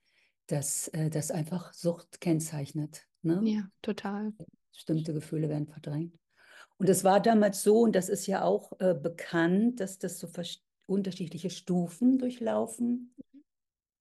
dass 0.48 0.88
äh, 0.90 1.10
das 1.10 1.32
einfach 1.32 1.74
Sucht 1.74 2.22
kennzeichnet. 2.22 3.08
Ne? 3.24 3.42
Ja, 3.44 3.68
total. 3.82 4.34
Bestimmte 4.72 5.14
Gefühle 5.14 5.50
werden 5.50 5.68
verdrängt. 5.68 6.18
Und 6.78 6.90
es 6.90 7.04
war 7.04 7.20
damals 7.20 7.64
so, 7.64 7.82
und 7.82 7.96
das 7.96 8.10
ist 8.10 8.28
ja 8.28 8.44
auch 8.44 8.74
äh, 8.80 8.94
bekannt, 8.94 9.80
dass 9.80 10.00
das 10.00 10.20
so 10.20 10.28
unterschiedliche 10.86 11.50
Stufen 11.50 12.18
durchlaufen 12.18 13.16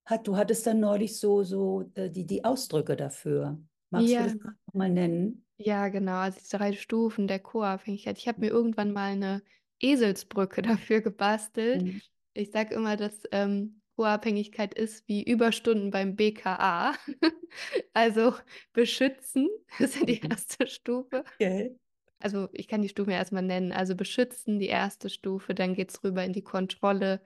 hat. 0.05 0.27
Du 0.27 0.35
hattest 0.35 0.67
dann 0.67 0.79
neulich 0.79 1.17
so, 1.17 1.43
so 1.43 1.89
äh, 1.95 2.09
die, 2.09 2.25
die 2.25 2.43
Ausdrücke 2.43 2.95
dafür. 2.95 3.59
Magst 3.89 4.09
ja. 4.09 4.27
du 4.27 4.37
das 4.37 4.53
mal 4.73 4.89
nennen? 4.89 5.45
Ja, 5.57 5.87
genau, 5.87 6.17
also 6.17 6.39
die 6.39 6.57
drei 6.57 6.73
Stufen 6.73 7.27
der 7.27 7.39
Co-Abhängigkeit. 7.39 8.17
Ich 8.17 8.27
habe 8.27 8.41
mir 8.41 8.49
irgendwann 8.49 8.91
mal 8.91 9.11
eine 9.11 9.43
Eselsbrücke 9.83 10.61
dafür 10.91 11.01
gebastelt. 11.01 11.83
Mhm. 11.83 12.01
Ich 12.33 12.51
sage 12.51 12.73
immer, 12.75 12.97
dass 12.97 13.23
ähm, 13.31 13.81
Co-Abhängigkeit 13.95 14.73
ist 14.73 15.07
wie 15.07 15.23
Überstunden 15.23 15.91
beim 15.91 16.15
BKA. 16.15 16.93
also 17.93 18.33
beschützen, 18.73 19.49
das 19.79 19.95
ist 19.95 20.07
die 20.07 20.19
mhm. 20.23 20.31
erste 20.31 20.67
Stufe. 20.67 21.23
Okay. 21.35 21.75
Also 22.19 22.47
ich 22.53 22.67
kann 22.67 22.81
die 22.81 22.89
Stufen 22.89 23.11
ja 23.11 23.17
erstmal 23.17 23.43
nennen. 23.43 23.71
Also 23.71 23.95
beschützen, 23.95 24.57
die 24.57 24.67
erste 24.67 25.09
Stufe, 25.09 25.53
dann 25.53 25.75
geht 25.75 25.91
es 25.91 26.03
rüber 26.03 26.23
in 26.23 26.31
die 26.31 26.41
Kontrolle, 26.41 27.21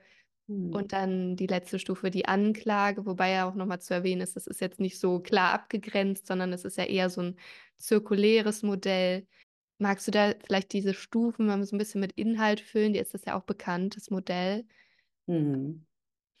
hm. 0.48 0.74
Und 0.74 0.92
dann 0.92 1.36
die 1.36 1.46
letzte 1.46 1.78
Stufe, 1.78 2.10
die 2.10 2.26
Anklage, 2.26 3.06
wobei 3.06 3.30
ja 3.30 3.48
auch 3.48 3.54
nochmal 3.54 3.80
zu 3.80 3.94
erwähnen 3.94 4.22
ist, 4.22 4.34
das 4.34 4.46
ist 4.46 4.60
jetzt 4.60 4.80
nicht 4.80 4.98
so 4.98 5.20
klar 5.20 5.52
abgegrenzt, 5.52 6.26
sondern 6.26 6.52
es 6.52 6.64
ist 6.64 6.78
ja 6.78 6.84
eher 6.84 7.10
so 7.10 7.20
ein 7.20 7.36
zirkuläres 7.76 8.62
Modell. 8.62 9.26
Magst 9.78 10.08
du 10.08 10.10
da 10.10 10.34
vielleicht 10.44 10.72
diese 10.72 10.92
Stufen 10.92 11.46
mal 11.46 11.64
so 11.64 11.74
ein 11.74 11.78
bisschen 11.78 12.00
mit 12.00 12.12
Inhalt 12.12 12.60
füllen? 12.60 12.92
Dir 12.92 13.02
ist 13.02 13.14
das 13.14 13.24
ja 13.24 13.38
auch 13.38 13.44
bekannt, 13.44 13.96
das 13.96 14.10
Modell. 14.10 14.64
Mhm. 15.26 15.86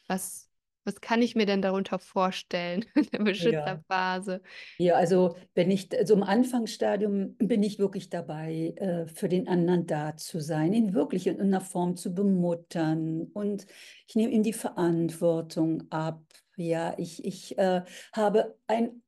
Was, 0.08 0.50
was 0.84 1.00
kann 1.00 1.22
ich 1.22 1.36
mir 1.36 1.46
denn 1.46 1.62
darunter 1.62 2.00
vorstellen 2.00 2.84
in 2.96 3.06
der 3.12 3.18
Beschützerphase? 3.20 4.40
Ja. 4.78 4.86
ja, 4.86 4.94
also 4.96 5.36
wenn 5.54 5.70
ich, 5.70 5.96
also 5.96 6.14
im 6.14 6.24
Anfangsstadium 6.24 7.36
bin 7.36 7.62
ich 7.62 7.78
wirklich 7.78 8.10
dabei, 8.10 8.74
äh, 8.76 9.06
für 9.06 9.28
den 9.28 9.46
anderen 9.46 9.86
da 9.86 10.16
zu 10.16 10.40
sein, 10.40 10.72
ihn 10.72 10.92
wirklich 10.92 11.28
in 11.28 11.40
einer 11.40 11.60
Form 11.60 11.94
zu 11.94 12.14
bemuttern 12.14 13.28
und 13.34 13.66
ich 14.08 14.16
nehme 14.16 14.32
ihm 14.32 14.42
die 14.42 14.52
Verantwortung 14.52 15.84
ab. 15.90 16.24
Ja, 16.56 16.94
ich, 16.98 17.24
ich 17.24 17.56
äh, 17.56 17.82
habe 18.12 18.56
ein 18.66 19.02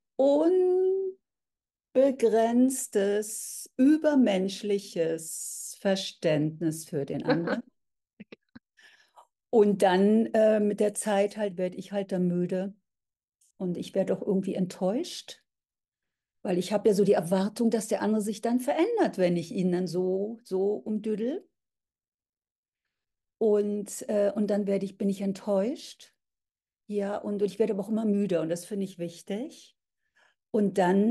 unbegrenztes, 1.92 3.70
übermenschliches 3.76 5.76
Verständnis 5.80 6.88
für 6.88 7.04
den 7.04 7.24
anderen. 7.24 7.62
Und 9.50 9.82
dann 9.82 10.26
äh, 10.26 10.60
mit 10.60 10.78
der 10.78 10.94
Zeit 10.94 11.36
halt 11.36 11.58
werde 11.58 11.76
ich 11.76 11.90
halt 11.90 12.12
dann 12.12 12.28
müde 12.28 12.74
und 13.56 13.76
ich 13.76 13.96
werde 13.96 14.16
auch 14.16 14.22
irgendwie 14.22 14.54
enttäuscht, 14.54 15.42
weil 16.42 16.56
ich 16.56 16.72
habe 16.72 16.88
ja 16.88 16.94
so 16.94 17.04
die 17.04 17.14
Erwartung, 17.14 17.70
dass 17.70 17.88
der 17.88 18.00
andere 18.00 18.22
sich 18.22 18.40
dann 18.40 18.60
verändert, 18.60 19.18
wenn 19.18 19.36
ich 19.36 19.52
ihn 19.52 19.72
dann 19.72 19.88
so, 19.88 20.38
so 20.44 20.74
umdüdel. 20.74 21.46
Und, 23.38 24.08
äh, 24.08 24.32
und 24.34 24.48
dann 24.48 24.66
werde 24.66 24.84
ich, 24.84 24.98
bin 24.98 25.08
ich 25.08 25.20
enttäuscht. 25.20 26.14
Ja, 26.86 27.16
und, 27.16 27.42
und 27.42 27.42
ich 27.42 27.58
werde 27.58 27.72
aber 27.72 27.82
auch 27.82 27.88
immer 27.88 28.04
müde 28.04 28.40
und 28.40 28.50
das 28.50 28.64
finde 28.64 28.84
ich 28.84 28.98
wichtig. 28.98 29.76
Und 30.52 30.78
dann 30.78 31.10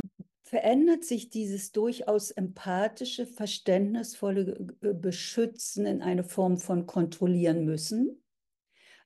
verändert 0.50 1.04
sich 1.04 1.30
dieses 1.30 1.74
durchaus 1.74 2.32
empathische, 2.32 3.28
verständnisvolle 3.28 4.56
Beschützen 4.82 5.86
in 5.86 6.02
eine 6.02 6.24
Form 6.24 6.58
von 6.58 6.88
kontrollieren 6.88 7.66
müssen. 7.66 8.24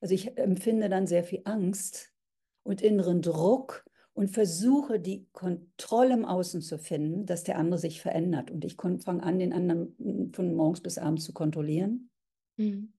Also 0.00 0.14
ich 0.14 0.38
empfinde 0.38 0.88
dann 0.88 1.06
sehr 1.06 1.22
viel 1.22 1.42
Angst 1.44 2.14
und 2.62 2.80
inneren 2.80 3.20
Druck 3.20 3.84
und 4.14 4.28
versuche 4.28 4.98
die 4.98 5.26
Kontrolle 5.32 6.14
im 6.14 6.24
Außen 6.24 6.62
zu 6.62 6.78
finden, 6.78 7.26
dass 7.26 7.44
der 7.44 7.58
andere 7.58 7.78
sich 7.78 8.00
verändert. 8.00 8.50
Und 8.50 8.64
ich 8.64 8.76
fange 8.76 9.22
an, 9.22 9.38
den 9.38 9.52
anderen 9.52 10.32
von 10.32 10.54
morgens 10.54 10.80
bis 10.80 10.96
abends 10.96 11.24
zu 11.24 11.34
kontrollieren. 11.34 12.08
Mhm. 12.56 12.94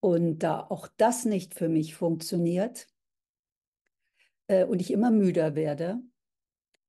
Und 0.00 0.38
da 0.38 0.60
auch 0.60 0.88
das 0.96 1.26
nicht 1.26 1.54
für 1.54 1.68
mich 1.68 1.94
funktioniert 1.96 2.88
äh, 4.46 4.64
und 4.64 4.80
ich 4.80 4.90
immer 4.90 5.10
müder 5.10 5.54
werde, 5.54 6.00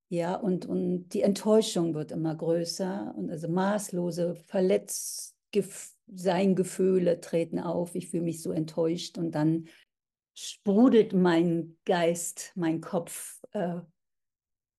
ja, 0.10 0.36
und, 0.36 0.66
und 0.66 1.10
die 1.10 1.22
Enttäuschung 1.22 1.94
wird 1.94 2.12
immer 2.12 2.36
größer 2.36 3.14
und 3.18 3.32
also 3.32 3.48
maßlose 3.48 4.36
Verletz 4.36 5.36
sein 6.08 6.56
Gefühle 6.56 7.22
treten 7.22 7.60
auf. 7.60 7.96
Ich 7.96 8.10
fühle 8.10 8.24
mich 8.24 8.42
so 8.42 8.52
enttäuscht 8.52 9.18
und 9.18 9.32
dann 9.32 9.68
sprudelt 10.36 11.14
mein 11.14 11.78
Geist, 11.86 12.52
mein 12.56 12.82
Kopf 12.82 13.42
äh, 13.52 13.80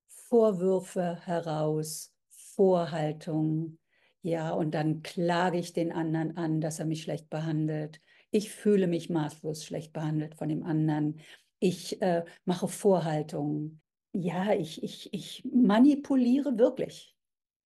Vorwürfe 0.07 1.21
heraus, 1.25 2.13
Vorhaltungen. 2.29 3.79
Ja, 4.23 4.53
und 4.53 4.75
dann 4.75 5.03
klage 5.03 5.59
ich 5.59 5.73
den 5.73 5.93
anderen 5.93 6.37
an, 6.37 6.61
dass 6.61 6.79
er 6.79 6.85
mich 6.85 7.03
schlecht 7.03 7.31
behandelt. 7.31 8.01
Ich 8.31 8.51
fühle 8.51 8.87
mich 8.87 9.09
maßlos 9.09 9.65
schlecht 9.65 9.93
behandelt 9.93 10.35
von 10.35 10.49
dem 10.49 10.63
anderen. 10.63 11.21
Ich 11.59 12.03
äh, 12.03 12.25
mache 12.45 12.69
Vorhaltungen. 12.69 13.81
Ja, 14.19 14.55
ich, 14.55 14.83
ich, 14.83 15.13
ich 15.13 15.45
manipuliere 15.45 16.59
wirklich. 16.59 17.15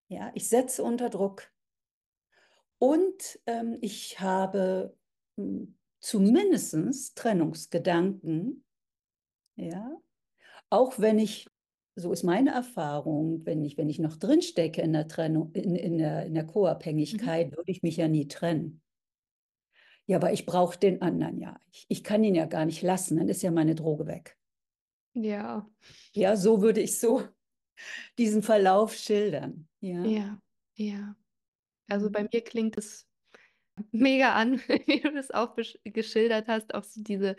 Ja, 0.09 0.33
ich 0.35 0.49
setze 0.49 0.83
unter 0.83 1.09
Druck. 1.09 1.53
Und 2.79 3.39
ähm, 3.47 3.79
ich 3.81 4.19
habe 4.19 4.97
hm, 5.37 5.79
zumindest 6.01 7.17
Trennungsgedanken, 7.17 8.65
ja, 9.55 9.97
auch 10.71 10.99
wenn 10.99 11.21
ich, 11.21 11.49
so 11.95 12.11
ist 12.13 12.25
meine 12.25 12.51
Erfahrung, 12.51 13.47
wenn 13.47 13.65
ich, 13.65 13.77
wenn 13.77 13.89
ich 13.89 14.01
noch 14.01 14.17
drinstecke 14.17 14.83
in 14.83 14.93
der 14.93 15.07
Trennung, 15.07 15.53
in, 15.53 15.77
in 15.77 15.99
der, 15.99 16.27
in 16.27 16.35
der 16.35 16.47
Co-Abhängigkeit, 16.47 17.53
mhm. 17.53 17.57
würde 17.59 17.71
ich 17.71 17.85
mich 17.85 17.97
ja 17.97 18.09
nie 18.09 18.27
trennen. 18.27 18.83
Ja, 20.07 20.17
aber 20.17 20.33
ich 20.33 20.47
brauche 20.47 20.77
den 20.77 21.01
anderen 21.01 21.39
ja. 21.39 21.61
Ich, 21.71 21.87
ich 21.89 22.03
kann 22.03 22.25
ihn 22.25 22.35
ja 22.35 22.47
gar 22.47 22.65
nicht 22.65 22.83
lassen, 22.83 23.19
dann 23.19 23.29
ist 23.29 23.43
ja 23.43 23.53
meine 23.53 23.77
Droge 23.77 24.09
weg. 24.09 24.40
Ja. 25.15 25.69
Ja, 26.13 26.37
so 26.37 26.63
würde 26.63 26.81
ich 26.81 26.99
so 26.99 27.23
diesen 28.19 28.43
Verlauf 28.43 28.95
schildern. 28.95 29.69
Ja, 29.81 30.05
ja. 30.05 30.39
ja. 30.77 31.17
Also 31.89 32.11
bei 32.11 32.23
mhm. 32.23 32.29
mir 32.33 32.41
klingt 32.43 32.77
es 32.77 33.07
mega 33.91 34.35
an, 34.35 34.61
wie 34.87 35.01
du 35.01 35.13
das 35.13 35.31
auch 35.31 35.57
geschildert 35.85 36.49
hast, 36.49 36.75
auch 36.75 36.85
so 36.85 37.03
diese 37.03 37.37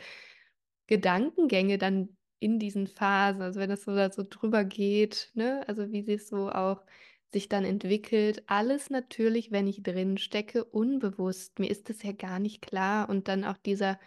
Gedankengänge 0.88 1.78
dann 1.78 2.18
in 2.40 2.58
diesen 2.58 2.88
Phasen, 2.88 3.42
also 3.42 3.60
wenn 3.60 3.70
das 3.70 3.84
so, 3.84 3.96
so 4.10 4.26
drüber 4.28 4.66
geht, 4.66 5.32
ne? 5.36 5.64
Also 5.68 5.92
wie 5.92 6.02
sie 6.02 6.14
es 6.14 6.28
so 6.28 6.50
auch 6.50 6.84
sich 7.32 7.48
dann 7.48 7.64
entwickelt. 7.66 8.44
Alles 8.48 8.90
natürlich, 8.90 9.52
wenn 9.52 9.68
ich 9.68 9.84
drin 9.84 10.18
stecke, 10.18 10.66
unbewusst. 10.66 11.60
Mir 11.60 11.70
ist 11.70 11.90
das 11.90 12.04
ja 12.04 12.12
gar 12.12 12.40
nicht 12.40 12.62
klar. 12.62 13.10
Und 13.10 13.28
dann 13.28 13.46
auch 13.46 13.58
dieser, 13.58 14.00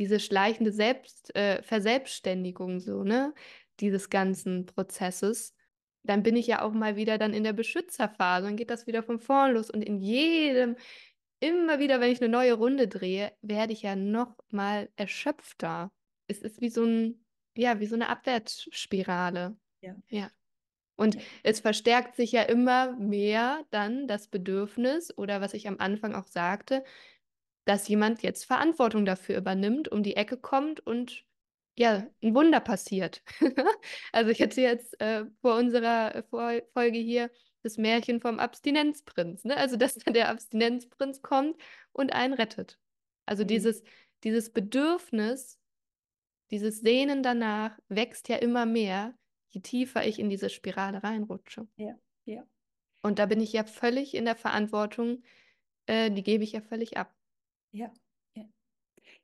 diese 0.00 0.18
schleichende 0.18 0.72
Selbst, 0.72 1.32
äh, 1.36 1.62
Verselbstständigung 1.62 2.80
so, 2.80 3.04
ne? 3.04 3.32
Dieses 3.78 4.10
ganzen 4.10 4.66
Prozesses 4.66 5.54
dann 6.02 6.22
bin 6.22 6.36
ich 6.36 6.46
ja 6.46 6.62
auch 6.62 6.72
mal 6.72 6.96
wieder 6.96 7.18
dann 7.18 7.34
in 7.34 7.44
der 7.44 7.52
Beschützerphase. 7.52 8.46
Dann 8.46 8.56
geht 8.56 8.70
das 8.70 8.86
wieder 8.86 9.02
von 9.02 9.18
vorn 9.18 9.52
los. 9.52 9.70
Und 9.70 9.82
in 9.82 9.98
jedem, 9.98 10.76
immer 11.40 11.78
wieder, 11.78 12.00
wenn 12.00 12.10
ich 12.10 12.20
eine 12.20 12.30
neue 12.30 12.54
Runde 12.54 12.88
drehe, 12.88 13.32
werde 13.42 13.72
ich 13.72 13.82
ja 13.82 13.96
noch 13.96 14.36
mal 14.50 14.88
erschöpfter. 14.96 15.92
Es 16.26 16.38
ist 16.38 16.60
wie 16.60 16.70
so 16.70 16.84
ein, 16.84 17.24
ja, 17.56 17.80
wie 17.80 17.86
so 17.86 17.94
eine 17.94 18.08
Abwärtsspirale. 18.08 19.56
Ja. 19.82 19.96
ja. 20.08 20.30
Und 20.96 21.16
ja. 21.16 21.20
es 21.42 21.60
verstärkt 21.60 22.16
sich 22.16 22.32
ja 22.32 22.42
immer 22.42 22.92
mehr 22.92 23.64
dann 23.70 24.06
das 24.06 24.28
Bedürfnis 24.28 25.16
oder 25.16 25.40
was 25.40 25.54
ich 25.54 25.66
am 25.68 25.78
Anfang 25.78 26.14
auch 26.14 26.26
sagte, 26.26 26.84
dass 27.64 27.88
jemand 27.88 28.22
jetzt 28.22 28.44
Verantwortung 28.44 29.04
dafür 29.04 29.36
übernimmt, 29.36 29.88
um 29.88 30.02
die 30.02 30.16
Ecke 30.16 30.36
kommt 30.36 30.80
und 30.80 31.24
ja, 31.76 32.06
ein 32.22 32.34
Wunder 32.34 32.60
passiert. 32.60 33.22
also 34.12 34.30
ich 34.30 34.42
hatte 34.42 34.60
jetzt 34.60 35.00
äh, 35.00 35.24
vor 35.40 35.56
unserer 35.56 36.24
Folge 36.28 36.98
hier 36.98 37.30
das 37.62 37.78
Märchen 37.78 38.20
vom 38.20 38.38
Abstinenzprinz, 38.38 39.44
ne? 39.44 39.56
Also 39.56 39.76
dass 39.78 39.94
dann 39.94 40.14
der 40.14 40.28
Abstinenzprinz 40.28 41.22
kommt 41.22 41.56
und 41.92 42.12
einen 42.12 42.34
rettet. 42.34 42.78
Also 43.26 43.44
mhm. 43.44 43.48
dieses, 43.48 43.82
dieses 44.24 44.52
Bedürfnis, 44.52 45.58
dieses 46.50 46.80
Sehnen 46.80 47.22
danach 47.22 47.78
wächst 47.88 48.28
ja 48.28 48.36
immer 48.36 48.66
mehr, 48.66 49.14
je 49.50 49.60
tiefer 49.60 50.06
ich 50.06 50.18
in 50.18 50.30
diese 50.30 50.50
Spirale 50.50 51.02
reinrutsche. 51.02 51.66
Ja, 51.76 51.94
ja. 52.24 52.44
Und 53.02 53.18
da 53.18 53.26
bin 53.26 53.40
ich 53.40 53.52
ja 53.52 53.64
völlig 53.64 54.14
in 54.14 54.24
der 54.24 54.36
Verantwortung, 54.36 55.22
äh, 55.86 56.10
die 56.10 56.22
gebe 56.22 56.44
ich 56.44 56.52
ja 56.52 56.60
völlig 56.60 56.96
ab. 56.96 57.14
Ja, 57.72 57.92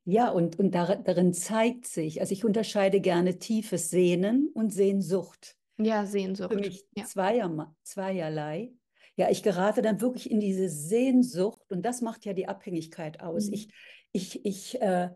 ja, 0.08 0.30
und, 0.30 0.58
und 0.60 0.70
darin 0.70 1.34
zeigt 1.34 1.88
sich, 1.88 2.20
also 2.20 2.32
ich 2.32 2.44
unterscheide 2.44 3.00
gerne 3.00 3.38
tiefes 3.40 3.90
Sehnen 3.90 4.48
und 4.54 4.72
Sehnsucht. 4.72 5.56
Ja, 5.78 6.06
Sehnsucht. 6.06 6.52
Für 6.52 6.60
mich 6.60 6.86
ja. 6.96 7.04
zweier, 7.04 7.74
zweierlei. 7.82 8.72
Ja, 9.16 9.30
ich 9.30 9.42
gerate 9.42 9.82
dann 9.82 10.00
wirklich 10.00 10.30
in 10.30 10.38
diese 10.38 10.68
Sehnsucht 10.68 11.72
und 11.72 11.84
das 11.84 12.02
macht 12.02 12.24
ja 12.24 12.34
die 12.34 12.46
Abhängigkeit 12.46 13.20
aus. 13.20 13.48
Mhm. 13.48 13.54
Ich, 13.54 13.68
ich, 14.12 14.44
ich 14.46 14.80
äh, 14.80 15.10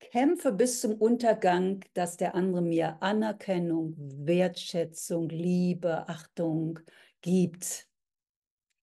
kämpfe 0.00 0.52
bis 0.52 0.82
zum 0.82 0.94
Untergang, 0.94 1.82
dass 1.94 2.18
der 2.18 2.34
andere 2.34 2.60
mir 2.60 3.02
Anerkennung, 3.02 3.94
Wertschätzung, 3.96 5.30
Liebe, 5.30 6.06
Achtung 6.08 6.78
gibt 7.22 7.87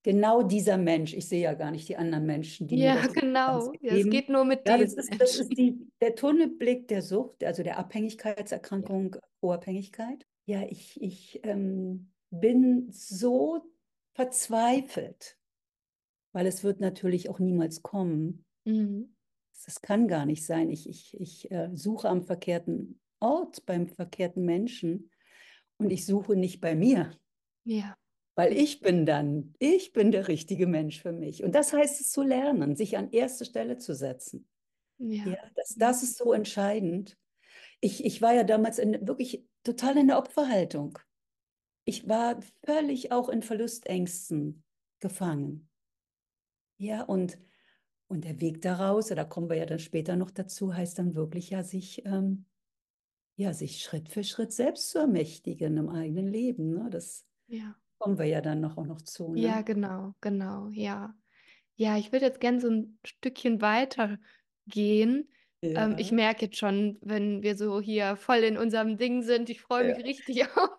genau 0.05 0.43
dieser 0.43 0.77
Mensch, 0.77 1.15
ich 1.15 1.27
sehe 1.27 1.41
ja 1.41 1.55
gar 1.55 1.71
nicht 1.71 1.89
die 1.89 1.97
anderen 1.97 2.27
Menschen, 2.27 2.67
die 2.67 2.77
ja, 2.77 3.07
genau. 3.07 3.73
Ja, 3.81 3.95
es 3.95 4.07
geht 4.07 4.29
nur 4.29 4.45
mit 4.45 4.67
ja, 4.67 4.77
das 4.77 4.93
ist, 4.93 5.19
das 5.19 5.39
ist 5.39 5.57
die, 5.57 5.79
der 5.99 6.13
Tunnelblick 6.13 6.87
der 6.87 7.01
Sucht, 7.01 7.43
also 7.43 7.63
der 7.63 7.79
Abhängigkeitserkrankung, 7.79 9.15
Abhängigkeit. 9.41 10.27
Ja, 10.45 10.61
ich, 10.61 11.01
ich 11.01 11.39
ähm, 11.43 12.11
bin 12.29 12.87
so 12.91 13.63
verzweifelt, 14.13 15.39
weil 16.33 16.45
es 16.45 16.63
wird 16.63 16.81
natürlich 16.81 17.27
auch 17.29 17.39
niemals 17.39 17.81
kommen. 17.81 18.45
Mhm. 18.63 19.15
Das 19.65 19.81
kann 19.81 20.07
gar 20.07 20.27
nicht 20.27 20.45
sein. 20.45 20.69
Ich, 20.69 20.87
ich, 20.87 21.19
ich 21.19 21.49
äh, 21.49 21.71
suche 21.73 22.09
am 22.09 22.21
verkehrten 22.21 22.99
Ort, 23.19 23.65
beim 23.65 23.87
verkehrten 23.87 24.45
Menschen 24.45 25.09
und 25.77 25.89
ich 25.89 26.05
suche 26.05 26.35
nicht 26.35 26.61
bei 26.61 26.75
mir. 26.75 27.11
Ja. 27.63 27.97
Weil 28.35 28.51
ich 28.51 28.81
bin 28.81 29.05
dann, 29.05 29.53
ich 29.59 29.93
bin 29.93 30.11
der 30.11 30.27
richtige 30.27 30.67
Mensch 30.67 31.01
für 31.01 31.13
mich. 31.13 31.43
Und 31.43 31.55
das 31.55 31.71
heißt 31.71 32.01
es 32.01 32.11
zu 32.11 32.21
lernen, 32.21 32.75
sich 32.75 32.97
an 32.97 33.11
erste 33.11 33.45
Stelle 33.45 33.77
zu 33.77 33.95
setzen. 33.95 34.47
Ja. 34.97 35.25
ja 35.25 35.37
das, 35.55 35.75
das 35.75 36.03
ist 36.03 36.17
so 36.17 36.33
entscheidend. 36.33 37.17
Ich, 37.79 38.03
ich 38.03 38.21
war 38.21 38.33
ja 38.33 38.43
damals 38.43 38.77
in, 38.77 39.07
wirklich 39.07 39.45
total 39.63 39.97
in 39.97 40.07
der 40.07 40.17
Opferhaltung. 40.17 40.99
Ich 41.85 42.07
war 42.09 42.39
völlig 42.65 43.11
auch 43.11 43.29
in 43.29 43.41
Verlustängsten 43.41 44.63
gefangen. 44.99 45.69
Ja, 46.77 47.03
und, 47.03 47.37
Und 48.07 48.25
der 48.25 48.41
Weg 48.41 48.61
daraus, 48.61 49.07
da 49.07 49.23
kommen 49.23 49.49
wir 49.49 49.57
ja 49.57 49.65
dann 49.65 49.79
später 49.79 50.15
noch 50.15 50.31
dazu, 50.31 50.73
heißt 50.73 50.99
dann 50.99 51.15
wirklich 51.15 51.51
ja, 51.51 51.63
sich, 51.63 52.05
ähm, 52.05 52.45
ja, 53.35 53.53
sich 53.53 53.81
Schritt 53.81 54.09
für 54.09 54.23
Schritt 54.23 54.51
selbst 54.51 54.89
zu 54.89 54.99
ermächtigen 54.99 55.77
im 55.77 55.89
eigenen 55.89 56.27
Leben. 56.27 56.71
Ne? 56.71 56.89
Das 56.89 57.25
ja. 57.47 57.75
Kommen 57.97 58.17
wir 58.17 58.25
ja 58.25 58.41
dann 58.41 58.61
noch 58.61 58.77
auch 58.77 58.85
noch 58.85 59.01
zu. 59.01 59.33
Ne? 59.33 59.41
Ja, 59.41 59.61
genau, 59.61 60.13
genau, 60.21 60.69
ja. 60.71 61.13
Ja, 61.75 61.97
ich 61.97 62.11
würde 62.11 62.25
jetzt 62.25 62.39
gerne 62.39 62.61
so 62.61 62.69
ein 62.69 62.99
Stückchen 63.05 63.61
weiter 63.61 64.17
gehen. 64.67 65.29
Ja. 65.61 65.85
Ähm, 65.85 65.95
ich 65.97 66.11
merke 66.11 66.45
jetzt 66.45 66.57
schon, 66.57 66.97
wenn 67.01 67.41
wir 67.41 67.57
so 67.57 67.81
hier 67.81 68.15
voll 68.15 68.37
in 68.37 68.57
unserem 68.57 68.97
Ding 68.97 69.23
sind, 69.23 69.49
ich 69.49 69.61
freue 69.61 69.87
mich 69.87 69.97
ja. 69.97 70.03
richtig 70.03 70.43
auf, 70.57 70.77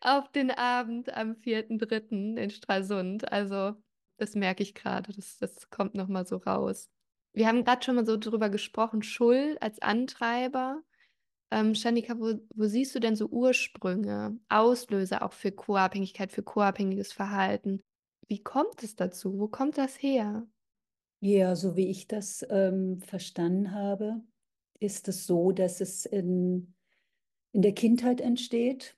auf 0.00 0.32
den 0.32 0.50
Abend 0.50 1.14
am 1.14 1.32
4.3. 1.32 2.36
in 2.36 2.50
Stralsund. 2.50 3.30
Also 3.32 3.74
das 4.16 4.34
merke 4.34 4.62
ich 4.62 4.74
gerade, 4.74 5.12
das, 5.12 5.38
das 5.38 5.70
kommt 5.70 5.94
nochmal 5.94 6.26
so 6.26 6.36
raus. 6.36 6.88
Wir 7.32 7.48
haben 7.48 7.64
gerade 7.64 7.84
schon 7.84 7.96
mal 7.96 8.06
so 8.06 8.16
drüber 8.16 8.48
gesprochen, 8.48 9.02
Schuld 9.02 9.60
als 9.60 9.82
Antreiber. 9.82 10.82
Ähm, 11.54 11.76
Shanika, 11.76 12.18
wo, 12.18 12.34
wo 12.56 12.66
siehst 12.66 12.96
du 12.96 12.98
denn 12.98 13.14
so 13.14 13.28
Ursprünge, 13.28 14.36
Auslöser 14.48 15.22
auch 15.22 15.32
für 15.32 15.52
Co-Abhängigkeit, 15.52 16.32
für 16.32 16.42
co-abhängiges 16.42 17.12
Verhalten? 17.12 17.80
Wie 18.26 18.42
kommt 18.42 18.82
es 18.82 18.96
dazu? 18.96 19.38
Wo 19.38 19.46
kommt 19.46 19.78
das 19.78 20.02
her? 20.02 20.48
Ja, 21.20 21.54
so 21.54 21.76
wie 21.76 21.86
ich 21.86 22.08
das 22.08 22.44
ähm, 22.50 22.98
verstanden 22.98 23.70
habe, 23.70 24.20
ist 24.80 25.06
es 25.06 25.28
so, 25.28 25.52
dass 25.52 25.80
es 25.80 26.06
in, 26.06 26.74
in 27.52 27.62
der 27.62 27.72
Kindheit 27.72 28.20
entsteht 28.20 28.96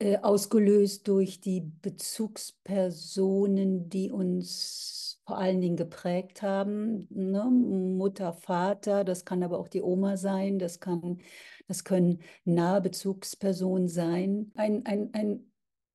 äh, 0.00 0.18
ausgelöst 0.18 1.08
durch 1.08 1.40
die 1.40 1.60
Bezugspersonen, 1.60 3.88
die 3.88 4.12
uns 4.12 5.20
vor 5.26 5.38
allen 5.38 5.60
Dingen 5.60 5.76
geprägt 5.76 6.42
haben. 6.42 7.08
Ne? 7.10 7.44
Mutter, 7.44 8.32
Vater, 8.32 9.02
das 9.04 9.24
kann 9.24 9.42
aber 9.42 9.58
auch 9.58 9.68
die 9.68 9.82
Oma 9.82 10.16
sein, 10.16 10.58
das, 10.58 10.80
kann, 10.80 11.18
das 11.66 11.84
können 11.84 12.20
nahe 12.44 12.80
Bezugspersonen 12.80 13.88
sein. 13.88 14.52
Ein, 14.54 14.86
ein, 14.86 15.10
ein 15.12 15.52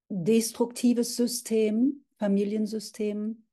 destruktives 0.09 1.15
System, 1.15 2.03
Familiensystem, 2.17 3.43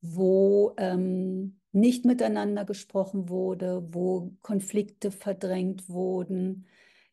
wo 0.00 0.74
ähm, 0.78 1.58
nicht 1.72 2.04
miteinander 2.04 2.64
gesprochen 2.64 3.28
wurde, 3.28 3.88
wo 3.92 4.32
Konflikte 4.42 5.10
verdrängt 5.10 5.88
wurden, 5.88 6.66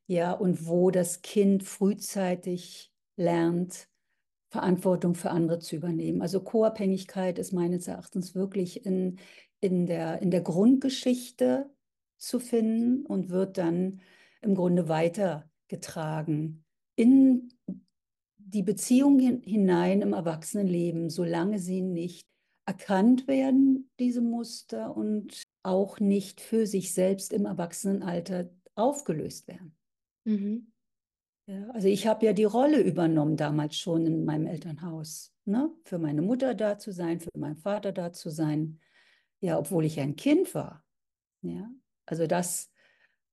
ja, 0.08 0.32
und 0.32 0.68
wo 0.68 0.92
das 0.92 1.22
Kind 1.22 1.64
frühzeitig 1.64 2.92
lernt, 3.18 3.88
Verantwortung 4.50 5.16
für 5.16 5.32
andere 5.32 5.60
zu 5.60 5.76
übernehmen. 5.76 6.22
Also 6.22 6.42
Co-Abhängigkeit 6.42 7.40
ist 7.40 7.52
meines 7.52 7.88
Erachtens 7.88 8.36
wirklich 8.36 8.86
in, 8.86 9.20
in, 9.60 9.86
der, 9.86 10.22
in 10.22 10.32
der 10.32 10.42
Grundgeschichte 10.42 11.70
zu 12.18 12.40
finden 12.40 13.06
und 13.06 13.30
wird 13.30 13.58
dann 13.58 14.02
im 14.42 14.56
Grunde 14.56 14.88
weitergetragen 14.88 16.64
in 16.96 17.52
die 18.38 18.64
Beziehung 18.64 19.20
hinein 19.20 20.02
im 20.02 20.14
Erwachsenenleben, 20.14 21.10
solange 21.10 21.60
sie 21.60 21.82
nicht 21.82 22.26
erkannt 22.66 23.28
werden, 23.28 23.90
diese 24.00 24.22
Muster, 24.22 24.96
und 24.96 25.44
auch 25.64 26.00
nicht 26.00 26.42
für 26.42 26.66
sich 26.68 26.94
selbst 26.94 27.34
im 27.34 27.46
Erwachsenenalter 27.46 28.50
aufgelöst 28.76 29.48
werden. 29.48 29.76
Mhm. 30.26 30.72
Ja, 31.48 31.70
also 31.70 31.88
ich 31.88 32.08
habe 32.08 32.26
ja 32.26 32.34
die 32.34 32.44
Rolle 32.44 32.82
übernommen 32.82 33.38
damals 33.38 33.78
schon 33.78 34.06
in 34.06 34.26
meinem 34.26 34.48
Elternhaus, 34.48 35.32
ne? 35.46 35.72
Für 35.84 36.00
meine 36.00 36.24
Mutter 36.24 36.56
da 36.56 36.80
zu 36.80 36.92
sein, 36.92 37.20
für 37.20 37.30
meinen 37.38 37.58
Vater 37.58 37.92
da 37.92 38.12
zu 38.12 38.30
sein. 38.30 38.80
Ja, 39.42 39.60
obwohl 39.60 39.86
ich 39.86 40.00
ein 40.00 40.16
Kind 40.16 40.56
war. 40.56 40.84
Ja, 41.42 41.70
also 42.08 42.26
das 42.26 42.72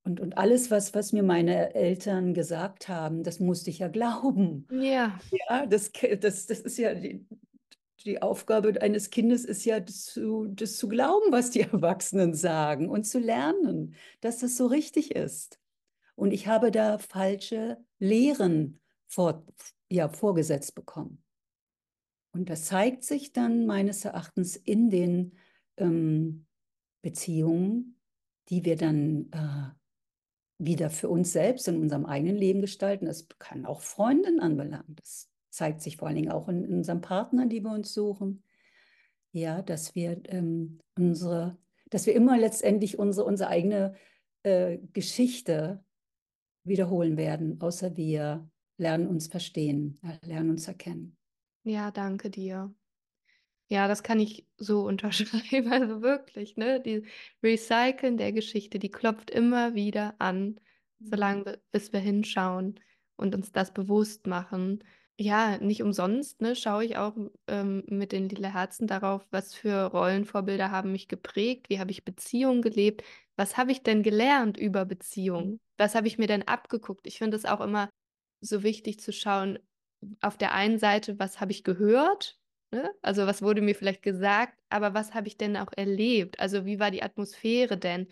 und, 0.05 0.21
und 0.21 0.37
alles, 0.37 0.71
was, 0.71 0.95
was 0.95 1.13
mir 1.13 1.23
meine 1.23 1.75
Eltern 1.75 2.35
gesagt 2.35 2.89
haben, 2.89 3.23
das 3.23 3.39
musste 3.39 3.71
ich 3.71 3.79
ja 3.79 3.89
glauben. 3.89 4.67
Ja. 4.71 5.19
Ja, 5.49 5.67
das, 5.67 5.93
das, 5.93 6.47
das 6.47 6.61
ist 6.61 6.77
ja 6.77 6.95
die, 6.95 7.25
die 8.05 8.21
Aufgabe 8.21 8.81
eines 8.83 9.11
Kindes 9.11 9.45
ist 9.45 9.65
ja, 9.65 9.85
zu, 9.87 10.49
das 10.49 10.77
zu 10.77 10.89
glauben, 10.89 11.31
was 11.31 11.51
die 11.51 11.61
Erwachsenen 11.73 12.35
sagen 12.35 12.89
und 12.89 13.05
zu 13.05 13.21
lernen, 13.21 13.95
dass 14.21 14.39
das 14.39 14.57
so 14.57 14.67
richtig 14.67 15.15
ist. 15.15 15.61
Und 16.15 16.33
ich 16.33 16.47
habe 16.47 16.71
da 16.71 16.99
falsche 16.99 17.79
Lehren 17.99 18.81
vor, 19.09 19.45
ja, 19.91 20.09
vorgesetzt 20.09 20.75
bekommen. 20.75 21.23
Und 22.33 22.49
das 22.49 22.65
zeigt 22.65 23.05
sich 23.05 23.33
dann 23.33 23.67
meines 23.67 24.05
Erachtens 24.05 24.57
in 24.57 24.91
den 24.91 25.37
ähm, 25.77 26.47
Beziehungen, 27.03 27.99
die 28.49 28.65
wir 28.65 28.77
dann 28.77 29.31
äh, 29.33 29.71
wieder 30.59 30.91
für 30.91 31.09
uns 31.09 31.33
selbst 31.33 31.69
in 31.69 31.81
unserem 31.81 32.07
eigenen 32.07 32.37
Leben 32.37 32.61
gestalten. 32.61 33.07
Das 33.07 33.29
kann 33.39 33.67
auch 33.67 33.81
Freundinnen 33.81 34.41
anbelangen. 34.41 34.97
Das 34.97 35.31
zeigt 35.51 35.83
sich 35.83 35.97
vor 35.97 36.09
allen 36.09 36.17
Dingen 36.17 36.33
auch 36.33 36.49
in, 36.49 36.65
in 36.65 36.75
unseren 36.75 37.01
Partnern, 37.01 37.49
die 37.49 37.63
wir 37.63 37.73
uns 37.73 37.93
suchen. 37.93 38.43
Ja, 39.33 39.63
dass 39.63 39.95
wir 39.95 40.21
ähm, 40.27 40.79
unsere, 40.97 41.59
dass 41.91 42.07
wir 42.07 42.15
immer 42.15 42.39
letztendlich 42.39 42.99
unsere, 42.99 43.27
unsere 43.27 43.51
eigene 43.51 43.95
äh, 44.43 44.79
Geschichte 44.93 45.85
wiederholen 46.65 47.17
werden, 47.17 47.61
außer 47.61 47.97
wir 47.97 48.51
lernen 48.79 49.07
uns 49.09 49.29
verstehen, 49.29 49.99
äh, 50.03 50.25
lernen 50.27 50.51
uns 50.51 50.69
erkennen. 50.69 51.17
Ja, 51.65 51.91
danke 51.91 52.31
dir. 52.31 52.73
Ja, 53.69 53.89
das 53.89 54.03
kann 54.03 54.21
ich 54.21 54.47
so 54.59 54.83
unterschreiben. 54.87 55.73
Also 55.73 56.03
wirklich, 56.03 56.57
ne? 56.57 56.81
Die 56.81 57.07
Recyceln 57.43 58.17
der 58.17 58.33
Geschichte, 58.33 58.79
die 58.79 58.91
klopft 58.91 59.31
immer 59.31 59.75
wieder 59.75 60.15
an, 60.19 60.61
solange 61.01 61.61
bis 61.73 61.93
wir 61.93 62.01
hinschauen 62.01 62.81
und 63.17 63.35
uns 63.35 63.53
das 63.53 63.73
bewusst 63.73 64.27
machen. 64.27 64.85
Ja, 65.19 65.59
nicht 65.59 65.83
umsonst, 65.83 66.41
ne, 66.41 66.57
schaue 66.57 66.85
ich 66.85 66.97
auch 66.97 67.15
ähm, 67.47 67.85
mit 67.89 68.13
den 68.13 68.29
Lila 68.29 68.49
Herzen 68.49 68.87
darauf, 68.87 69.27
was 69.31 69.55
für 69.55 69.85
Rollenvorbilder 69.87 70.71
haben 70.71 70.91
mich 70.93 71.07
geprägt, 71.07 71.69
wie 71.71 71.79
habe 71.79 71.91
ich 71.91 72.05
Beziehungen 72.05 72.63
gelebt, 72.63 73.05
was 73.43 73.57
habe 73.57 73.73
ich 73.73 73.83
denn 73.83 74.05
gelernt 74.05 74.57
über 74.57 74.85
Beziehungen? 74.85 75.59
Was 75.77 75.97
habe 75.97 76.07
ich 76.07 76.17
mir 76.17 76.29
denn 76.29 76.47
abgeguckt? 76.47 77.09
Ich 77.09 77.19
finde 77.19 77.37
es 77.37 77.45
auch 77.45 77.61
immer 77.61 77.91
so 78.41 78.63
wichtig 78.63 79.01
zu 79.01 79.13
schauen, 79.13 79.59
auf 80.21 80.39
der 80.39 80.55
einen 80.55 80.79
Seite, 80.79 81.19
was 81.19 81.41
habe 81.41 81.51
ich 81.51 81.65
gehört? 81.65 82.39
Ne? 82.71 82.89
Also 83.03 83.27
was 83.27 83.43
wurde 83.43 83.61
mir 83.61 83.75
vielleicht 83.75 84.05
gesagt, 84.05 84.57
aber 84.69 84.95
was 84.95 85.13
habe 85.13 85.27
ich 85.27 85.39
denn 85.39 85.57
auch 85.57 85.73
erlebt? 85.77 86.39
Also 86.39 86.67
wie 86.67 86.79
war 86.79 86.93
die 86.93 87.03
Atmosphäre 87.03 87.77
denn? 87.77 88.07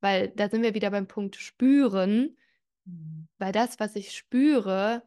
Weil 0.00 0.28
da 0.28 0.48
sind 0.48 0.62
wir 0.62 0.74
wieder 0.74 0.92
beim 0.92 1.08
Punkt 1.08 1.34
spüren, 1.34 2.36
mhm. 2.84 3.26
weil 3.38 3.50
das, 3.50 3.80
was 3.80 3.96
ich 3.96 4.12
spüre, 4.12 5.02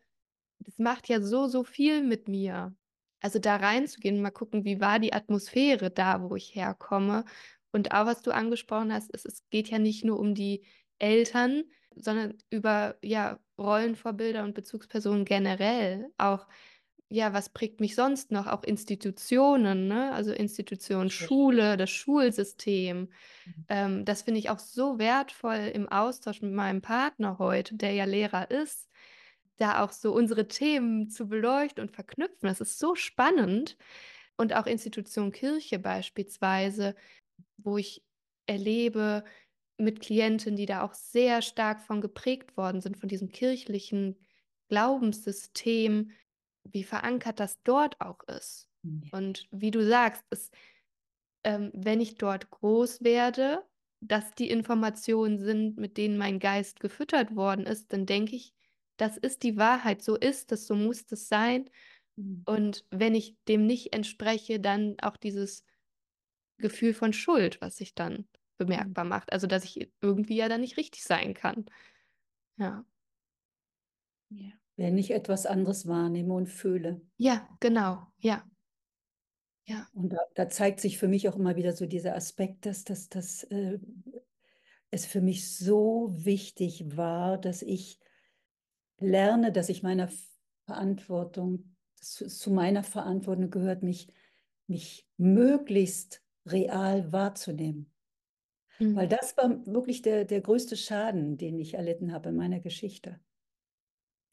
das 0.59 0.79
macht 0.79 1.07
ja 1.07 1.21
so, 1.21 1.47
so 1.47 1.63
viel 1.63 2.03
mit 2.03 2.27
mir. 2.27 2.75
Also 3.21 3.39
da 3.39 3.55
reinzugehen, 3.55 4.21
mal 4.21 4.31
gucken, 4.31 4.65
wie 4.65 4.81
war 4.81 4.99
die 4.99 5.13
Atmosphäre 5.13 5.91
da, 5.91 6.21
wo 6.29 6.35
ich 6.35 6.55
herkomme 6.55 7.23
und 7.71 7.93
auch 7.93 8.05
was 8.05 8.21
du 8.21 8.31
angesprochen 8.31 8.93
hast, 8.93 9.11
ist, 9.11 9.25
es 9.25 9.43
geht 9.49 9.69
ja 9.69 9.79
nicht 9.79 10.03
nur 10.03 10.19
um 10.19 10.35
die 10.35 10.65
Eltern, 10.99 11.63
sondern 11.95 12.37
über 12.49 12.95
ja, 13.01 13.39
Rollenvorbilder 13.57 14.43
und 14.43 14.53
Bezugspersonen 14.53 15.25
generell. 15.25 16.09
Auch, 16.17 16.47
ja, 17.09 17.33
was 17.33 17.49
prägt 17.49 17.79
mich 17.79 17.95
sonst 17.95 18.31
noch? 18.31 18.47
Auch 18.47 18.63
Institutionen, 18.63 19.87
ne? 19.87 20.13
Also 20.13 20.31
Institutionen, 20.31 21.09
Schule, 21.09 21.75
das 21.75 21.89
Schulsystem. 21.89 23.09
Mhm. 23.45 23.65
Ähm, 23.67 24.05
das 24.05 24.21
finde 24.21 24.39
ich 24.39 24.49
auch 24.49 24.59
so 24.59 24.99
wertvoll 24.99 25.71
im 25.73 25.89
Austausch 25.89 26.41
mit 26.41 26.53
meinem 26.53 26.81
Partner 26.81 27.37
heute, 27.39 27.75
der 27.75 27.93
ja 27.93 28.05
Lehrer 28.05 28.49
ist, 28.49 28.89
da 29.57 29.83
auch 29.83 29.91
so 29.91 30.13
unsere 30.13 30.47
Themen 30.47 31.09
zu 31.09 31.27
beleuchten 31.27 31.83
und 31.83 31.91
verknüpfen. 31.91 32.47
Das 32.47 32.61
ist 32.61 32.79
so 32.79 32.95
spannend. 32.95 33.77
Und 34.37 34.55
auch 34.55 34.65
Institution 34.65 35.31
Kirche 35.31 35.77
beispielsweise, 35.77 36.95
wo 37.63 37.77
ich 37.77 38.03
erlebe 38.45 39.23
mit 39.77 39.99
Klienten, 39.99 40.55
die 40.55 40.65
da 40.65 40.83
auch 40.83 40.93
sehr 40.93 41.41
stark 41.41 41.81
von 41.81 42.01
geprägt 42.01 42.55
worden 42.57 42.81
sind, 42.81 42.97
von 42.97 43.09
diesem 43.09 43.29
kirchlichen 43.29 44.17
Glaubenssystem, 44.69 46.11
wie 46.63 46.83
verankert 46.83 47.39
das 47.39 47.61
dort 47.63 47.99
auch 47.99 48.23
ist. 48.23 48.69
Ja. 48.83 49.17
Und 49.17 49.47
wie 49.51 49.71
du 49.71 49.85
sagst, 49.85 50.23
ist, 50.29 50.53
ähm, 51.43 51.71
wenn 51.73 51.99
ich 51.99 52.15
dort 52.15 52.49
groß 52.49 53.03
werde, 53.03 53.63
dass 53.99 54.33
die 54.33 54.49
Informationen 54.49 55.39
sind, 55.39 55.77
mit 55.77 55.97
denen 55.97 56.17
mein 56.17 56.39
Geist 56.39 56.79
gefüttert 56.79 57.35
worden 57.35 57.65
ist, 57.65 57.93
dann 57.93 58.05
denke 58.05 58.35
ich, 58.35 58.53
das 58.97 59.17
ist 59.17 59.43
die 59.43 59.57
Wahrheit, 59.57 60.01
so 60.01 60.15
ist 60.15 60.51
es, 60.51 60.67
so 60.67 60.75
muss 60.75 61.05
es 61.11 61.27
sein. 61.27 61.69
Mhm. 62.15 62.43
Und 62.45 62.85
wenn 62.89 63.15
ich 63.15 63.35
dem 63.47 63.65
nicht 63.65 63.93
entspreche, 63.93 64.59
dann 64.59 64.95
auch 65.01 65.17
dieses 65.17 65.63
Gefühl 66.61 66.93
von 66.93 67.13
Schuld, 67.13 67.59
was 67.61 67.75
sich 67.75 67.93
dann 67.95 68.27
bemerkbar 68.57 69.03
mhm. 69.03 69.09
macht. 69.09 69.33
Also, 69.33 69.47
dass 69.47 69.63
ich 69.63 69.91
irgendwie 70.01 70.37
ja 70.37 70.47
dann 70.47 70.61
nicht 70.61 70.77
richtig 70.77 71.03
sein 71.03 71.33
kann. 71.33 71.65
Ja. 72.57 72.85
ja. 74.29 74.51
Wenn 74.77 74.97
ich 74.97 75.11
etwas 75.11 75.45
anderes 75.45 75.87
wahrnehme 75.87 76.33
und 76.33 76.47
fühle. 76.47 77.01
Ja, 77.17 77.47
genau, 77.59 78.07
ja. 78.19 78.43
Ja. 79.65 79.87
Und 79.93 80.09
da, 80.09 80.19
da, 80.35 80.49
zeigt 80.49 80.79
sich 80.79 80.97
für 80.97 81.07
mich 81.07 81.29
auch 81.29 81.35
immer 81.35 81.55
wieder 81.55 81.73
so 81.73 81.85
dieser 81.85 82.15
Aspekt, 82.15 82.65
dass, 82.65 82.83
dass, 82.83 83.09
dass 83.09 83.43
äh, 83.43 83.79
es 84.89 85.05
für 85.05 85.21
mich 85.21 85.55
so 85.55 86.09
wichtig 86.13 86.97
war, 86.97 87.37
dass 87.37 87.61
ich 87.61 87.99
lerne, 88.97 89.51
dass 89.51 89.69
ich 89.69 89.83
meiner 89.83 90.09
Verantwortung, 90.65 91.75
zu 91.95 92.51
meiner 92.51 92.83
Verantwortung 92.83 93.49
gehört, 93.49 93.83
mich, 93.83 94.07
mich 94.67 95.07
möglichst 95.17 96.21
real 96.45 97.11
wahrzunehmen. 97.11 97.91
Mhm. 98.79 98.95
Weil 98.95 99.07
das 99.07 99.37
war 99.37 99.65
wirklich 99.65 100.01
der, 100.01 100.25
der 100.25 100.41
größte 100.41 100.75
Schaden, 100.75 101.37
den 101.37 101.59
ich 101.59 101.75
erlitten 101.75 102.13
habe 102.13 102.29
in 102.29 102.35
meiner 102.35 102.59
Geschichte. 102.59 103.19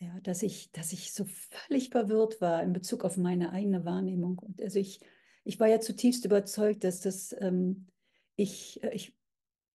Ja, 0.00 0.18
dass 0.22 0.42
ich, 0.42 0.70
dass 0.70 0.92
ich 0.92 1.12
so 1.12 1.26
völlig 1.26 1.90
verwirrt 1.90 2.40
war 2.40 2.62
in 2.62 2.72
Bezug 2.72 3.04
auf 3.04 3.16
meine 3.16 3.50
eigene 3.50 3.84
Wahrnehmung. 3.84 4.38
Und 4.38 4.62
also 4.62 4.78
ich, 4.78 5.00
ich 5.44 5.58
war 5.58 5.66
ja 5.66 5.80
zutiefst 5.80 6.24
überzeugt, 6.24 6.84
dass 6.84 7.00
das, 7.00 7.34
ähm, 7.40 7.88
ich, 8.36 8.82
äh, 8.84 8.94
ich, 8.94 9.16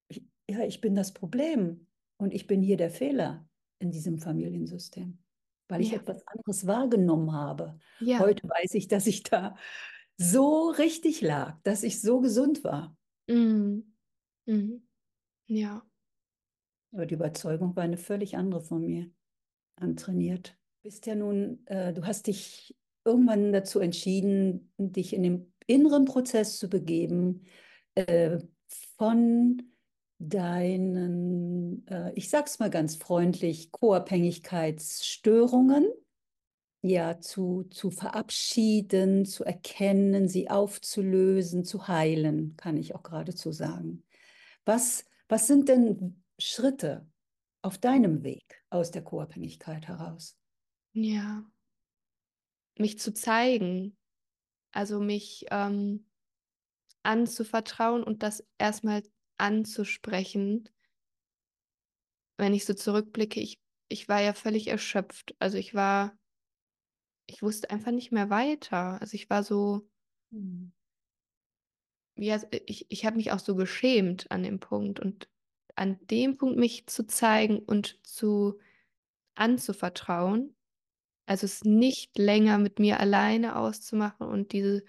ich, 0.07 0.23
ja, 0.49 0.63
ich 0.63 0.79
bin 0.79 0.95
das 0.95 1.13
Problem 1.13 1.87
und 2.17 2.33
ich 2.33 2.47
bin 2.47 2.61
hier 2.61 2.77
der 2.77 2.89
Fehler 2.89 3.47
in 3.79 3.91
diesem 3.91 4.17
Familiensystem, 4.17 5.19
weil 5.67 5.81
ich 5.81 5.93
etwas 5.93 6.25
anderes 6.25 6.67
wahrgenommen 6.67 7.33
habe. 7.33 7.77
Ja. 7.99 8.19
Heute 8.19 8.47
weiß 8.47 8.75
ich, 8.75 8.87
dass 8.87 9.07
ich 9.07 9.23
da 9.23 9.57
so 10.17 10.69
richtig 10.69 11.21
lag, 11.21 11.59
dass 11.63 11.83
ich 11.83 12.01
so 12.01 12.21
gesund 12.21 12.63
war. 12.63 12.95
Mhm. 13.27 13.95
Mhm. 14.45 14.87
Ja. 15.47 15.85
Aber 16.93 17.05
die 17.05 17.15
Überzeugung 17.15 17.75
war 17.75 17.83
eine 17.83 17.97
völlig 17.97 18.37
andere 18.37 18.61
von 18.61 18.85
mir 18.85 19.09
antrainiert. 19.75 20.57
Du 20.83 20.89
bist 20.89 21.05
ja 21.05 21.15
nun, 21.15 21.65
äh, 21.67 21.93
du 21.93 22.05
hast 22.05 22.27
dich 22.27 22.75
irgendwann 23.05 23.51
dazu 23.51 23.79
entschieden, 23.79 24.71
dich 24.77 25.13
in 25.13 25.23
den 25.23 25.53
inneren 25.67 26.05
Prozess 26.05 26.57
zu 26.57 26.69
begeben, 26.69 27.43
äh, 27.95 28.39
von 28.97 29.61
deinen, 30.19 31.85
äh, 31.87 32.13
ich 32.15 32.29
sag's 32.29 32.59
mal 32.59 32.69
ganz 32.69 32.95
freundlich, 32.95 33.71
Co-Abhängigkeitsstörungen 33.71 35.85
ja 36.83 37.19
zu, 37.19 37.63
zu 37.71 37.89
verabschieden, 37.89 39.25
zu 39.25 39.43
erkennen, 39.43 40.27
sie 40.27 40.49
aufzulösen, 40.49 41.63
zu 41.63 41.87
heilen, 41.87 42.55
kann 42.57 42.77
ich 42.77 42.93
auch 42.93 43.03
geradezu 43.03 43.51
sagen. 43.51 44.03
Was, 44.65 45.05
was 45.27 45.47
sind 45.47 45.69
denn 45.69 46.23
Schritte 46.37 47.07
auf 47.61 47.77
deinem 47.77 48.23
Weg 48.23 48.63
aus 48.69 48.91
der 48.91 49.03
Co-Abhängigkeit 49.03 49.87
heraus? 49.87 50.37
Ja, 50.91 51.43
mich 52.77 52.99
zu 52.99 53.13
zeigen, 53.13 53.97
also 54.71 54.99
mich 54.99 55.45
ähm, 55.51 56.05
anzuvertrauen 57.03 58.03
und 58.03 58.23
das 58.23 58.43
erstmal 58.57 59.03
anzusprechen. 59.37 60.69
Wenn 62.37 62.53
ich 62.53 62.65
so 62.65 62.73
zurückblicke, 62.73 63.39
ich, 63.39 63.59
ich 63.87 64.09
war 64.09 64.21
ja 64.21 64.33
völlig 64.33 64.67
erschöpft. 64.67 65.35
Also 65.39 65.57
ich 65.57 65.73
war, 65.73 66.17
ich 67.27 67.41
wusste 67.41 67.69
einfach 67.69 67.91
nicht 67.91 68.11
mehr 68.11 68.29
weiter. 68.29 68.99
Also 69.01 69.15
ich 69.15 69.29
war 69.29 69.43
so, 69.43 69.87
mhm. 70.31 70.71
ja, 72.15 72.39
ich, 72.65 72.85
ich 72.89 73.05
habe 73.05 73.17
mich 73.17 73.31
auch 73.31 73.39
so 73.39 73.55
geschämt 73.55 74.29
an 74.31 74.43
dem 74.43 74.59
Punkt. 74.59 74.99
Und 74.99 75.29
an 75.75 75.99
dem 76.07 76.37
Punkt 76.37 76.57
mich 76.57 76.87
zu 76.87 77.05
zeigen 77.07 77.59
und 77.59 77.99
zu 78.05 78.59
anzuvertrauen, 79.35 80.55
also 81.25 81.45
es 81.45 81.63
nicht 81.63 82.17
länger 82.17 82.57
mit 82.57 82.79
mir 82.79 82.99
alleine 82.99 83.55
auszumachen 83.55 84.27
und 84.27 84.51
diese, 84.51 84.83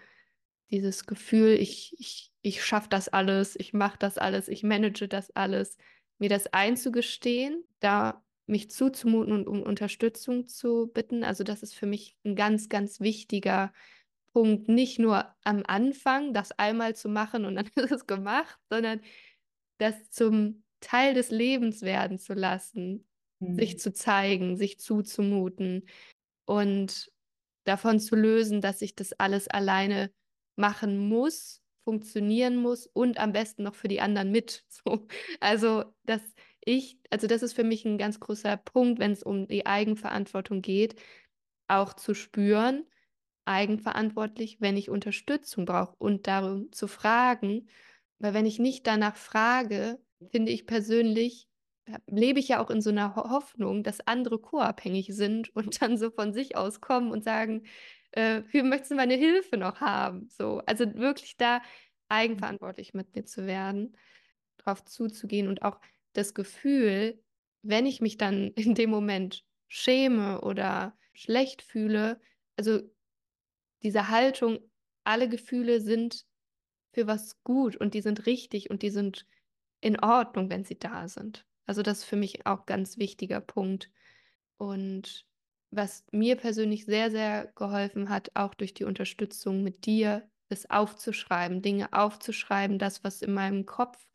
dieses 0.70 1.06
Gefühl, 1.06 1.52
ich, 1.54 1.94
ich, 1.98 2.32
ich 2.42 2.64
schaffe 2.64 2.88
das 2.88 3.08
alles, 3.08 3.56
ich 3.56 3.72
mache 3.72 3.98
das 3.98 4.18
alles, 4.18 4.48
ich 4.48 4.62
manage 4.62 5.08
das 5.08 5.30
alles, 5.30 5.78
mir 6.18 6.28
das 6.28 6.52
einzugestehen, 6.52 7.64
da 7.80 8.23
mich 8.46 8.70
zuzumuten 8.70 9.32
und 9.32 9.46
um 9.46 9.62
Unterstützung 9.62 10.46
zu 10.46 10.90
bitten. 10.92 11.24
Also 11.24 11.44
das 11.44 11.62
ist 11.62 11.74
für 11.74 11.86
mich 11.86 12.16
ein 12.24 12.36
ganz, 12.36 12.68
ganz 12.68 13.00
wichtiger 13.00 13.72
Punkt, 14.32 14.68
nicht 14.68 14.98
nur 14.98 15.34
am 15.44 15.62
Anfang 15.66 16.34
das 16.34 16.52
einmal 16.52 16.96
zu 16.96 17.08
machen 17.08 17.44
und 17.44 17.54
dann 17.54 17.66
ist 17.76 17.92
es 17.92 18.06
gemacht, 18.06 18.58
sondern 18.68 19.00
das 19.78 20.10
zum 20.10 20.64
Teil 20.80 21.14
des 21.14 21.30
Lebens 21.30 21.82
werden 21.82 22.18
zu 22.18 22.34
lassen, 22.34 23.06
mhm. 23.40 23.56
sich 23.56 23.78
zu 23.78 23.92
zeigen, 23.92 24.56
sich 24.56 24.78
zuzumuten 24.78 25.86
und 26.44 27.10
davon 27.64 27.98
zu 28.00 28.16
lösen, 28.16 28.60
dass 28.60 28.82
ich 28.82 28.94
das 28.94 29.12
alles 29.14 29.48
alleine 29.48 30.10
machen 30.56 31.08
muss, 31.08 31.62
funktionieren 31.84 32.56
muss 32.56 32.86
und 32.86 33.18
am 33.18 33.32
besten 33.32 33.62
noch 33.62 33.74
für 33.74 33.88
die 33.88 34.00
anderen 34.00 34.30
mit. 34.30 34.64
So. 34.84 35.06
Also, 35.40 35.84
dass 36.04 36.20
ich, 36.64 36.98
also 37.10 37.26
das 37.26 37.42
ist 37.42 37.54
für 37.54 37.64
mich 37.64 37.84
ein 37.84 37.98
ganz 37.98 38.20
großer 38.20 38.56
Punkt, 38.56 38.98
wenn 38.98 39.12
es 39.12 39.22
um 39.22 39.46
die 39.48 39.66
Eigenverantwortung 39.66 40.62
geht, 40.62 41.00
auch 41.68 41.94
zu 41.94 42.14
spüren, 42.14 42.84
eigenverantwortlich, 43.46 44.60
wenn 44.60 44.76
ich 44.76 44.90
Unterstützung 44.90 45.66
brauche 45.66 45.94
und 45.98 46.26
darum 46.26 46.72
zu 46.72 46.88
fragen, 46.88 47.68
weil 48.18 48.34
wenn 48.34 48.46
ich 48.46 48.58
nicht 48.58 48.86
danach 48.86 49.16
frage, 49.16 50.00
finde 50.30 50.52
ich 50.52 50.66
persönlich, 50.66 51.48
lebe 52.06 52.40
ich 52.40 52.48
ja 52.48 52.62
auch 52.62 52.70
in 52.70 52.80
so 52.80 52.90
einer 52.90 53.14
Hoffnung, 53.16 53.82
dass 53.82 54.06
andere 54.06 54.38
co-abhängig 54.38 55.08
sind 55.14 55.54
und 55.54 55.82
dann 55.82 55.98
so 55.98 56.10
von 56.10 56.32
sich 56.32 56.56
aus 56.56 56.80
kommen 56.80 57.10
und 57.12 57.24
sagen, 57.24 57.64
äh, 58.12 58.42
wir 58.50 58.64
möchten 58.64 58.96
meine 58.96 59.14
Hilfe 59.14 59.56
noch 59.56 59.80
haben. 59.80 60.28
So, 60.30 60.62
also 60.66 60.94
wirklich 60.94 61.36
da 61.36 61.60
eigenverantwortlich 62.08 62.94
mit 62.94 63.14
mir 63.14 63.24
zu 63.24 63.46
werden, 63.46 63.96
drauf 64.58 64.84
zuzugehen 64.84 65.48
und 65.48 65.62
auch 65.62 65.80
das 66.14 66.34
Gefühl, 66.34 67.22
wenn 67.62 67.86
ich 67.86 68.00
mich 68.00 68.16
dann 68.16 68.48
in 68.54 68.74
dem 68.74 68.90
Moment 68.90 69.44
schäme 69.68 70.40
oder 70.40 70.96
schlecht 71.12 71.62
fühle, 71.62 72.20
also 72.56 72.80
diese 73.82 74.08
Haltung, 74.08 74.58
alle 75.04 75.28
Gefühle 75.28 75.80
sind 75.80 76.26
für 76.92 77.06
was 77.06 77.42
gut 77.42 77.76
und 77.76 77.94
die 77.94 78.00
sind 78.00 78.26
richtig 78.26 78.70
und 78.70 78.82
die 78.82 78.90
sind 78.90 79.26
in 79.80 80.00
Ordnung, 80.00 80.48
wenn 80.48 80.64
sie 80.64 80.78
da 80.78 81.08
sind. 81.08 81.46
Also 81.66 81.82
das 81.82 81.98
ist 81.98 82.04
für 82.04 82.16
mich 82.16 82.46
auch 82.46 82.66
ganz 82.66 82.98
wichtiger 82.98 83.40
Punkt. 83.40 83.90
Und 84.56 85.26
was 85.70 86.04
mir 86.12 86.36
persönlich 86.36 86.84
sehr, 86.84 87.10
sehr 87.10 87.52
geholfen 87.54 88.08
hat, 88.08 88.30
auch 88.34 88.54
durch 88.54 88.74
die 88.74 88.84
Unterstützung 88.84 89.62
mit 89.62 89.86
dir, 89.86 90.28
ist 90.48 90.70
aufzuschreiben, 90.70 91.62
Dinge 91.62 91.92
aufzuschreiben, 91.92 92.78
das, 92.78 93.02
was 93.02 93.22
in 93.22 93.34
meinem 93.34 93.66
Kopf 93.66 94.06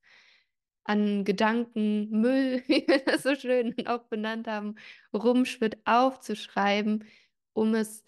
an 0.89 1.23
Gedankenmüll, 1.25 2.63
wie 2.67 2.85
wir 2.87 2.99
das 3.05 3.23
so 3.23 3.35
schön 3.35 3.75
auch 3.87 4.05
benannt 4.05 4.47
haben, 4.47 4.75
rumschwirrt, 5.13 5.77
aufzuschreiben, 5.85 7.05
um 7.53 7.75
es 7.75 8.03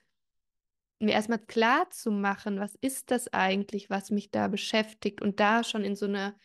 mir 0.99 1.13
erstmal 1.13 1.39
klar 1.39 1.89
zu 1.89 2.11
machen, 2.11 2.59
was 2.59 2.75
ist 2.75 3.11
das 3.11 3.27
eigentlich, 3.33 3.89
was 3.89 4.11
mich 4.11 4.31
da 4.31 4.47
beschäftigt 4.47 5.21
und 5.21 5.39
da 5.39 5.63
schon 5.63 5.83
in 5.83 5.95
so 5.95 6.05
eine 6.05 6.35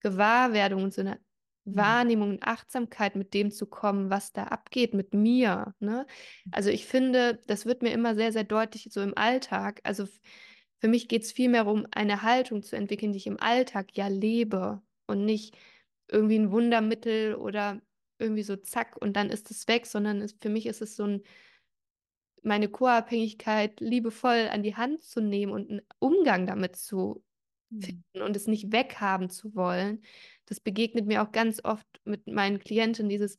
Gewahrwerdung 0.00 0.84
und 0.84 0.94
so 0.94 1.02
eine 1.02 1.20
Mhm. 1.64 1.74
Wahrnehmung 1.76 2.30
und 2.30 2.42
Achtsamkeit 2.42 3.14
mit 3.16 3.34
dem 3.34 3.50
zu 3.52 3.66
kommen, 3.66 4.10
was 4.10 4.32
da 4.32 4.44
abgeht 4.44 4.94
mit 4.94 5.14
mir. 5.14 5.74
Ne? 5.78 6.06
Also 6.50 6.70
ich 6.70 6.86
finde, 6.86 7.42
das 7.46 7.66
wird 7.66 7.82
mir 7.82 7.92
immer 7.92 8.14
sehr, 8.16 8.32
sehr 8.32 8.44
deutlich 8.44 8.88
so 8.90 9.00
im 9.00 9.16
Alltag. 9.16 9.80
Also 9.84 10.06
für 10.80 10.88
mich 10.88 11.08
geht 11.08 11.22
es 11.22 11.32
vielmehr 11.32 11.66
um 11.66 11.86
eine 11.92 12.22
Haltung 12.22 12.62
zu 12.62 12.76
entwickeln, 12.76 13.12
die 13.12 13.18
ich 13.18 13.26
im 13.28 13.40
Alltag 13.40 13.96
ja 13.96 14.08
lebe 14.08 14.82
und 15.06 15.24
nicht 15.24 15.56
irgendwie 16.12 16.38
ein 16.38 16.52
Wundermittel 16.52 17.34
oder 17.34 17.80
irgendwie 18.18 18.42
so 18.42 18.56
zack 18.56 18.96
und 19.00 19.14
dann 19.14 19.30
ist 19.30 19.50
es 19.50 19.66
weg, 19.66 19.86
sondern 19.86 20.20
es, 20.20 20.36
für 20.40 20.50
mich 20.50 20.66
ist 20.66 20.82
es 20.82 20.94
so 20.96 21.04
ein, 21.04 21.22
meine 22.42 22.68
Co-Abhängigkeit 22.68 23.80
liebevoll 23.80 24.48
an 24.50 24.62
die 24.62 24.76
Hand 24.76 25.02
zu 25.02 25.20
nehmen 25.20 25.52
und 25.52 25.70
einen 25.70 25.82
Umgang 25.98 26.46
damit 26.46 26.76
zu 26.76 27.24
finden 27.70 28.04
mhm. 28.14 28.22
und 28.22 28.36
es 28.36 28.46
nicht 28.46 28.72
weghaben 28.72 29.30
zu 29.30 29.54
wollen. 29.54 30.02
Das 30.46 30.60
begegnet 30.60 31.06
mir 31.06 31.22
auch 31.22 31.32
ganz 31.32 31.64
oft 31.64 31.86
mit 32.04 32.26
meinen 32.26 32.58
Klienten, 32.58 33.08
dieses, 33.08 33.38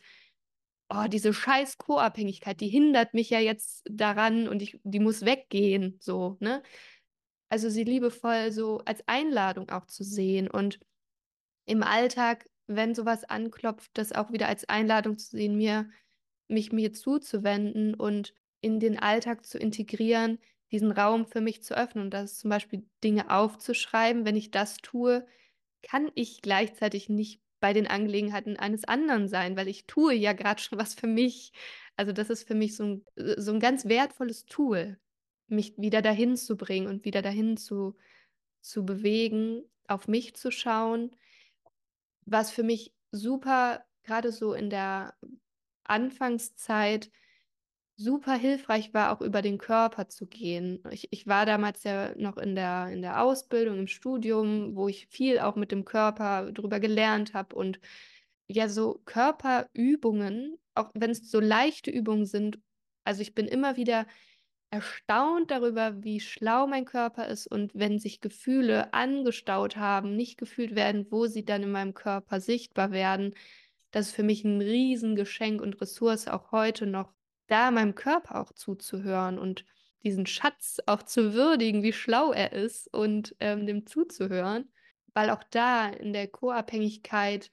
oh, 0.90 1.08
diese 1.08 1.34
scheiß 1.34 1.78
Co-Abhängigkeit, 1.78 2.60
die 2.60 2.70
hindert 2.70 3.14
mich 3.14 3.30
ja 3.30 3.40
jetzt 3.40 3.84
daran 3.90 4.48
und 4.48 4.62
ich, 4.62 4.80
die 4.84 5.00
muss 5.00 5.26
weggehen, 5.26 5.98
so, 6.00 6.38
ne? 6.40 6.64
Also 7.50 7.70
sie 7.70 7.84
liebevoll 7.84 8.52
so 8.52 8.80
als 8.80 9.08
Einladung 9.08 9.70
auch 9.70 9.86
zu 9.86 10.04
sehen 10.04 10.50
und 10.50 10.80
im 11.66 11.84
Alltag, 11.84 12.50
wenn 12.68 12.96
sowas 12.96 13.24
anklopft, 13.24 13.92
das 13.94 14.12
auch 14.12 14.32
wieder 14.32 14.48
als 14.48 14.68
Einladung 14.70 15.18
zu 15.18 15.32
sehen, 15.32 15.56
mir, 15.58 15.90
mich 16.48 16.72
mir 16.72 16.94
zuzuwenden 16.94 17.94
und 17.94 18.34
in 18.62 18.80
den 18.80 18.98
Alltag 18.98 19.46
zu 19.46 19.58
integrieren, 19.58 20.40
diesen 20.72 20.92
Raum 20.92 21.26
für 21.26 21.42
mich 21.42 21.64
zu 21.64 21.76
öffnen. 21.76 22.06
Und 22.06 22.12
das 22.12 22.34
ist 22.34 22.40
zum 22.40 22.50
Beispiel 22.50 22.86
Dinge 23.04 23.30
aufzuschreiben. 23.30 24.26
Wenn 24.26 24.36
ich 24.36 24.52
das 24.52 24.78
tue, 24.78 25.26
kann 25.82 26.12
ich 26.16 26.42
gleichzeitig 26.42 27.10
nicht 27.10 27.42
bei 27.60 27.74
den 27.74 27.88
Angelegenheiten 27.88 28.58
eines 28.58 28.84
anderen 28.84 29.28
sein, 29.28 29.56
weil 29.56 29.68
ich 29.68 29.86
tue 29.86 30.14
ja 30.14 30.34
gerade 30.34 30.62
schon 30.62 30.80
was 30.80 30.96
für 30.96 31.08
mich. 31.08 31.54
Also 31.96 32.12
das 32.12 32.30
ist 32.30 32.48
für 32.48 32.56
mich 32.56 32.76
so 32.76 32.84
ein, 32.84 33.06
so 33.16 33.54
ein 33.54 33.60
ganz 33.60 33.86
wertvolles 33.86 34.46
Tool, 34.46 34.98
mich 35.48 35.78
wieder 35.78 36.02
dahin 36.02 36.36
zu 36.36 36.58
bringen 36.58 36.88
und 36.88 37.06
wieder 37.06 37.22
dahin 37.22 37.56
zu, 37.56 37.96
zu 38.62 38.86
bewegen, 38.86 39.64
auf 39.88 40.08
mich 40.08 40.36
zu 40.36 40.52
schauen, 40.52 41.16
was 42.26 42.52
für 42.52 42.64
mich 42.64 42.94
super, 43.12 43.84
gerade 44.04 44.32
so 44.32 44.54
in 44.54 44.70
der 44.70 45.16
Anfangszeit, 45.84 47.12
super 47.96 48.34
hilfreich 48.34 48.94
war, 48.94 49.12
auch 49.12 49.22
über 49.22 49.42
den 49.42 49.58
Körper 49.58 50.10
zu 50.10 50.26
gehen. 50.26 50.84
Ich, 50.92 51.08
ich 51.12 51.28
war 51.28 51.46
damals 51.46 51.84
ja 51.84 52.14
noch 52.16 52.38
in 52.38 52.56
der, 52.56 52.90
in 52.90 53.02
der 53.02 53.22
Ausbildung, 53.22 53.78
im 53.80 53.88
Studium, 53.88 54.76
wo 54.76 54.88
ich 54.88 55.08
viel 55.08 55.40
auch 55.40 55.56
mit 55.56 55.72
dem 55.72 55.86
Körper 55.86 56.52
drüber 56.52 56.80
gelernt 56.80 57.34
habe 57.34 57.56
und 57.56 57.80
ja, 58.48 58.68
so 58.68 59.02
Körperübungen, 59.06 60.58
auch 60.76 60.92
wenn 60.94 61.12
es 61.12 61.30
so 61.30 61.40
leichte 61.40 61.92
Übungen 61.92 62.26
sind, 62.26 62.60
also 63.06 63.22
ich 63.22 63.36
bin 63.36 63.48
immer 63.48 63.78
wieder 63.78 64.06
erstaunt 64.74 65.52
darüber, 65.52 66.04
wie 66.04 66.20
schlau 66.20 66.66
mein 66.66 66.86
Körper 66.86 67.28
ist 67.28 67.46
und 67.46 67.76
wenn 67.76 68.00
sich 68.00 68.22
Gefühle 68.22 68.92
angestaut 68.92 69.78
haben, 69.78 70.16
nicht 70.16 70.40
gefühlt 70.40 70.74
werden, 70.74 71.06
wo 71.12 71.28
sie 71.28 71.46
dann 71.46 71.62
in 71.62 71.72
meinem 71.72 71.94
Körper 71.94 72.42
sichtbar 72.42 72.90
werden. 72.90 73.36
Das 73.92 74.08
ist 74.08 74.16
für 74.16 74.24
mich 74.24 74.44
ein 74.44 74.62
Riesengeschenk 74.62 75.62
und 75.62 75.80
Ressource 75.80 76.28
auch 76.28 76.52
heute 76.52 76.88
noch, 76.88 77.14
da 77.46 77.70
meinem 77.70 77.94
Körper 77.94 78.42
auch 78.42 78.52
zuzuhören 78.52 79.38
und 79.38 79.64
diesen 80.02 80.26
Schatz 80.26 80.80
auch 80.88 81.04
zu 81.04 81.36
würdigen, 81.36 81.84
wie 81.84 81.94
schlau 81.94 82.32
er 82.32 82.54
ist 82.54 82.92
und 82.92 83.36
ähm, 83.40 83.68
dem 83.68 83.86
zuzuhören, 83.86 84.72
weil 85.14 85.30
auch 85.30 85.44
da 85.52 85.88
in 85.88 86.14
der 86.14 86.28
Co-Abhängigkeit 86.28 87.52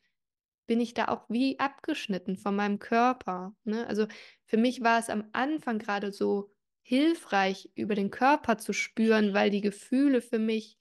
bin 0.66 0.80
ich 0.80 0.94
da 0.94 1.08
auch 1.08 1.28
wie 1.28 1.58
abgeschnitten 1.58 2.38
von 2.38 2.56
meinem 2.56 2.78
Körper. 2.78 3.54
Ne? 3.64 3.86
Also 3.88 4.06
für 4.46 4.56
mich 4.56 4.80
war 4.82 4.98
es 4.98 5.10
am 5.10 5.28
Anfang 5.32 5.78
gerade 5.78 6.12
so 6.12 6.50
hilfreich, 6.90 7.70
über 7.76 7.94
den 7.94 8.10
Körper 8.10 8.58
zu 8.58 8.72
spüren, 8.72 9.32
weil 9.32 9.50
die 9.50 9.60
Gefühle 9.60 10.20
für 10.20 10.40
mich, 10.40 10.76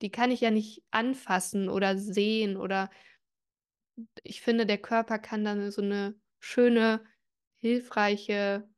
die 0.00 0.12
kann 0.12 0.30
ich 0.30 0.42
ja 0.42 0.52
nicht 0.52 0.84
anfassen 0.92 1.68
oder 1.68 1.98
sehen 1.98 2.56
oder 2.56 2.88
ich 4.22 4.42
finde, 4.42 4.64
der 4.64 4.78
Körper 4.78 5.18
kann 5.18 5.44
dann 5.44 5.72
so 5.72 5.82
eine 5.82 6.14
schöne, 6.38 7.04
hilfreiche 7.56 8.70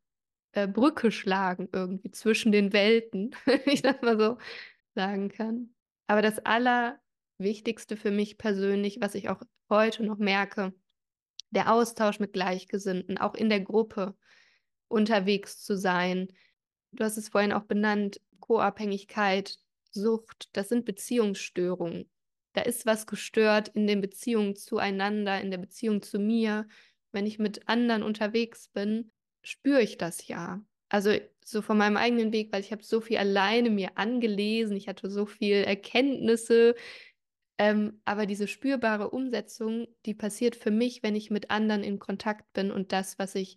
äh, 0.52 0.66
Brücke 0.66 1.12
schlagen 1.12 1.68
irgendwie 1.74 2.10
zwischen 2.10 2.52
den 2.52 2.72
Welten, 2.72 3.36
wenn 3.44 3.60
ich 3.66 3.82
das 3.82 4.00
mal 4.00 4.18
so 4.18 4.38
sagen 4.94 5.28
kann. 5.28 5.74
Aber 6.06 6.22
das 6.22 6.38
Allerwichtigste 6.38 7.98
für 7.98 8.10
mich 8.10 8.38
persönlich, 8.38 8.98
was 9.02 9.14
ich 9.14 9.28
auch 9.28 9.42
heute 9.68 10.04
noch 10.04 10.16
merke, 10.16 10.72
der 11.50 11.70
Austausch 11.70 12.18
mit 12.18 12.32
Gleichgesinnten, 12.32 13.18
auch 13.18 13.34
in 13.34 13.50
der 13.50 13.60
Gruppe 13.60 14.16
unterwegs 14.88 15.62
zu 15.62 15.76
sein, 15.76 16.28
du 16.92 17.04
hast 17.04 17.16
es 17.16 17.28
vorhin 17.28 17.52
auch 17.52 17.64
benannt, 17.64 18.20
Co-Abhängigkeit, 18.40 19.58
Sucht, 19.90 20.48
das 20.52 20.68
sind 20.68 20.84
Beziehungsstörungen. 20.84 22.08
Da 22.54 22.62
ist 22.62 22.86
was 22.86 23.06
gestört 23.06 23.68
in 23.68 23.86
den 23.86 24.00
Beziehungen 24.00 24.56
zueinander, 24.56 25.40
in 25.40 25.50
der 25.50 25.58
Beziehung 25.58 26.02
zu 26.02 26.18
mir. 26.18 26.66
Wenn 27.12 27.26
ich 27.26 27.38
mit 27.38 27.68
anderen 27.68 28.02
unterwegs 28.02 28.68
bin, 28.68 29.10
spüre 29.42 29.82
ich 29.82 29.98
das 29.98 30.26
ja. 30.28 30.62
Also 30.88 31.16
so 31.44 31.62
von 31.62 31.78
meinem 31.78 31.96
eigenen 31.96 32.32
Weg, 32.32 32.52
weil 32.52 32.60
ich 32.60 32.72
habe 32.72 32.82
so 32.82 33.00
viel 33.00 33.16
alleine 33.16 33.70
mir 33.70 33.96
angelesen, 33.96 34.76
ich 34.76 34.88
hatte 34.88 35.10
so 35.10 35.26
viel 35.26 35.56
Erkenntnisse, 35.56 36.74
ähm, 37.58 38.00
aber 38.04 38.26
diese 38.26 38.48
spürbare 38.48 39.10
Umsetzung, 39.10 39.86
die 40.06 40.14
passiert 40.14 40.56
für 40.56 40.70
mich, 40.70 41.02
wenn 41.02 41.16
ich 41.16 41.30
mit 41.30 41.50
anderen 41.50 41.82
in 41.82 41.98
Kontakt 41.98 42.52
bin 42.52 42.70
und 42.70 42.92
das, 42.92 43.18
was 43.18 43.34
ich 43.34 43.56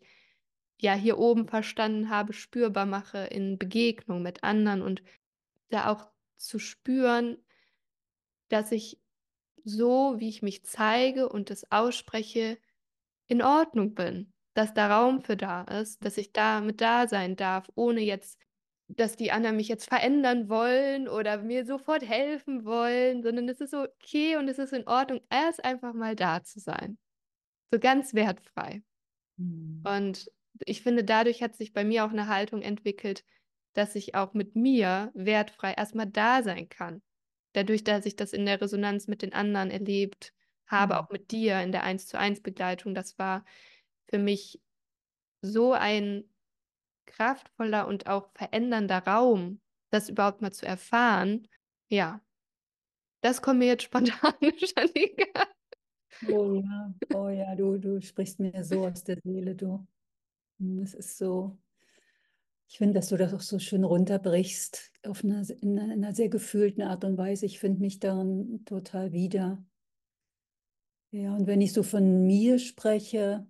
ja 0.77 0.93
hier 0.93 1.17
oben 1.17 1.47
verstanden 1.47 2.09
habe, 2.09 2.33
spürbar 2.33 2.85
mache 2.85 3.19
in 3.19 3.57
Begegnung 3.57 4.21
mit 4.21 4.43
anderen 4.43 4.81
und 4.81 5.03
da 5.69 5.91
auch 5.91 6.07
zu 6.37 6.59
spüren, 6.59 7.37
dass 8.49 8.71
ich 8.71 8.99
so, 9.63 10.15
wie 10.19 10.29
ich 10.29 10.41
mich 10.41 10.63
zeige 10.63 11.29
und 11.29 11.49
das 11.49 11.71
ausspreche, 11.71 12.57
in 13.27 13.41
Ordnung 13.41 13.95
bin, 13.95 14.31
dass 14.53 14.73
da 14.73 14.95
Raum 14.95 15.21
für 15.21 15.35
da 15.35 15.63
ist, 15.63 16.05
dass 16.05 16.17
ich 16.17 16.31
da 16.31 16.61
mit 16.61 16.79
da 16.81 17.07
sein 17.07 17.35
darf, 17.35 17.71
ohne 17.73 18.01
jetzt, 18.01 18.39
dass 18.87 19.15
die 19.15 19.31
anderen 19.31 19.55
mich 19.55 19.67
jetzt 19.67 19.89
verändern 19.89 20.47
wollen 20.47 21.07
oder 21.07 21.41
mir 21.41 21.65
sofort 21.65 22.07
helfen 22.07 22.65
wollen, 22.65 23.23
sondern 23.23 23.49
es 23.49 23.61
ist 23.61 23.73
okay 23.73 24.37
und 24.37 24.47
es 24.47 24.59
ist 24.59 24.73
in 24.73 24.87
Ordnung, 24.87 25.21
erst 25.31 25.65
einfach 25.65 25.93
mal 25.93 26.15
da 26.15 26.43
zu 26.43 26.59
sein. 26.59 26.99
So 27.71 27.79
ganz 27.79 28.13
wertfrei. 28.13 28.83
Mhm. 29.37 29.81
Und 29.83 30.31
ich 30.65 30.81
finde, 30.81 31.03
dadurch 31.03 31.41
hat 31.41 31.55
sich 31.55 31.73
bei 31.73 31.83
mir 31.83 32.05
auch 32.05 32.11
eine 32.11 32.27
Haltung 32.27 32.61
entwickelt, 32.61 33.23
dass 33.73 33.95
ich 33.95 34.15
auch 34.15 34.33
mit 34.33 34.55
mir 34.55 35.11
wertfrei 35.13 35.73
erstmal 35.73 36.07
da 36.07 36.43
sein 36.43 36.69
kann. 36.69 37.01
Dadurch, 37.53 37.83
dass 37.83 38.05
ich 38.05 38.15
das 38.15 38.33
in 38.33 38.45
der 38.45 38.61
Resonanz 38.61 39.07
mit 39.07 39.21
den 39.21 39.33
anderen 39.33 39.69
erlebt 39.69 40.33
habe, 40.67 40.95
mhm. 40.95 40.99
auch 40.99 41.09
mit 41.09 41.31
dir 41.31 41.61
in 41.61 41.71
der 41.71 41.83
1 41.83 42.07
zu 42.07 42.17
1 42.17 42.41
Begleitung, 42.41 42.95
das 42.95 43.19
war 43.19 43.45
für 44.09 44.17
mich 44.17 44.61
so 45.41 45.73
ein 45.73 46.23
kraftvoller 47.05 47.87
und 47.87 48.07
auch 48.07 48.29
verändernder 48.33 48.99
Raum, 48.99 49.61
das 49.89 50.09
überhaupt 50.09 50.41
mal 50.41 50.51
zu 50.51 50.65
erfahren. 50.65 51.47
Ja, 51.87 52.21
das 53.21 53.41
kommt 53.41 53.59
mir 53.59 53.67
jetzt 53.67 53.83
spontan, 53.83 54.33
Janika. 54.41 55.47
Oh 56.29 56.53
ja, 56.53 56.93
oh 57.13 57.27
ja, 57.27 57.55
du, 57.55 57.77
du 57.77 58.01
sprichst 58.01 58.39
mir 58.39 58.63
so 58.63 58.87
aus 58.87 59.03
der 59.03 59.17
Seele, 59.21 59.53
du. 59.53 59.85
Es 60.83 60.93
ist 60.93 61.17
so, 61.17 61.57
ich 62.67 62.77
finde, 62.77 62.95
dass 62.95 63.09
du 63.09 63.17
das 63.17 63.33
auch 63.33 63.41
so 63.41 63.59
schön 63.59 63.83
runterbrichst, 63.83 64.91
auf 65.03 65.23
eine, 65.23 65.45
in 65.61 65.79
einer 65.79 66.13
sehr 66.13 66.29
gefühlten 66.29 66.81
Art 66.81 67.03
und 67.03 67.17
Weise. 67.17 67.45
Ich 67.45 67.59
finde 67.59 67.81
mich 67.81 67.99
darin 67.99 68.63
total 68.65 69.11
wieder. 69.11 69.63
Ja, 71.11 71.35
und 71.35 71.47
wenn 71.47 71.61
ich 71.61 71.73
so 71.73 71.83
von 71.83 72.25
mir 72.25 72.59
spreche, 72.59 73.47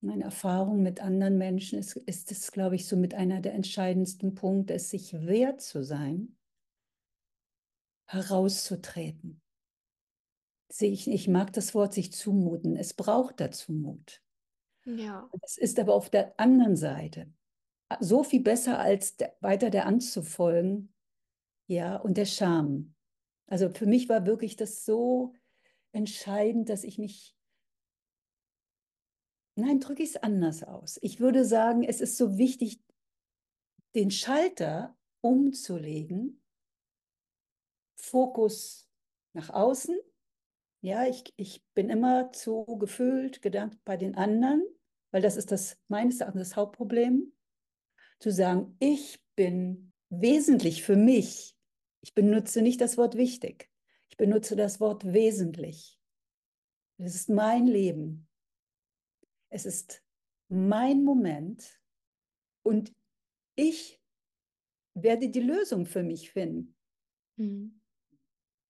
meine 0.00 0.24
Erfahrung 0.24 0.82
mit 0.82 1.00
anderen 1.00 1.36
Menschen, 1.36 1.78
ist, 1.78 1.96
ist 1.96 2.30
es, 2.30 2.52
glaube 2.52 2.76
ich, 2.76 2.86
so 2.86 2.96
mit 2.96 3.14
einer 3.14 3.40
der 3.40 3.54
entscheidendsten 3.54 4.34
Punkte, 4.34 4.74
es 4.74 4.90
sich 4.90 5.12
wert 5.12 5.60
zu 5.60 5.82
sein, 5.82 6.36
herauszutreten. 8.06 9.40
Ich, 10.78 11.08
ich 11.08 11.28
mag 11.28 11.52
das 11.52 11.74
Wort 11.74 11.94
sich 11.94 12.12
zumuten. 12.12 12.76
Es 12.76 12.94
braucht 12.94 13.40
dazu 13.40 13.72
Mut. 13.72 14.22
Ja. 14.86 15.28
Es 15.42 15.58
ist 15.58 15.78
aber 15.78 15.94
auf 15.94 16.10
der 16.10 16.38
anderen 16.38 16.76
Seite 16.76 17.32
so 18.00 18.22
viel 18.24 18.42
besser, 18.42 18.78
als 18.78 19.16
der, 19.16 19.36
weiter 19.40 19.70
der 19.70 19.86
Angst 19.86 20.12
zu 20.12 20.22
folgen. 20.22 20.92
Ja, 21.68 21.96
und 21.96 22.16
der 22.16 22.26
Scham. 22.26 22.94
Also 23.48 23.70
für 23.70 23.86
mich 23.86 24.08
war 24.08 24.26
wirklich 24.26 24.56
das 24.56 24.84
so 24.84 25.34
entscheidend, 25.92 26.68
dass 26.68 26.84
ich 26.84 26.98
mich. 26.98 27.36
Nein, 29.56 29.80
drücke 29.80 30.02
ich 30.02 30.10
es 30.10 30.16
anders 30.16 30.62
aus. 30.62 30.98
Ich 31.02 31.18
würde 31.18 31.44
sagen, 31.44 31.82
es 31.82 32.00
ist 32.00 32.16
so 32.16 32.38
wichtig, 32.38 32.80
den 33.94 34.10
Schalter 34.10 34.96
umzulegen, 35.22 36.42
Fokus 37.98 38.88
nach 39.32 39.50
außen. 39.50 39.98
Ja, 40.82 41.06
ich, 41.06 41.32
ich 41.36 41.64
bin 41.74 41.88
immer 41.88 42.30
zu 42.32 42.64
gefühlt, 42.78 43.40
gedankt 43.42 43.82
bei 43.84 43.96
den 43.96 44.14
anderen 44.14 44.62
weil 45.16 45.22
das 45.22 45.38
ist 45.38 45.50
das 45.50 45.78
meines 45.88 46.20
Erachtens 46.20 46.50
das 46.50 46.56
Hauptproblem, 46.56 47.32
zu 48.18 48.30
sagen, 48.30 48.76
ich 48.80 49.18
bin 49.34 49.94
wesentlich 50.10 50.82
für 50.82 50.94
mich. 50.94 51.56
Ich 52.02 52.12
benutze 52.12 52.60
nicht 52.60 52.82
das 52.82 52.98
Wort 52.98 53.16
wichtig. 53.16 53.70
Ich 54.10 54.18
benutze 54.18 54.56
das 54.56 54.78
Wort 54.78 55.10
wesentlich. 55.14 55.98
Es 56.98 57.14
ist 57.14 57.30
mein 57.30 57.66
Leben. 57.66 58.28
Es 59.48 59.64
ist 59.64 60.04
mein 60.50 61.02
Moment 61.02 61.80
und 62.62 62.94
ich 63.54 63.98
werde 64.92 65.30
die 65.30 65.40
Lösung 65.40 65.86
für 65.86 66.02
mich 66.02 66.30
finden. 66.30 66.76
Mhm. 67.36 67.80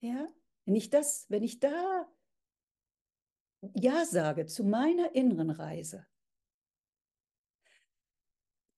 Ja, 0.01 0.29
wenn 0.65 0.77
ich 0.77 0.91
das, 0.91 1.29
wenn 1.29 1.43
ich 1.43 1.59
da 1.59 2.09
Ja 3.75 4.05
sage 4.05 4.47
zu 4.47 4.63
meiner 4.63 5.13
inneren 5.17 5.51
Reise, 5.51 6.07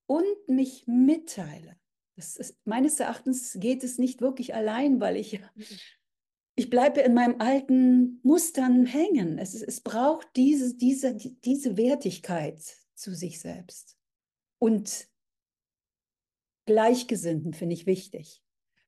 und 0.09 0.49
mich 0.49 0.87
mitteile. 0.87 1.77
Ist, 2.17 2.57
meines 2.65 2.99
Erachtens 2.99 3.57
geht 3.61 3.85
es 3.85 3.99
nicht 3.99 4.21
wirklich 4.21 4.55
allein, 4.55 4.99
weil 4.99 5.17
ich, 5.17 5.41
ich 6.57 6.71
bleibe 6.71 7.01
in 7.01 7.15
meinem 7.15 7.41
alten 7.41 8.19
Mustern 8.25 8.87
hängen. 8.87 9.39
Es, 9.39 9.55
es 9.55 9.81
braucht 9.81 10.27
diese, 10.35 10.75
diese, 10.75 11.15
diese 11.15 11.77
Wertigkeit 11.77 12.61
zu 12.95 13.15
sich 13.15 13.39
selbst. 13.39 13.97
Und 14.59 15.09
Gleichgesinnten 16.67 17.55
finde 17.55 17.75
ich 17.75 17.87
wichtig. 17.87 18.43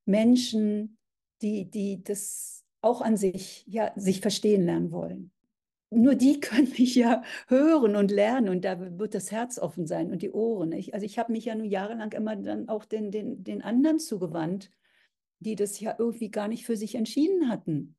Menschen, 0.05 0.99
die, 1.43 1.71
die 1.71 2.03
das 2.03 2.65
auch 2.81 3.01
an 3.01 3.17
sich, 3.17 3.65
ja, 3.67 3.93
sich 3.95 4.21
verstehen 4.21 4.65
lernen 4.65 4.91
wollen. 4.91 5.31
Nur 5.91 6.15
die 6.15 6.41
können 6.41 6.71
mich 6.71 6.95
ja 6.95 7.23
hören 7.49 7.97
und 7.97 8.11
lernen 8.11 8.49
und 8.49 8.65
da 8.65 8.99
wird 8.99 9.15
das 9.15 9.31
Herz 9.31 9.59
offen 9.59 9.87
sein 9.87 10.11
und 10.11 10.23
die 10.23 10.31
Ohren. 10.31 10.73
Ich, 10.73 10.95
also 10.95 11.05
ich 11.05 11.19
habe 11.19 11.33
mich 11.33 11.45
ja 11.45 11.55
nun 11.55 11.67
jahrelang 11.67 12.13
immer 12.13 12.37
dann 12.37 12.69
auch 12.69 12.85
den, 12.85 13.11
den, 13.11 13.45
den 13.45 13.63
anderen 13.63 13.99
zugewandt, 13.99 14.71
die 15.41 15.57
das 15.57 15.81
ja 15.81 15.95
irgendwie 15.99 16.31
gar 16.31 16.49
nicht 16.49 16.65
für 16.65 16.77
sich 16.77 16.95
entschieden 16.95 17.49
hatten. 17.49 17.97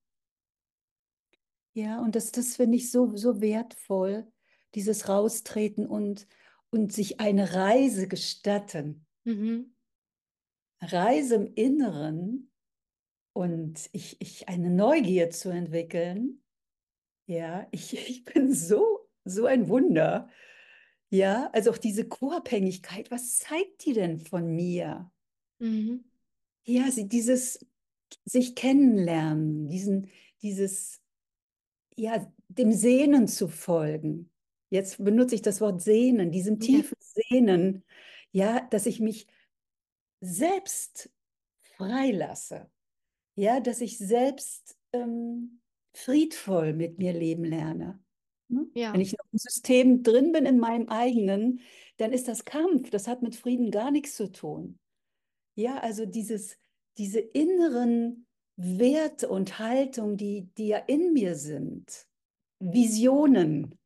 Ja, 1.74 2.02
und 2.02 2.16
das, 2.16 2.32
das 2.32 2.58
finde 2.58 2.78
ich 2.78 2.92
so, 2.92 3.16
so 3.16 3.40
wertvoll, 3.40 4.28
dieses 4.76 5.08
Raustreten 5.08 5.86
und, 5.86 6.28
und 6.70 6.92
sich 6.92 7.20
eine 7.20 7.54
Reise 7.54 8.08
gestatten. 8.08 9.06
Mhm. 9.24 9.74
Reise 10.82 11.36
im 11.36 11.54
Inneren 11.54 12.52
und 13.34 13.90
ich, 13.94 14.18
ich 14.20 14.50
eine 14.50 14.70
Neugier 14.70 15.30
zu 15.30 15.50
entwickeln. 15.50 16.44
Ja, 17.32 17.66
ich, 17.72 17.94
ich 18.10 18.26
bin 18.26 18.54
so, 18.54 19.08
so 19.24 19.46
ein 19.46 19.70
Wunder. 19.70 20.30
Ja, 21.10 21.50
also 21.54 21.72
auch 21.72 21.78
diese 21.78 22.08
Co-Abhängigkeit, 22.08 23.10
was 23.10 23.40
zeigt 23.40 23.86
die 23.86 23.94
denn 23.94 24.20
von 24.20 24.54
mir? 24.54 25.12
Mhm. 25.60 26.04
Ja, 26.66 26.92
sie, 26.92 27.08
dieses 27.08 27.66
sich 28.26 28.56
kennenlernen, 28.56 29.70
diesen, 29.70 30.10
dieses, 30.42 31.02
ja, 31.96 32.32
dem 32.50 32.74
Sehnen 32.74 33.28
zu 33.30 33.48
folgen. 33.48 34.30
Jetzt 34.70 35.04
benutze 35.04 35.36
ich 35.36 35.42
das 35.42 35.62
Wort 35.62 35.82
Sehnen, 35.82 36.32
diesem 36.32 36.60
tiefen 36.60 36.98
ja. 37.00 37.24
Sehnen, 37.30 37.84
ja, 38.32 38.60
dass 38.70 38.86
ich 38.86 39.00
mich 39.00 39.28
selbst 40.20 41.10
freilasse, 41.78 42.70
ja, 43.36 43.60
dass 43.62 43.82
ich 43.82 43.98
selbst 43.98 44.78
ähm, 44.94 45.61
friedvoll 45.94 46.74
mit 46.74 46.98
mir 46.98 47.14
leben 47.14 47.44
lerne. 47.44 48.00
Ne? 48.48 48.68
Ja. 48.74 48.94
Wenn 48.94 49.02
ich 49.02 49.14
noch 49.14 49.26
im 49.32 49.38
System 49.38 50.04
drin 50.04 50.32
bin 50.32 50.46
in 50.46 50.60
meinem 50.60 50.90
eigenen, 50.90 51.62
dann 51.98 52.12
ist 52.12 52.28
das 52.28 52.46
Kampf, 52.46 52.90
das 52.90 53.08
hat 53.08 53.22
mit 53.22 53.36
Frieden 53.36 53.72
gar 53.72 53.92
nichts 53.92 54.16
zu 54.16 54.32
tun. 54.32 54.80
Ja, 55.56 55.78
also 55.78 56.06
dieses, 56.06 56.58
diese 56.98 57.20
inneren 57.20 58.26
Werte 58.58 59.30
und 59.30 59.60
Haltung, 59.60 60.18
die, 60.18 60.50
die 60.58 60.68
ja 60.68 60.78
in 60.78 61.14
mir 61.14 61.36
sind, 61.36 62.08
Visionen, 62.60 63.78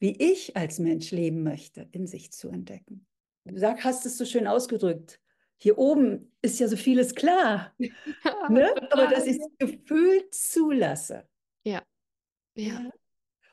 wie 0.00 0.16
ich 0.16 0.56
als 0.56 0.78
Mensch 0.78 1.10
leben 1.10 1.42
möchte, 1.42 1.88
in 1.92 2.06
sich 2.06 2.32
zu 2.32 2.48
entdecken. 2.48 3.06
Sag, 3.52 3.84
hast 3.84 4.06
es 4.06 4.18
so 4.18 4.24
schön 4.24 4.46
ausgedrückt. 4.46 5.20
Hier 5.62 5.78
oben 5.78 6.32
ist 6.42 6.58
ja 6.58 6.66
so 6.66 6.76
vieles 6.76 7.14
klar. 7.14 7.72
Ja, 7.78 7.92
ne? 8.50 8.74
Aber 8.90 9.06
dass 9.06 9.26
ich 9.26 9.38
es 9.38 9.48
gefühlt 9.58 10.34
zulasse. 10.34 11.28
Ja. 11.62 11.84
ja. 12.56 12.90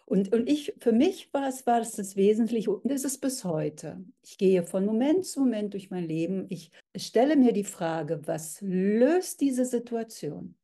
Und, 0.07 0.33
und 0.33 0.49
ich, 0.49 0.73
für 0.79 0.91
mich 0.91 1.31
war 1.35 1.47
es, 1.47 1.67
war 1.67 1.81
es 1.81 1.91
das 1.91 2.15
Wesentliche 2.15 2.71
und 2.71 2.91
ist 2.91 3.05
es 3.05 3.19
bis 3.19 3.43
heute. 3.43 4.03
Ich 4.23 4.39
gehe 4.39 4.63
von 4.63 4.87
Moment 4.87 5.23
zu 5.23 5.41
Moment 5.41 5.75
durch 5.75 5.91
mein 5.91 6.03
Leben. 6.03 6.47
Ich 6.49 6.71
stelle 6.97 7.35
mir 7.35 7.53
die 7.53 7.63
Frage, 7.63 8.25
was 8.25 8.59
löst 8.61 9.39
diese 9.39 9.65
Situation? 9.65 10.55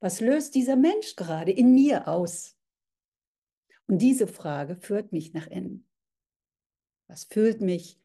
Was 0.00 0.20
löst 0.20 0.56
dieser 0.56 0.74
Mensch 0.74 1.14
gerade 1.14 1.52
in 1.52 1.74
mir 1.74 2.08
aus? 2.08 2.56
Und 3.86 4.02
diese 4.02 4.26
Frage 4.26 4.74
führt 4.74 5.12
mich 5.12 5.32
nach 5.32 5.46
innen. 5.46 5.86
Was 7.06 7.22
fühlt 7.22 7.60
mich? 7.60 8.00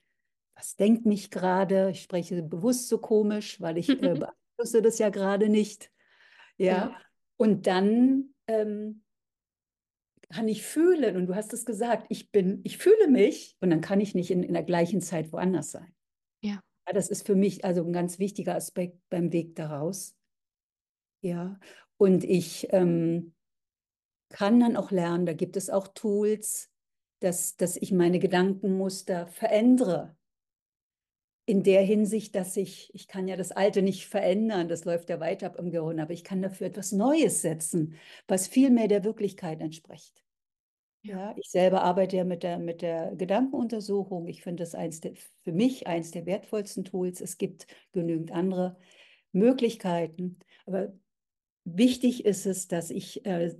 Was 0.55 0.75
denkt 0.75 1.05
mich 1.05 1.31
gerade? 1.31 1.89
Ich 1.91 2.01
spreche 2.03 2.43
bewusst 2.43 2.87
so 2.87 2.97
komisch, 2.97 3.59
weil 3.59 3.77
ich 3.77 3.89
äh, 3.89 3.95
beeinflusse 4.55 4.81
das 4.81 4.99
ja 4.99 5.09
gerade 5.09 5.49
nicht. 5.49 5.91
Ja. 6.57 6.65
ja. 6.65 7.01
Und 7.37 7.67
dann 7.67 8.33
ähm, 8.47 9.03
kann 10.29 10.47
ich 10.47 10.63
fühlen, 10.63 11.15
und 11.15 11.27
du 11.27 11.35
hast 11.35 11.53
es 11.53 11.65
gesagt, 11.65 12.07
ich 12.09 12.31
bin, 12.31 12.61
ich 12.63 12.77
fühle 12.77 13.07
mich 13.07 13.55
und 13.61 13.69
dann 13.69 13.81
kann 13.81 14.01
ich 14.01 14.15
nicht 14.15 14.31
in, 14.31 14.43
in 14.43 14.53
der 14.53 14.63
gleichen 14.63 15.01
Zeit 15.01 15.31
woanders 15.31 15.71
sein. 15.71 15.93
Ja. 16.41 16.61
ja. 16.87 16.93
Das 16.93 17.09
ist 17.09 17.25
für 17.25 17.35
mich 17.35 17.65
also 17.65 17.83
ein 17.83 17.93
ganz 17.93 18.19
wichtiger 18.19 18.55
Aspekt 18.55 18.97
beim 19.09 19.31
Weg 19.31 19.55
daraus. 19.55 20.15
Ja. 21.21 21.59
Und 21.97 22.23
ich 22.23 22.67
ähm, 22.71 23.33
kann 24.29 24.59
dann 24.59 24.75
auch 24.75 24.91
lernen, 24.91 25.25
da 25.25 25.33
gibt 25.33 25.55
es 25.55 25.69
auch 25.69 25.87
Tools, 25.87 26.69
dass, 27.19 27.55
dass 27.55 27.77
ich 27.77 27.91
meine 27.91 28.19
Gedankenmuster 28.19 29.27
verändere 29.27 30.15
in 31.45 31.63
der 31.63 31.81
Hinsicht, 31.81 32.35
dass 32.35 32.55
ich, 32.55 32.89
ich 32.93 33.07
kann 33.07 33.27
ja 33.27 33.35
das 33.35 33.51
Alte 33.51 33.81
nicht 33.81 34.07
verändern, 34.07 34.69
das 34.69 34.85
läuft 34.85 35.09
ja 35.09 35.19
weiter 35.19 35.47
ab 35.47 35.57
im 35.59 35.71
Gehirn, 35.71 35.99
aber 35.99 36.13
ich 36.13 36.23
kann 36.23 36.41
dafür 36.41 36.67
etwas 36.67 36.91
Neues 36.91 37.41
setzen, 37.41 37.95
was 38.27 38.47
viel 38.47 38.69
mehr 38.69 38.87
der 38.87 39.03
Wirklichkeit 39.03 39.59
entspricht. 39.59 40.23
Ja, 41.05 41.35
ich 41.35 41.49
selber 41.49 41.83
arbeite 41.83 42.15
ja 42.15 42.23
mit 42.23 42.43
der, 42.43 42.59
mit 42.59 42.81
der 42.81 43.13
Gedankenuntersuchung. 43.15 44.25
Ich 44.27 44.41
finde 44.41 44.63
das 44.63 44.73
eins 44.73 45.01
der, 45.01 45.15
für 45.41 45.51
mich 45.51 45.85
eins 45.85 46.11
der 46.11 46.25
wertvollsten 46.25 46.85
Tools. 46.85 47.19
Es 47.19 47.37
gibt 47.37 47.67
genügend 47.91 48.31
andere 48.31 48.77
Möglichkeiten. 49.33 50.39
Aber 50.65 50.93
wichtig 51.65 52.23
ist 52.23 52.45
es, 52.45 52.69
dass 52.69 52.89
ich 52.89 53.25
äh, 53.25 53.53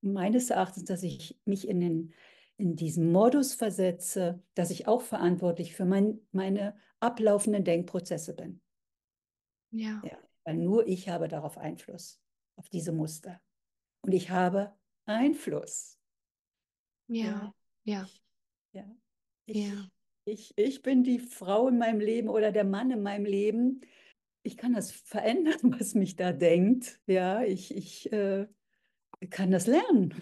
meines 0.00 0.50
Erachtens, 0.50 0.84
dass 0.86 1.04
ich 1.04 1.38
mich 1.44 1.68
in 1.68 1.78
den 1.80 2.14
in 2.56 2.76
diesen 2.76 3.10
Modus 3.10 3.54
versetze, 3.54 4.42
dass 4.54 4.70
ich 4.70 4.86
auch 4.86 5.02
verantwortlich 5.02 5.74
für 5.74 5.84
mein, 5.84 6.20
meine 6.32 6.76
ablaufenden 7.04 7.64
Denkprozesse 7.64 8.34
bin. 8.34 8.60
Ja. 9.70 10.00
ja. 10.04 10.18
Weil 10.44 10.56
nur 10.56 10.86
ich 10.86 11.08
habe 11.08 11.28
darauf 11.28 11.58
Einfluss, 11.58 12.20
auf 12.56 12.68
diese 12.68 12.92
Muster. 12.92 13.40
Und 14.02 14.12
ich 14.12 14.30
habe 14.30 14.74
Einfluss. 15.06 15.98
Ja, 17.08 17.54
ja. 17.84 18.08
Ja. 18.72 18.96
Ich, 19.46 19.56
ja. 19.56 19.90
Ich, 20.24 20.52
ich 20.56 20.82
bin 20.82 21.04
die 21.04 21.18
Frau 21.18 21.68
in 21.68 21.78
meinem 21.78 22.00
Leben 22.00 22.28
oder 22.28 22.50
der 22.50 22.64
Mann 22.64 22.90
in 22.90 23.02
meinem 23.02 23.26
Leben. 23.26 23.82
Ich 24.42 24.56
kann 24.56 24.72
das 24.72 24.90
verändern, 24.90 25.58
was 25.78 25.94
mich 25.94 26.16
da 26.16 26.32
denkt. 26.32 27.00
Ja, 27.06 27.42
ich, 27.42 27.74
ich 27.74 28.12
äh, 28.12 28.46
kann 29.30 29.50
das 29.50 29.66
lernen. 29.66 30.14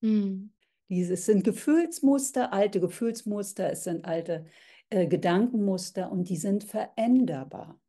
Mhm. 0.00 0.52
Dieses 0.88 1.26
sind 1.26 1.44
Gefühlsmuster, 1.44 2.52
alte 2.52 2.80
Gefühlsmuster, 2.80 3.70
es 3.70 3.84
sind 3.84 4.04
alte 4.04 4.46
äh, 4.90 5.06
Gedankenmuster 5.06 6.10
und 6.10 6.28
die 6.28 6.36
sind 6.36 6.64
veränderbar. 6.64 7.80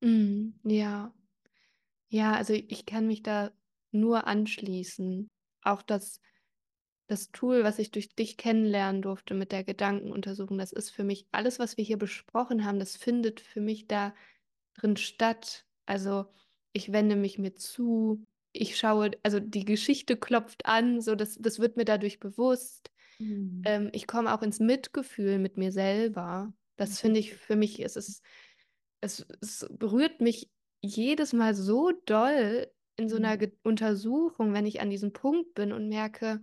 Mm, 0.00 0.50
ja. 0.64 1.12
Ja, 2.08 2.34
also 2.34 2.52
ich 2.52 2.86
kann 2.86 3.06
mich 3.06 3.22
da 3.22 3.50
nur 3.92 4.26
anschließen. 4.26 5.28
Auch 5.62 5.82
das, 5.82 6.20
das 7.06 7.30
Tool, 7.30 7.64
was 7.64 7.78
ich 7.78 7.90
durch 7.90 8.14
dich 8.14 8.36
kennenlernen 8.36 9.02
durfte 9.02 9.34
mit 9.34 9.52
der 9.52 9.64
Gedankenuntersuchung, 9.64 10.58
das 10.58 10.72
ist 10.72 10.90
für 10.90 11.04
mich 11.04 11.26
alles, 11.32 11.58
was 11.58 11.76
wir 11.76 11.84
hier 11.84 11.98
besprochen 11.98 12.64
haben, 12.64 12.78
das 12.78 12.96
findet 12.96 13.40
für 13.40 13.60
mich 13.60 13.86
da 13.86 14.14
drin 14.74 14.96
statt. 14.96 15.66
Also 15.86 16.26
ich 16.72 16.92
wende 16.92 17.16
mich 17.16 17.38
mir 17.38 17.54
zu, 17.54 18.24
ich 18.52 18.76
schaue, 18.76 19.12
also 19.22 19.40
die 19.40 19.64
Geschichte 19.64 20.16
klopft 20.16 20.66
an, 20.66 21.00
so 21.00 21.14
das, 21.14 21.36
das 21.40 21.58
wird 21.58 21.76
mir 21.76 21.84
dadurch 21.84 22.20
bewusst. 22.20 22.90
Mhm. 23.20 23.62
Ähm, 23.64 23.90
ich 23.92 24.06
komme 24.06 24.34
auch 24.34 24.42
ins 24.42 24.58
Mitgefühl 24.58 25.38
mit 25.38 25.56
mir 25.56 25.72
selber. 25.72 26.52
Das 26.76 26.90
mhm. 26.90 26.96
finde 26.96 27.20
ich 27.20 27.34
für 27.34 27.56
mich, 27.56 27.80
es 27.84 27.96
ist, 27.96 28.24
es, 29.00 29.26
es 29.40 29.66
berührt 29.70 30.20
mich 30.20 30.50
jedes 30.80 31.32
Mal 31.32 31.54
so 31.54 31.92
doll 32.06 32.66
in 32.96 33.08
so 33.08 33.16
einer 33.16 33.36
mhm. 33.36 33.52
Untersuchung, 33.62 34.52
wenn 34.52 34.66
ich 34.66 34.80
an 34.80 34.90
diesem 34.90 35.12
Punkt 35.12 35.54
bin 35.54 35.72
und 35.72 35.88
merke, 35.88 36.40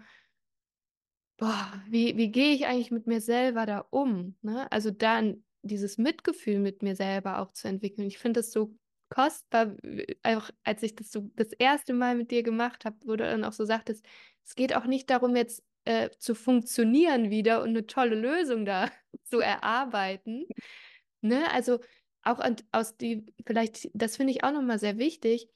boah, 1.38 1.84
wie, 1.88 2.18
wie 2.18 2.32
gehe 2.32 2.54
ich 2.54 2.66
eigentlich 2.66 2.92
mit 2.92 3.08
mir 3.08 3.22
selber 3.22 3.66
da 3.66 3.80
um? 3.80 4.36
Ne? 4.42 4.72
Also 4.72 4.92
dann 4.92 5.44
dieses 5.62 5.98
Mitgefühl 5.98 6.60
mit 6.60 6.82
mir 6.82 6.96
selber 6.96 7.40
auch 7.40 7.52
zu 7.54 7.68
entwickeln. 7.68 8.08
Ich 8.08 8.18
finde 8.18 8.40
das 8.40 8.52
so 8.52 8.76
kostbar, 9.10 9.76
auch 10.24 10.50
als 10.64 10.84
ich 10.84 10.96
das 10.96 11.12
so 11.12 11.30
das 11.36 11.54
erste 11.54 11.94
Mal 11.94 12.16
mit 12.16 12.32
dir 12.32 12.44
gemacht 12.44 12.86
habe, 12.86 12.98
wo 13.06 13.16
du 13.16 13.24
dann 13.24 13.44
auch 13.44 13.54
so 13.54 13.66
sagtest, 13.66 14.06
es 14.46 14.56
geht 14.56 14.76
auch 14.76 14.86
nicht 14.86 15.10
darum, 15.10 15.36
jetzt 15.36 15.64
äh, 15.88 16.10
zu 16.20 16.36
funktionieren 16.36 17.30
wieder 17.30 17.62
und 17.62 17.70
eine 17.70 17.88
tolle 17.88 18.16
Lösung 18.16 18.66
da 18.66 18.92
zu 19.24 19.40
erarbeiten. 19.40 20.46
Ne? 21.22 21.50
Also 21.52 21.80
auch 22.24 22.40
aus 22.74 22.98
die, 22.98 23.26
vielleicht, 23.46 23.90
das 23.94 24.18
finde 24.18 24.34
ich 24.34 24.44
auch 24.44 24.52
nochmal 24.52 24.80
sehr 24.80 24.98
wichtig, 24.98 25.50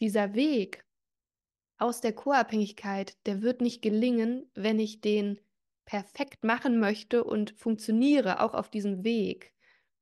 dieser 0.00 0.34
Weg 0.34 0.84
aus 1.78 2.00
der 2.00 2.12
Co-Abhängigkeit, 2.12 3.16
der 3.26 3.40
wird 3.40 3.60
nicht 3.60 3.80
gelingen, 3.80 4.50
wenn 4.54 4.80
ich 4.80 5.00
den 5.00 5.40
perfekt 5.84 6.42
machen 6.42 6.80
möchte 6.80 7.22
und 7.22 7.52
funktioniere, 7.52 8.40
auch 8.40 8.54
auf 8.54 8.68
diesem 8.68 9.04
Weg. 9.04 9.54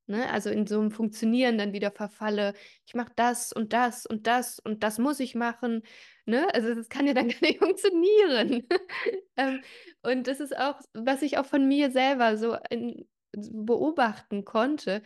Ne? 0.06 0.30
Also 0.30 0.50
in 0.50 0.66
so 0.66 0.80
einem 0.80 0.90
Funktionieren 0.90 1.58
dann 1.58 1.72
wieder 1.72 1.90
verfalle, 1.90 2.54
ich 2.86 2.94
mache 2.94 3.12
das 3.16 3.52
und 3.52 3.72
das 3.72 4.06
und 4.06 4.26
das 4.26 4.58
und 4.60 4.82
das 4.82 4.98
muss 4.98 5.18
ich 5.20 5.34
machen. 5.34 5.82
Ne? 6.26 6.46
Also 6.54 6.74
das 6.74 6.88
kann 6.88 7.06
ja 7.06 7.14
dann 7.14 7.28
gar 7.28 7.40
nicht 7.40 7.58
funktionieren. 7.58 8.66
ähm, 9.36 9.62
und 10.02 10.26
das 10.28 10.40
ist 10.40 10.56
auch, 10.56 10.80
was 10.94 11.22
ich 11.22 11.38
auch 11.38 11.46
von 11.46 11.66
mir 11.66 11.90
selber 11.90 12.36
so 12.36 12.56
in, 12.70 13.08
beobachten 13.32 14.44
konnte, 14.44 15.02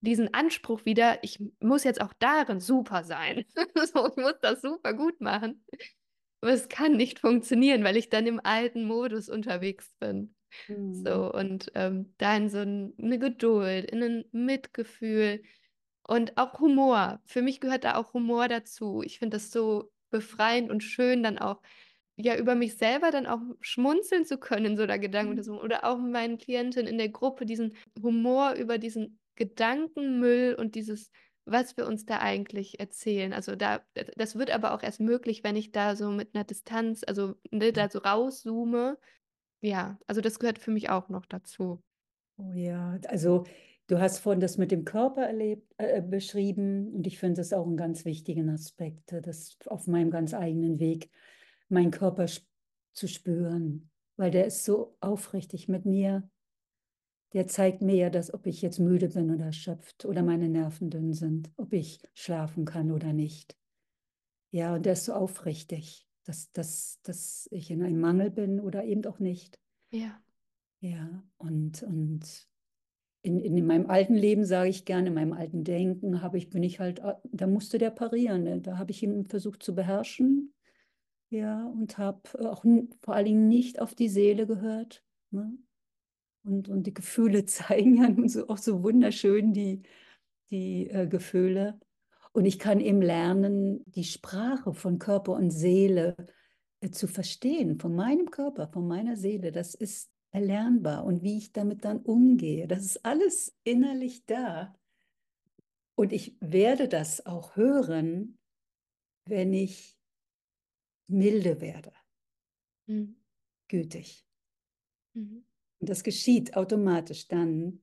diesen 0.00 0.32
Anspruch 0.32 0.84
wieder, 0.84 1.22
ich 1.24 1.40
muss 1.60 1.84
jetzt 1.84 2.00
auch 2.00 2.12
darin 2.18 2.60
super 2.60 3.04
sein. 3.04 3.44
so, 3.92 4.08
ich 4.08 4.16
muss 4.16 4.38
das 4.40 4.62
super 4.62 4.94
gut 4.94 5.20
machen. 5.20 5.64
Aber 6.40 6.52
es 6.52 6.68
kann 6.68 6.92
nicht 6.92 7.18
funktionieren, 7.18 7.82
weil 7.82 7.96
ich 7.96 8.08
dann 8.08 8.26
im 8.26 8.40
alten 8.44 8.84
Modus 8.84 9.28
unterwegs 9.28 9.92
bin. 9.98 10.34
Mhm. 10.68 10.94
So, 10.94 11.32
und 11.32 11.70
ähm, 11.74 12.14
da 12.18 12.36
in 12.36 12.48
so 12.48 12.58
ein, 12.58 12.94
eine 12.98 13.18
Geduld, 13.18 13.90
in 13.90 14.02
ein 14.02 14.24
Mitgefühl 14.32 15.42
und 16.06 16.36
auch 16.36 16.60
Humor. 16.60 17.20
Für 17.26 17.42
mich 17.42 17.60
gehört 17.60 17.84
da 17.84 17.96
auch 17.96 18.14
Humor 18.14 18.48
dazu. 18.48 19.02
Ich 19.04 19.18
finde 19.18 19.36
das 19.36 19.50
so 19.50 19.90
befreiend 20.10 20.70
und 20.70 20.82
schön, 20.82 21.22
dann 21.22 21.38
auch 21.38 21.60
ja 22.16 22.36
über 22.36 22.54
mich 22.54 22.76
selber 22.76 23.10
dann 23.10 23.26
auch 23.26 23.40
schmunzeln 23.60 24.24
zu 24.24 24.38
können 24.38 24.76
so 24.76 24.82
einer 24.84 24.98
Gedanken 24.98 25.32
oder 25.32 25.42
so. 25.42 25.60
Oder 25.60 25.84
auch 25.84 25.98
meinen 25.98 26.38
Klientinnen 26.38 26.88
in 26.88 26.98
der 26.98 27.10
Gruppe 27.10 27.44
diesen 27.46 27.76
Humor 28.02 28.52
über 28.54 28.78
diesen 28.78 29.18
Gedankenmüll 29.36 30.54
und 30.58 30.74
dieses, 30.74 31.10
was 31.44 31.76
wir 31.76 31.86
uns 31.86 32.06
da 32.06 32.18
eigentlich 32.18 32.80
erzählen. 32.80 33.32
Also 33.32 33.54
da, 33.54 33.84
das 34.16 34.36
wird 34.36 34.50
aber 34.50 34.72
auch 34.72 34.82
erst 34.82 35.00
möglich, 35.00 35.44
wenn 35.44 35.56
ich 35.56 35.72
da 35.72 35.94
so 35.94 36.10
mit 36.10 36.34
einer 36.34 36.44
Distanz, 36.44 37.02
also 37.06 37.34
ne, 37.50 37.72
da 37.72 37.90
so 37.90 37.98
rauszoome. 37.98 38.98
Ja, 39.60 39.98
also 40.06 40.20
das 40.22 40.38
gehört 40.38 40.58
für 40.58 40.70
mich 40.70 40.88
auch 40.90 41.08
noch 41.10 41.26
dazu. 41.26 41.82
Oh 42.38 42.52
ja, 42.52 42.98
also 43.08 43.44
du 43.86 43.98
hast 43.98 44.18
vorhin 44.18 44.40
das 44.40 44.58
mit 44.58 44.70
dem 44.70 44.84
Körper 44.84 45.22
erlebt, 45.26 45.74
äh, 45.78 46.02
beschrieben 46.02 46.92
und 46.94 47.06
ich 47.06 47.18
finde 47.18 47.40
das 47.40 47.52
auch 47.52 47.66
einen 47.66 47.76
ganz 47.78 48.04
wichtigen 48.04 48.50
Aspekt, 48.50 49.12
das 49.22 49.56
auf 49.66 49.86
meinem 49.86 50.10
ganz 50.10 50.34
eigenen 50.34 50.78
Weg 50.78 51.10
meinen 51.68 51.90
Körper 51.90 52.26
zu 52.92 53.08
spüren, 53.08 53.90
weil 54.16 54.30
der 54.30 54.46
ist 54.46 54.64
so 54.64 54.96
aufrichtig 55.00 55.68
mit 55.68 55.84
mir. 55.86 56.30
Der 57.34 57.46
zeigt 57.46 57.82
mir 57.82 57.94
ja, 57.94 58.10
dass 58.10 58.32
ob 58.34 58.46
ich 58.46 58.62
jetzt 58.62 58.78
müde 58.80 59.08
bin 59.08 59.30
oder 59.30 59.46
erschöpft 59.46 60.04
oder 60.04 60.22
meine 60.24 60.48
Nerven 60.48 60.90
dünn 60.90 61.12
sind, 61.12 61.52
ob 61.56 61.72
ich 61.72 62.00
schlafen 62.14 62.64
kann 62.64 62.90
oder 62.90 63.12
nicht. 63.12 63.56
Ja, 64.50 64.74
und 64.74 64.86
der 64.86 64.94
ist 64.94 65.04
so 65.06 65.14
aufrichtig, 65.14 66.05
dass, 66.26 66.52
dass, 66.52 67.00
dass 67.02 67.48
ich 67.50 67.70
in 67.70 67.82
einem 67.82 68.00
Mangel 68.00 68.30
bin 68.30 68.60
oder 68.60 68.84
eben 68.84 69.04
auch 69.06 69.18
nicht. 69.18 69.58
Ja. 69.90 70.20
Ja, 70.80 71.22
und, 71.38 71.82
und 71.82 72.48
in, 73.22 73.40
in 73.40 73.66
meinem 73.66 73.88
alten 73.88 74.14
Leben, 74.14 74.44
sage 74.44 74.68
ich 74.68 74.84
gerne, 74.84 75.08
in 75.08 75.14
meinem 75.14 75.32
alten 75.32 75.64
Denken, 75.64 76.22
habe 76.22 76.38
ich, 76.38 76.50
bin 76.50 76.62
ich 76.62 76.80
halt, 76.80 77.00
da 77.24 77.46
musste 77.46 77.78
der 77.78 77.90
parieren. 77.90 78.44
Ne? 78.44 78.60
Da 78.60 78.78
habe 78.78 78.90
ich 78.90 79.02
ihn 79.02 79.24
versucht 79.24 79.62
zu 79.62 79.74
beherrschen 79.74 80.52
ja, 81.30 81.66
und 81.66 81.98
habe 81.98 82.20
äh, 82.38 82.46
auch 82.46 82.64
vor 83.02 83.14
allen 83.14 83.24
Dingen 83.24 83.48
nicht 83.48 83.80
auf 83.80 83.94
die 83.94 84.08
Seele 84.08 84.46
gehört. 84.46 85.02
Ne? 85.30 85.56
Und, 86.44 86.68
und 86.68 86.86
die 86.86 86.94
Gefühle 86.94 87.44
zeigen 87.46 87.96
ja 87.96 88.08
nun 88.08 88.28
so, 88.28 88.48
auch 88.48 88.58
so 88.58 88.82
wunderschön 88.82 89.52
die, 89.52 89.82
die 90.50 90.88
äh, 90.90 91.06
Gefühle. 91.06 91.80
Und 92.36 92.44
ich 92.44 92.58
kann 92.58 92.80
eben 92.80 93.00
lernen, 93.00 93.82
die 93.86 94.04
Sprache 94.04 94.74
von 94.74 94.98
Körper 94.98 95.32
und 95.32 95.50
Seele 95.50 96.14
äh, 96.80 96.90
zu 96.90 97.08
verstehen, 97.08 97.80
von 97.80 97.94
meinem 97.94 98.30
Körper, 98.30 98.68
von 98.68 98.86
meiner 98.86 99.16
Seele. 99.16 99.52
Das 99.52 99.74
ist 99.74 100.12
erlernbar. 100.32 101.06
Und 101.06 101.22
wie 101.22 101.38
ich 101.38 101.52
damit 101.54 101.86
dann 101.86 102.02
umgehe, 102.02 102.68
das 102.68 102.84
ist 102.84 103.06
alles 103.06 103.56
innerlich 103.64 104.26
da. 104.26 104.78
Und 105.94 106.12
ich 106.12 106.36
werde 106.40 106.88
das 106.88 107.24
auch 107.24 107.56
hören, 107.56 108.36
wenn 109.24 109.54
ich 109.54 109.98
milde 111.06 111.62
werde, 111.62 111.94
mhm. 112.84 113.16
gütig. 113.66 114.26
Mhm. 115.14 115.46
Und 115.78 115.88
das 115.88 116.04
geschieht 116.04 116.54
automatisch 116.54 117.28
dann, 117.28 117.82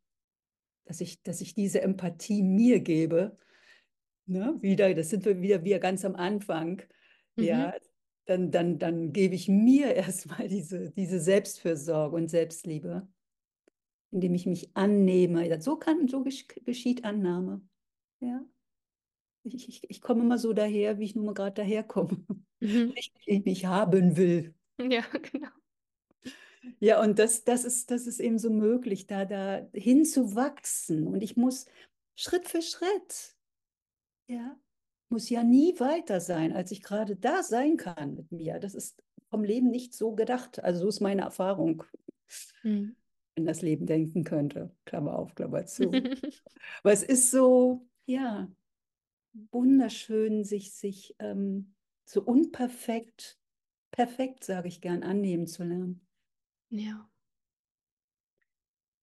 dass 0.86 1.01
ich, 1.01 1.24
dass 1.24 1.41
ich 1.41 1.56
diese 1.56 1.82
Empathie 1.82 2.43
mir 2.43 2.82
gebe. 2.82 3.36
Ne? 4.26 4.58
Wieder, 4.62 4.94
das 4.94 5.10
sind 5.10 5.26
wir 5.26 5.42
wieder, 5.42 5.64
wieder 5.64 5.80
ganz 5.80 6.06
am 6.06 6.16
Anfang. 6.16 6.82
Mhm. 7.36 7.44
Ja, 7.44 7.74
dann, 8.26 8.52
dann, 8.52 8.80
dann 8.80 9.12
gebe 9.12 9.36
ich 9.36 9.48
mir 9.48 9.94
erstmal 9.96 10.48
diese, 10.48 10.92
diese 10.92 11.20
Selbstfürsorge 11.20 12.16
und 12.16 12.30
Selbstliebe, 12.30 13.08
indem 14.12 14.34
ich 14.34 14.46
mich 14.46 14.76
annehme. 14.76 15.62
So 15.62 15.76
kann, 15.76 16.08
so 16.08 16.24
geschieht 16.24 17.04
Annahme. 17.04 17.62
Ja. 18.20 18.46
Ich, 19.44 19.68
ich, 19.68 19.90
ich 19.90 20.02
komme 20.02 20.22
immer 20.22 20.38
so 20.38 20.54
daher, 20.54 21.00
wie 21.00 21.04
ich 21.04 21.16
nun 21.16 21.26
mal 21.26 21.34
gerade 21.34 21.56
daherkomme. 21.56 22.26
Mhm. 22.60 22.94
Wie 23.26 23.38
ich 23.38 23.46
mich 23.46 23.66
haben 23.66 24.16
will. 24.16 24.54
Ja, 24.80 25.02
genau. 25.32 25.50
Ja, 26.80 27.02
und 27.02 27.20
das, 27.20 27.44
das, 27.44 27.66
ist, 27.66 27.92
das 27.92 28.08
ist 28.08 28.22
eben 28.22 28.40
so 28.40 28.50
möglich, 28.50 29.06
da, 29.06 29.26
da 29.26 29.68
hinzuwachsen. 29.74 31.08
Und 31.08 31.22
ich 31.22 31.36
muss 31.36 31.66
Schritt 32.16 32.48
für 32.48 32.62
Schritt, 32.62 33.36
ja, 34.34 34.60
muss 35.10 35.30
ja 35.30 35.44
nie 35.44 35.80
weiter 35.80 36.20
sein, 36.20 36.54
als 36.54 36.72
ich 36.72 36.82
gerade 36.82 37.16
da 37.16 37.44
sein 37.44 37.78
kann 37.78 38.16
mit 38.16 38.32
mir. 38.32 38.60
Das 38.60 38.74
ist 38.74 39.02
vom 39.30 39.44
Leben 39.44 39.70
nicht 39.70 39.94
so 39.94 40.14
gedacht. 40.14 40.64
Also 40.64 40.82
so 40.82 40.88
ist 40.90 41.00
meine 41.00 41.22
Erfahrung. 41.22 41.84
Mhm. 42.64 42.96
Wenn 43.36 43.46
das 43.46 43.62
Leben 43.62 43.86
denken 43.86 44.24
könnte. 44.24 44.76
Klammer 44.86 45.18
auf, 45.18 45.34
Klammer 45.36 45.66
zu. 45.66 45.92
Aber 46.84 46.94
es 46.94 47.04
ist 47.04 47.32
so, 47.32 47.88
ja, 48.06 48.52
wunderschön, 49.52 50.44
sich, 50.44 50.74
sich 50.74 51.16
ähm, 51.20 51.74
so 52.06 52.22
unperfekt, 52.22 53.40
perfekt, 53.92 54.44
sage 54.44 54.68
ich 54.68 54.82
gern, 54.82 55.04
annehmen 55.04 55.48
zu 55.48 55.64
lernen. 55.64 56.06
Ja. 56.70 57.10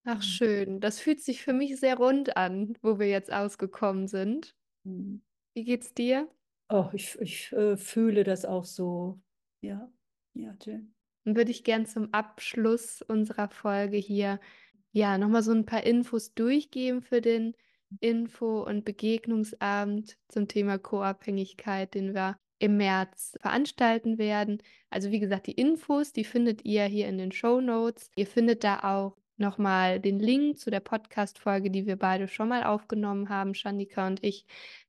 Ach, 0.05 0.23
schön. 0.23 0.81
Das 0.81 0.99
fühlt 0.99 1.21
sich 1.21 1.43
für 1.43 1.53
mich 1.53 1.79
sehr 1.79 1.97
rund 1.97 2.37
an, 2.37 2.77
wo 2.83 2.99
wir 2.99 3.09
jetzt 3.09 3.33
ausgekommen 3.33 4.09
sind. 4.09 4.57
Mhm. 4.85 5.23
Wie 5.55 5.65
geht's 5.65 5.95
dir? 5.95 6.29
Oh, 6.69 6.89
ich, 6.93 7.19
ich 7.21 7.53
äh, 7.53 7.77
fühle 7.77 8.25
das 8.25 8.45
auch 8.45 8.65
so. 8.65 9.21
Ja, 9.61 9.93
ja, 10.35 10.57
Jill. 10.63 10.87
Dann 11.25 11.37
würde 11.37 11.51
ich 11.51 11.65
gern 11.65 11.87
zum 11.87 12.13
Abschluss 12.15 13.03
unserer 13.03 13.49
Folge 13.49 13.97
hier 13.97 14.41
ja 14.93 15.19
nochmal 15.19 15.43
so 15.43 15.53
ein 15.53 15.67
paar 15.67 15.85
Infos 15.85 16.35
durchgeben 16.35 17.03
für 17.03 17.21
den 17.21 17.55
Info- 18.01 18.65
und 18.65 18.85
Begegnungsabend 18.85 20.17
zum 20.29 20.49
Thema 20.49 20.79
Co-Abhängigkeit, 20.79 21.95
den 21.95 22.15
wir 22.15 22.37
im 22.61 22.77
März 22.77 23.37
veranstalten 23.41 24.19
werden. 24.19 24.63
Also 24.91 25.11
wie 25.11 25.19
gesagt, 25.19 25.47
die 25.47 25.53
Infos, 25.53 26.13
die 26.13 26.25
findet 26.25 26.65
ihr 26.65 26.85
hier 26.85 27.09
in 27.09 27.19
den 27.19 27.33
Show 27.33 27.61
Notes. 27.61 28.11
Ihr 28.17 28.27
findet 28.27 28.65
da 28.65 28.81
auch 28.81 29.17
nochmal 29.41 30.01
den 30.01 30.19
Link 30.19 30.59
zu 30.59 30.71
der 30.71 30.81
Podcast-Folge, 30.81 31.71
die 31.71 31.87
wir 31.87 31.97
beide 31.97 32.29
schon 32.29 32.49
mal 32.49 32.65
aufgenommen 32.65 33.29
haben, 33.29 33.55
Shandika 33.55 34.07
und 34.07 34.23
ich. 34.23 34.47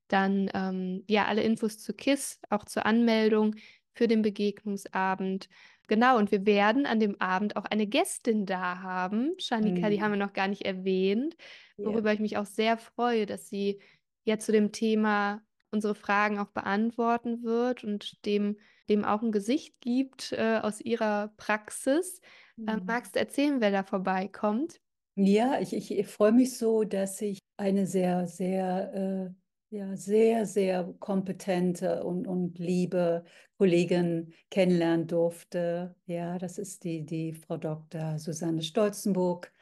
Dann 0.07 0.49
ähm, 0.53 1.03
ja 1.07 1.25
alle 1.25 1.41
Infos 1.41 1.79
zu 1.79 1.93
KISS, 1.93 2.39
auch 2.49 2.65
zur 2.65 2.85
Anmeldung 2.85 3.55
für 3.93 4.07
den 4.07 4.21
Begegnungsabend. 4.21 5.47
Genau, 5.87 6.17
und 6.17 6.31
wir 6.31 6.45
werden 6.45 6.85
an 6.85 6.99
dem 6.99 7.19
Abend 7.19 7.55
auch 7.55 7.65
eine 7.65 7.87
Gästin 7.87 8.45
da 8.45 8.81
haben. 8.81 9.33
Shanika, 9.39 9.87
mhm. 9.87 9.91
die 9.91 10.01
haben 10.01 10.11
wir 10.11 10.17
noch 10.17 10.33
gar 10.33 10.47
nicht 10.47 10.65
erwähnt, 10.65 11.35
worüber 11.77 12.09
ja. 12.09 12.13
ich 12.13 12.19
mich 12.19 12.37
auch 12.37 12.45
sehr 12.45 12.77
freue, 12.77 13.25
dass 13.25 13.49
sie 13.49 13.79
ja 14.23 14.37
zu 14.37 14.51
dem 14.51 14.71
Thema 14.71 15.41
unsere 15.71 15.95
Fragen 15.95 16.39
auch 16.39 16.49
beantworten 16.49 17.43
wird 17.43 17.83
und 17.83 18.25
dem, 18.25 18.57
dem 18.89 19.03
auch 19.03 19.21
ein 19.21 19.31
Gesicht 19.31 19.81
gibt 19.81 20.33
äh, 20.33 20.59
aus 20.61 20.81
ihrer 20.81 21.33
Praxis. 21.37 22.21
Äh, 22.67 22.77
mhm. 22.77 22.85
magst 22.85 23.15
du 23.15 23.19
erzählen, 23.19 23.61
wer 23.61 23.71
da 23.71 23.83
vorbeikommt? 23.83 24.79
Ja, 25.15 25.59
ich, 25.59 25.73
ich, 25.73 25.97
ich 25.97 26.07
freue 26.07 26.31
mich 26.31 26.57
so, 26.57 26.83
dass 26.83 27.21
ich 27.21 27.39
eine 27.57 27.85
sehr, 27.85 28.27
sehr 28.27 28.93
äh, 29.29 29.41
ja, 29.71 29.95
sehr, 29.95 30.45
sehr 30.45 30.93
kompetente 30.99 32.03
und, 32.03 32.27
und 32.27 32.59
liebe 32.59 33.23
Kollegin 33.57 34.33
kennenlernen 34.49 35.07
durfte. 35.07 35.95
Ja, 36.05 36.37
das 36.37 36.57
ist 36.57 36.83
die, 36.83 37.05
die 37.05 37.33
Frau 37.33 37.55
Dr. 37.55 38.19
Susanne 38.19 38.63
Stolzenburg. 38.63 39.53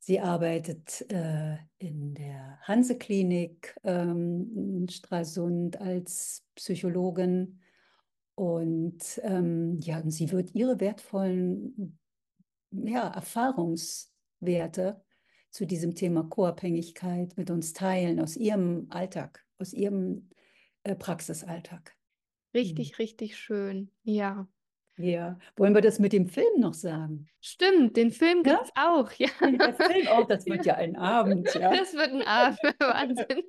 Sie 0.00 0.18
arbeitet 0.18 1.06
äh, 1.12 1.56
in 1.78 2.14
der 2.14 2.58
Hanse-Klinik 2.62 3.76
ähm, 3.84 4.50
in 4.56 4.88
Stralsund 4.88 5.80
als 5.80 6.44
Psychologin. 6.56 7.60
Und 8.34 9.20
ähm, 9.22 9.78
ja, 9.80 10.00
und 10.00 10.10
sie 10.10 10.32
wird 10.32 10.54
ihre 10.54 10.80
wertvollen 10.80 11.98
ja, 12.84 13.08
Erfahrungswerte 13.08 15.02
zu 15.50 15.66
diesem 15.66 15.94
Thema 15.94 16.24
Co-Abhängigkeit 16.24 17.36
mit 17.36 17.50
uns 17.50 17.72
teilen 17.72 18.20
aus 18.20 18.36
ihrem 18.36 18.86
Alltag, 18.90 19.44
aus 19.58 19.72
ihrem 19.72 20.30
äh, 20.82 20.94
Praxisalltag. 20.94 21.96
Richtig, 22.54 22.92
mhm. 22.92 22.96
richtig 22.96 23.36
schön. 23.36 23.90
Ja. 24.02 24.48
Ja, 24.98 25.38
wollen 25.56 25.74
wir 25.74 25.82
das 25.82 25.98
mit 25.98 26.14
dem 26.14 26.26
Film 26.26 26.58
noch 26.58 26.72
sagen? 26.72 27.28
Stimmt, 27.42 27.98
den 27.98 28.10
Film 28.10 28.42
gibt 28.42 28.62
es 28.62 28.72
ja? 28.74 28.94
auch, 28.94 29.12
ja. 29.12 29.28
Der 29.42 29.74
Film 29.74 30.08
auch, 30.08 30.26
das 30.26 30.46
wird 30.46 30.64
ja, 30.64 30.72
ja 30.72 30.78
ein 30.78 30.96
Abend, 30.96 31.52
ja. 31.54 31.70
Das 31.76 31.92
wird 31.92 32.12
ein 32.12 32.22
Abend, 32.22 32.58
Wahnsinn. 32.78 33.42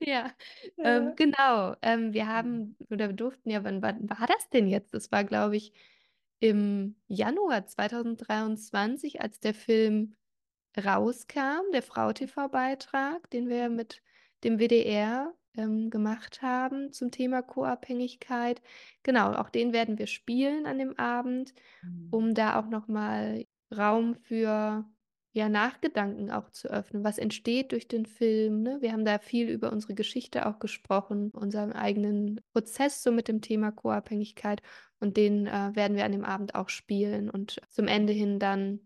ja, 0.00 0.32
ja. 0.78 0.96
Ähm, 0.96 1.12
genau. 1.16 1.74
Ähm, 1.82 2.14
wir 2.14 2.28
haben, 2.28 2.76
oder 2.88 3.08
wir 3.08 3.14
durften 3.14 3.50
ja, 3.50 3.62
wann, 3.62 3.82
wann 3.82 4.08
war 4.08 4.26
das 4.26 4.48
denn 4.50 4.68
jetzt? 4.68 4.94
Das 4.94 5.12
war, 5.12 5.24
glaube 5.24 5.56
ich, 5.56 5.74
im 6.40 6.96
Januar 7.06 7.66
2023, 7.66 9.20
als 9.20 9.40
der 9.40 9.54
Film 9.54 10.16
rauskam, 10.76 11.70
der 11.72 11.82
Frau-TV-Beitrag, 11.82 13.28
den 13.30 13.48
wir 13.48 13.68
mit 13.68 14.02
dem 14.44 14.58
WDR 14.58 15.34
ähm, 15.56 15.90
gemacht 15.90 16.42
haben 16.42 16.92
zum 16.92 17.10
Thema 17.10 17.42
Co-Abhängigkeit. 17.42 18.62
Genau, 19.02 19.32
auch 19.32 19.50
den 19.50 19.72
werden 19.72 19.98
wir 19.98 20.06
spielen 20.06 20.66
an 20.66 20.78
dem 20.78 20.98
Abend, 20.98 21.54
mhm. 21.82 22.08
um 22.10 22.34
da 22.34 22.58
auch 22.58 22.68
noch 22.68 22.88
mal 22.88 23.44
Raum 23.76 24.14
für 24.14 24.84
ja, 25.32 25.48
Nachgedanken 25.48 26.30
auch 26.30 26.50
zu 26.50 26.68
öffnen. 26.68 27.04
Was 27.04 27.18
entsteht 27.18 27.72
durch 27.72 27.86
den 27.86 28.06
Film, 28.06 28.62
ne? 28.62 28.78
Wir 28.80 28.92
haben 28.92 29.04
da 29.04 29.18
viel 29.18 29.48
über 29.48 29.72
unsere 29.72 29.94
Geschichte 29.94 30.46
auch 30.46 30.58
gesprochen, 30.58 31.30
unseren 31.30 31.72
eigenen 31.72 32.40
Prozess 32.52 33.02
so 33.02 33.12
mit 33.12 33.28
dem 33.28 33.40
Thema 33.40 33.70
Co-Abhängigkeit 33.70 34.60
und 34.98 35.16
den 35.16 35.46
äh, 35.46 35.70
werden 35.74 35.96
wir 35.96 36.04
an 36.04 36.12
dem 36.12 36.24
Abend 36.24 36.54
auch 36.56 36.68
spielen 36.68 37.30
und 37.30 37.60
zum 37.68 37.86
Ende 37.86 38.12
hin 38.12 38.40
dann 38.40 38.80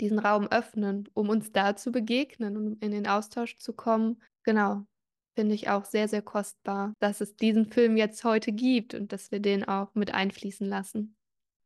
diesen 0.00 0.18
Raum 0.18 0.46
öffnen, 0.48 1.08
um 1.14 1.28
uns 1.28 1.52
da 1.52 1.76
zu 1.76 1.90
begegnen 1.92 2.56
und 2.56 2.82
in 2.82 2.90
den 2.90 3.06
Austausch 3.06 3.56
zu 3.58 3.72
kommen. 3.72 4.22
Genau, 4.44 4.86
finde 5.34 5.54
ich 5.54 5.68
auch 5.68 5.84
sehr, 5.84 6.08
sehr 6.08 6.22
kostbar, 6.22 6.94
dass 7.00 7.20
es 7.20 7.36
diesen 7.36 7.66
Film 7.66 7.96
jetzt 7.96 8.24
heute 8.24 8.52
gibt 8.52 8.94
und 8.94 9.12
dass 9.12 9.30
wir 9.30 9.40
den 9.40 9.64
auch 9.64 9.94
mit 9.94 10.14
einfließen 10.14 10.66
lassen. 10.66 11.16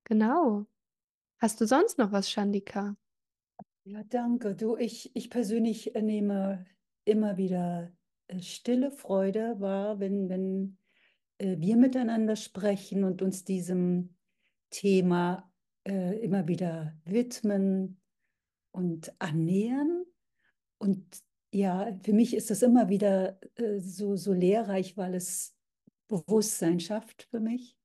Genau. 0.05 0.66
Hast 1.39 1.61
du 1.61 1.66
sonst 1.66 1.99
noch 1.99 2.12
was, 2.12 2.31
Shandika? 2.31 2.97
Ja, 3.85 4.02
danke. 4.05 4.55
Du, 4.55 4.77
ich, 4.77 5.15
ich 5.16 5.31
persönlich 5.31 5.93
nehme 5.94 6.66
immer 7.05 7.36
wieder 7.39 7.93
äh, 8.28 8.40
stille 8.40 8.90
Freude 8.90 9.59
wahr, 9.59 9.98
wenn, 10.01 10.28
wenn 10.28 10.78
äh, 11.39 11.57
wir 11.59 11.77
miteinander 11.77 12.36
sprechen 12.36 13.05
und 13.05 13.23
uns 13.23 13.44
diesem 13.44 14.15
Thema 14.70 15.51
äh, 15.85 16.19
immer 16.20 16.47
wieder 16.47 16.94
widmen 17.05 18.01
und 18.73 19.15
annähern. 19.19 20.05
Und 20.78 21.05
ja, 21.52 21.98
für 22.02 22.12
mich 22.12 22.35
ist 22.35 22.51
das 22.51 22.62
immer 22.62 22.90
wieder 22.90 23.40
äh, 23.57 23.81
so, 23.81 24.15
so 24.15 24.32
lehrreich, 24.32 24.97
weil 24.97 25.15
es 25.15 25.57
Bewusstsein 26.07 26.81
schafft 26.81 27.28
für 27.31 27.40
mich. 27.40 27.80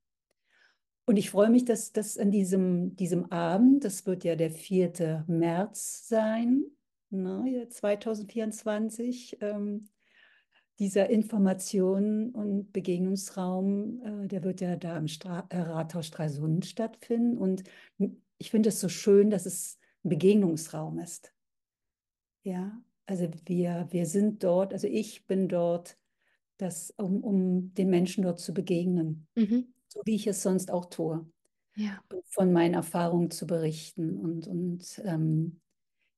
Und 1.06 1.18
ich 1.18 1.30
freue 1.30 1.52
mich, 1.52 1.66
dass 1.66 1.92
das 1.92 2.18
an 2.18 2.32
diesem, 2.32 2.96
diesem 2.96 3.32
Abend, 3.32 3.84
das 3.84 4.08
wird 4.08 4.24
ja 4.24 4.36
der 4.36 4.50
4. 4.50 5.24
März 5.28 6.08
sein, 6.08 6.64
ne, 7.12 7.68
2024, 7.70 9.38
ähm, 9.42 9.88
dieser 10.80 11.10
Information- 11.10 12.32
und 12.32 12.74
Begegnungsraum, 12.74 14.02
äh, 14.02 14.28
der 14.28 14.44
wird 14.44 14.62
ja 14.62 14.76
da 14.76 14.98
im 14.98 15.08
Stra 15.08 15.46
äh, 15.50 15.60
Rathaus 15.60 16.08
Stralsund 16.08 16.66
stattfinden. 16.66 17.38
Und 17.38 17.64
ich 18.40 18.50
finde 18.50 18.70
es 18.70 18.82
so 18.82 18.90
schön, 18.90 19.30
dass 19.30 19.46
es 19.46 19.78
ein 20.04 20.10
Begegnungsraum 20.10 20.98
ist. 21.00 21.34
Ja, 22.44 22.82
also 23.06 23.30
wir, 23.46 23.88
wir 23.92 24.06
sind 24.08 24.44
dort, 24.44 24.74
also 24.74 24.88
ich 24.88 25.28
bin 25.28 25.48
dort, 25.48 25.98
das, 26.58 26.92
um, 26.98 27.24
um 27.24 27.74
den 27.76 27.90
Menschen 27.90 28.24
dort 28.24 28.40
zu 28.40 28.54
begegnen. 28.54 29.28
Mhm 29.36 29.75
so 29.96 30.02
wie 30.06 30.16
ich 30.16 30.28
es 30.28 30.44
sonst 30.44 30.70
auch 30.70 30.86
tue. 30.86 31.26
Ja. 31.76 32.00
Von 32.26 32.54
meinen 32.54 32.76
Erfahrungen 32.76 33.32
zu 33.32 33.48
berichten 33.48 34.18
und, 34.18 34.48
und 34.48 35.02
ähm, 35.04 35.60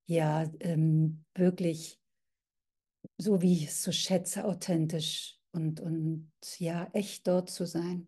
ja, 0.07 0.45
ähm, 0.59 1.23
wirklich 1.35 1.99
so 3.17 3.41
wie 3.41 3.53
ich 3.53 3.67
es 3.67 3.83
so 3.83 3.91
schätze, 3.91 4.45
authentisch 4.45 5.39
und, 5.51 5.79
und 5.79 6.31
ja, 6.57 6.89
echt 6.93 7.27
dort 7.27 7.49
zu 7.49 7.65
sein. 7.65 8.07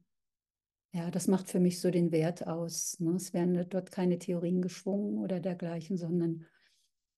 Ja, 0.92 1.12
das 1.12 1.28
macht 1.28 1.50
für 1.50 1.60
mich 1.60 1.80
so 1.80 1.92
den 1.92 2.12
Wert 2.12 2.48
aus. 2.48 3.00
Ne? 3.00 3.12
Es 3.16 3.34
werden 3.34 3.68
dort 3.70 3.92
keine 3.92 4.18
Theorien 4.18 4.62
geschwungen 4.62 5.20
oder 5.20 5.40
dergleichen, 5.40 5.98
sondern 5.98 6.46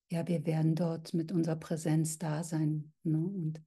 ja, 0.10 0.28
wir 0.28 0.46
werden 0.46 0.76
dort 0.76 1.14
mit 1.14 1.32
unserer 1.32 1.56
Präsenz 1.56 2.18
da 2.18 2.44
sein. 2.44 2.92
Ne? 3.04 3.18
Und 3.18 3.62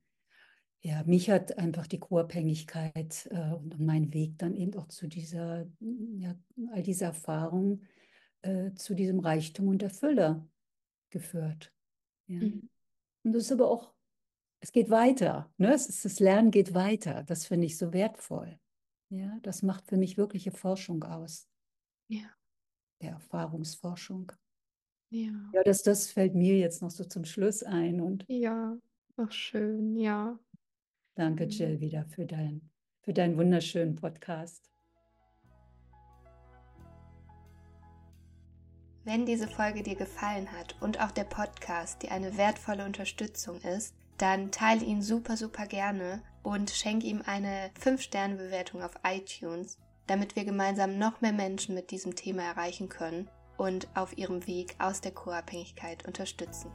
ja, 0.85 1.03
mich 1.05 1.31
hat 1.31 1.57
einfach 1.57 1.87
die 1.87 1.99
Co-Abhängigkeit 1.99 3.27
äh, 3.31 3.55
und 3.55 3.81
mein 3.81 4.13
Weg 4.13 4.39
dann 4.39 4.55
eben 4.55 4.75
auch 4.77 4.89
zu 4.89 5.07
dieser, 5.07 5.67
ja, 5.81 6.35
all 6.73 6.83
diese 6.83 7.07
Erfahrungen, 7.07 7.87
äh, 8.43 8.75
zu 8.75 8.95
diesem 8.95 9.21
Reichtum 9.21 9.69
und 9.69 9.81
der 9.81 9.89
Fülle 9.89 10.47
geführt. 11.09 11.73
Ja. 12.27 12.41
Mhm. 12.41 12.69
Und 13.23 13.33
das 13.33 13.45
ist 13.45 13.53
aber 13.53 13.71
auch, 13.71 13.95
es 14.61 14.73
geht 14.73 14.91
weiter. 14.91 15.51
Ne? 15.57 15.73
Es 15.73 15.89
ist, 15.89 16.05
das 16.05 16.21
Lernen 16.21 16.51
geht 16.51 16.75
weiter. 16.75 17.23
Das 17.23 17.47
finde 17.47 17.67
ich 17.67 17.79
so 17.79 17.95
wertvoll. 17.95 18.59
Ja, 19.09 19.39
das 19.43 19.63
macht 19.63 19.87
für 19.87 19.97
mich 19.97 20.19
wirkliche 20.19 20.51
Forschung 20.51 21.03
aus. 21.05 21.49
Ja. 22.09 22.29
Der 23.01 23.13
Erfahrungsforschung. 23.13 24.33
Ja. 25.09 25.33
Ja, 25.55 25.63
das, 25.63 25.83
das 25.83 26.11
fällt 26.11 26.35
mir 26.35 26.59
jetzt 26.59 26.83
noch 26.83 26.91
so 26.91 27.05
zum 27.05 27.25
Schluss 27.25 27.63
ein. 27.63 28.03
Und 28.03 28.27
ja, 28.29 28.77
ach 29.17 29.33
schön, 29.33 29.97
ja. 29.97 30.39
Danke, 31.17 31.45
Jill, 31.45 31.81
wieder 31.81 32.05
für, 32.07 32.27
dein, 32.27 32.71
für 33.03 33.13
deinen 33.13 33.37
wunderschönen 33.37 33.95
Podcast. 33.95 34.69
Wenn 39.05 39.27
diese 39.27 39.47
Folge 39.47 39.83
dir 39.83 39.95
gefallen 39.95 40.51
hat 40.51 40.77
und 40.81 41.01
auch 41.01 41.13
der 41.13 41.25
Podcast 41.25 42.03
dir 42.03 42.11
eine 42.11 42.37
wertvolle 42.37 42.85
Unterstützung 42.85 43.61
ist, 43.61 43.95
dann 44.19 44.51
teile 44.51 44.85
ihn 44.85 45.03
super, 45.03 45.37
super 45.37 45.67
gerne 45.67 46.23
und 46.43 46.71
schenke 46.71 47.07
ihm 47.07 47.23
eine 47.25 47.71
5-Sterne-Bewertung 47.81 48.83
auf 48.83 48.95
iTunes, 49.05 49.79
damit 50.07 50.35
wir 50.35 50.45
gemeinsam 50.45 50.99
noch 50.99 51.21
mehr 51.21 51.33
Menschen 51.33 51.75
mit 51.75 51.91
diesem 51.91 52.17
Thema 52.17 52.43
erreichen 52.43 52.89
können 52.89 53.29
und 53.57 53.89
auf 53.95 54.17
ihrem 54.19 54.47
Weg 54.47 54.75
aus 54.79 55.01
der 55.01 55.13
Co-Abhängigkeit 55.13 56.07
unterstützen. 56.07 56.71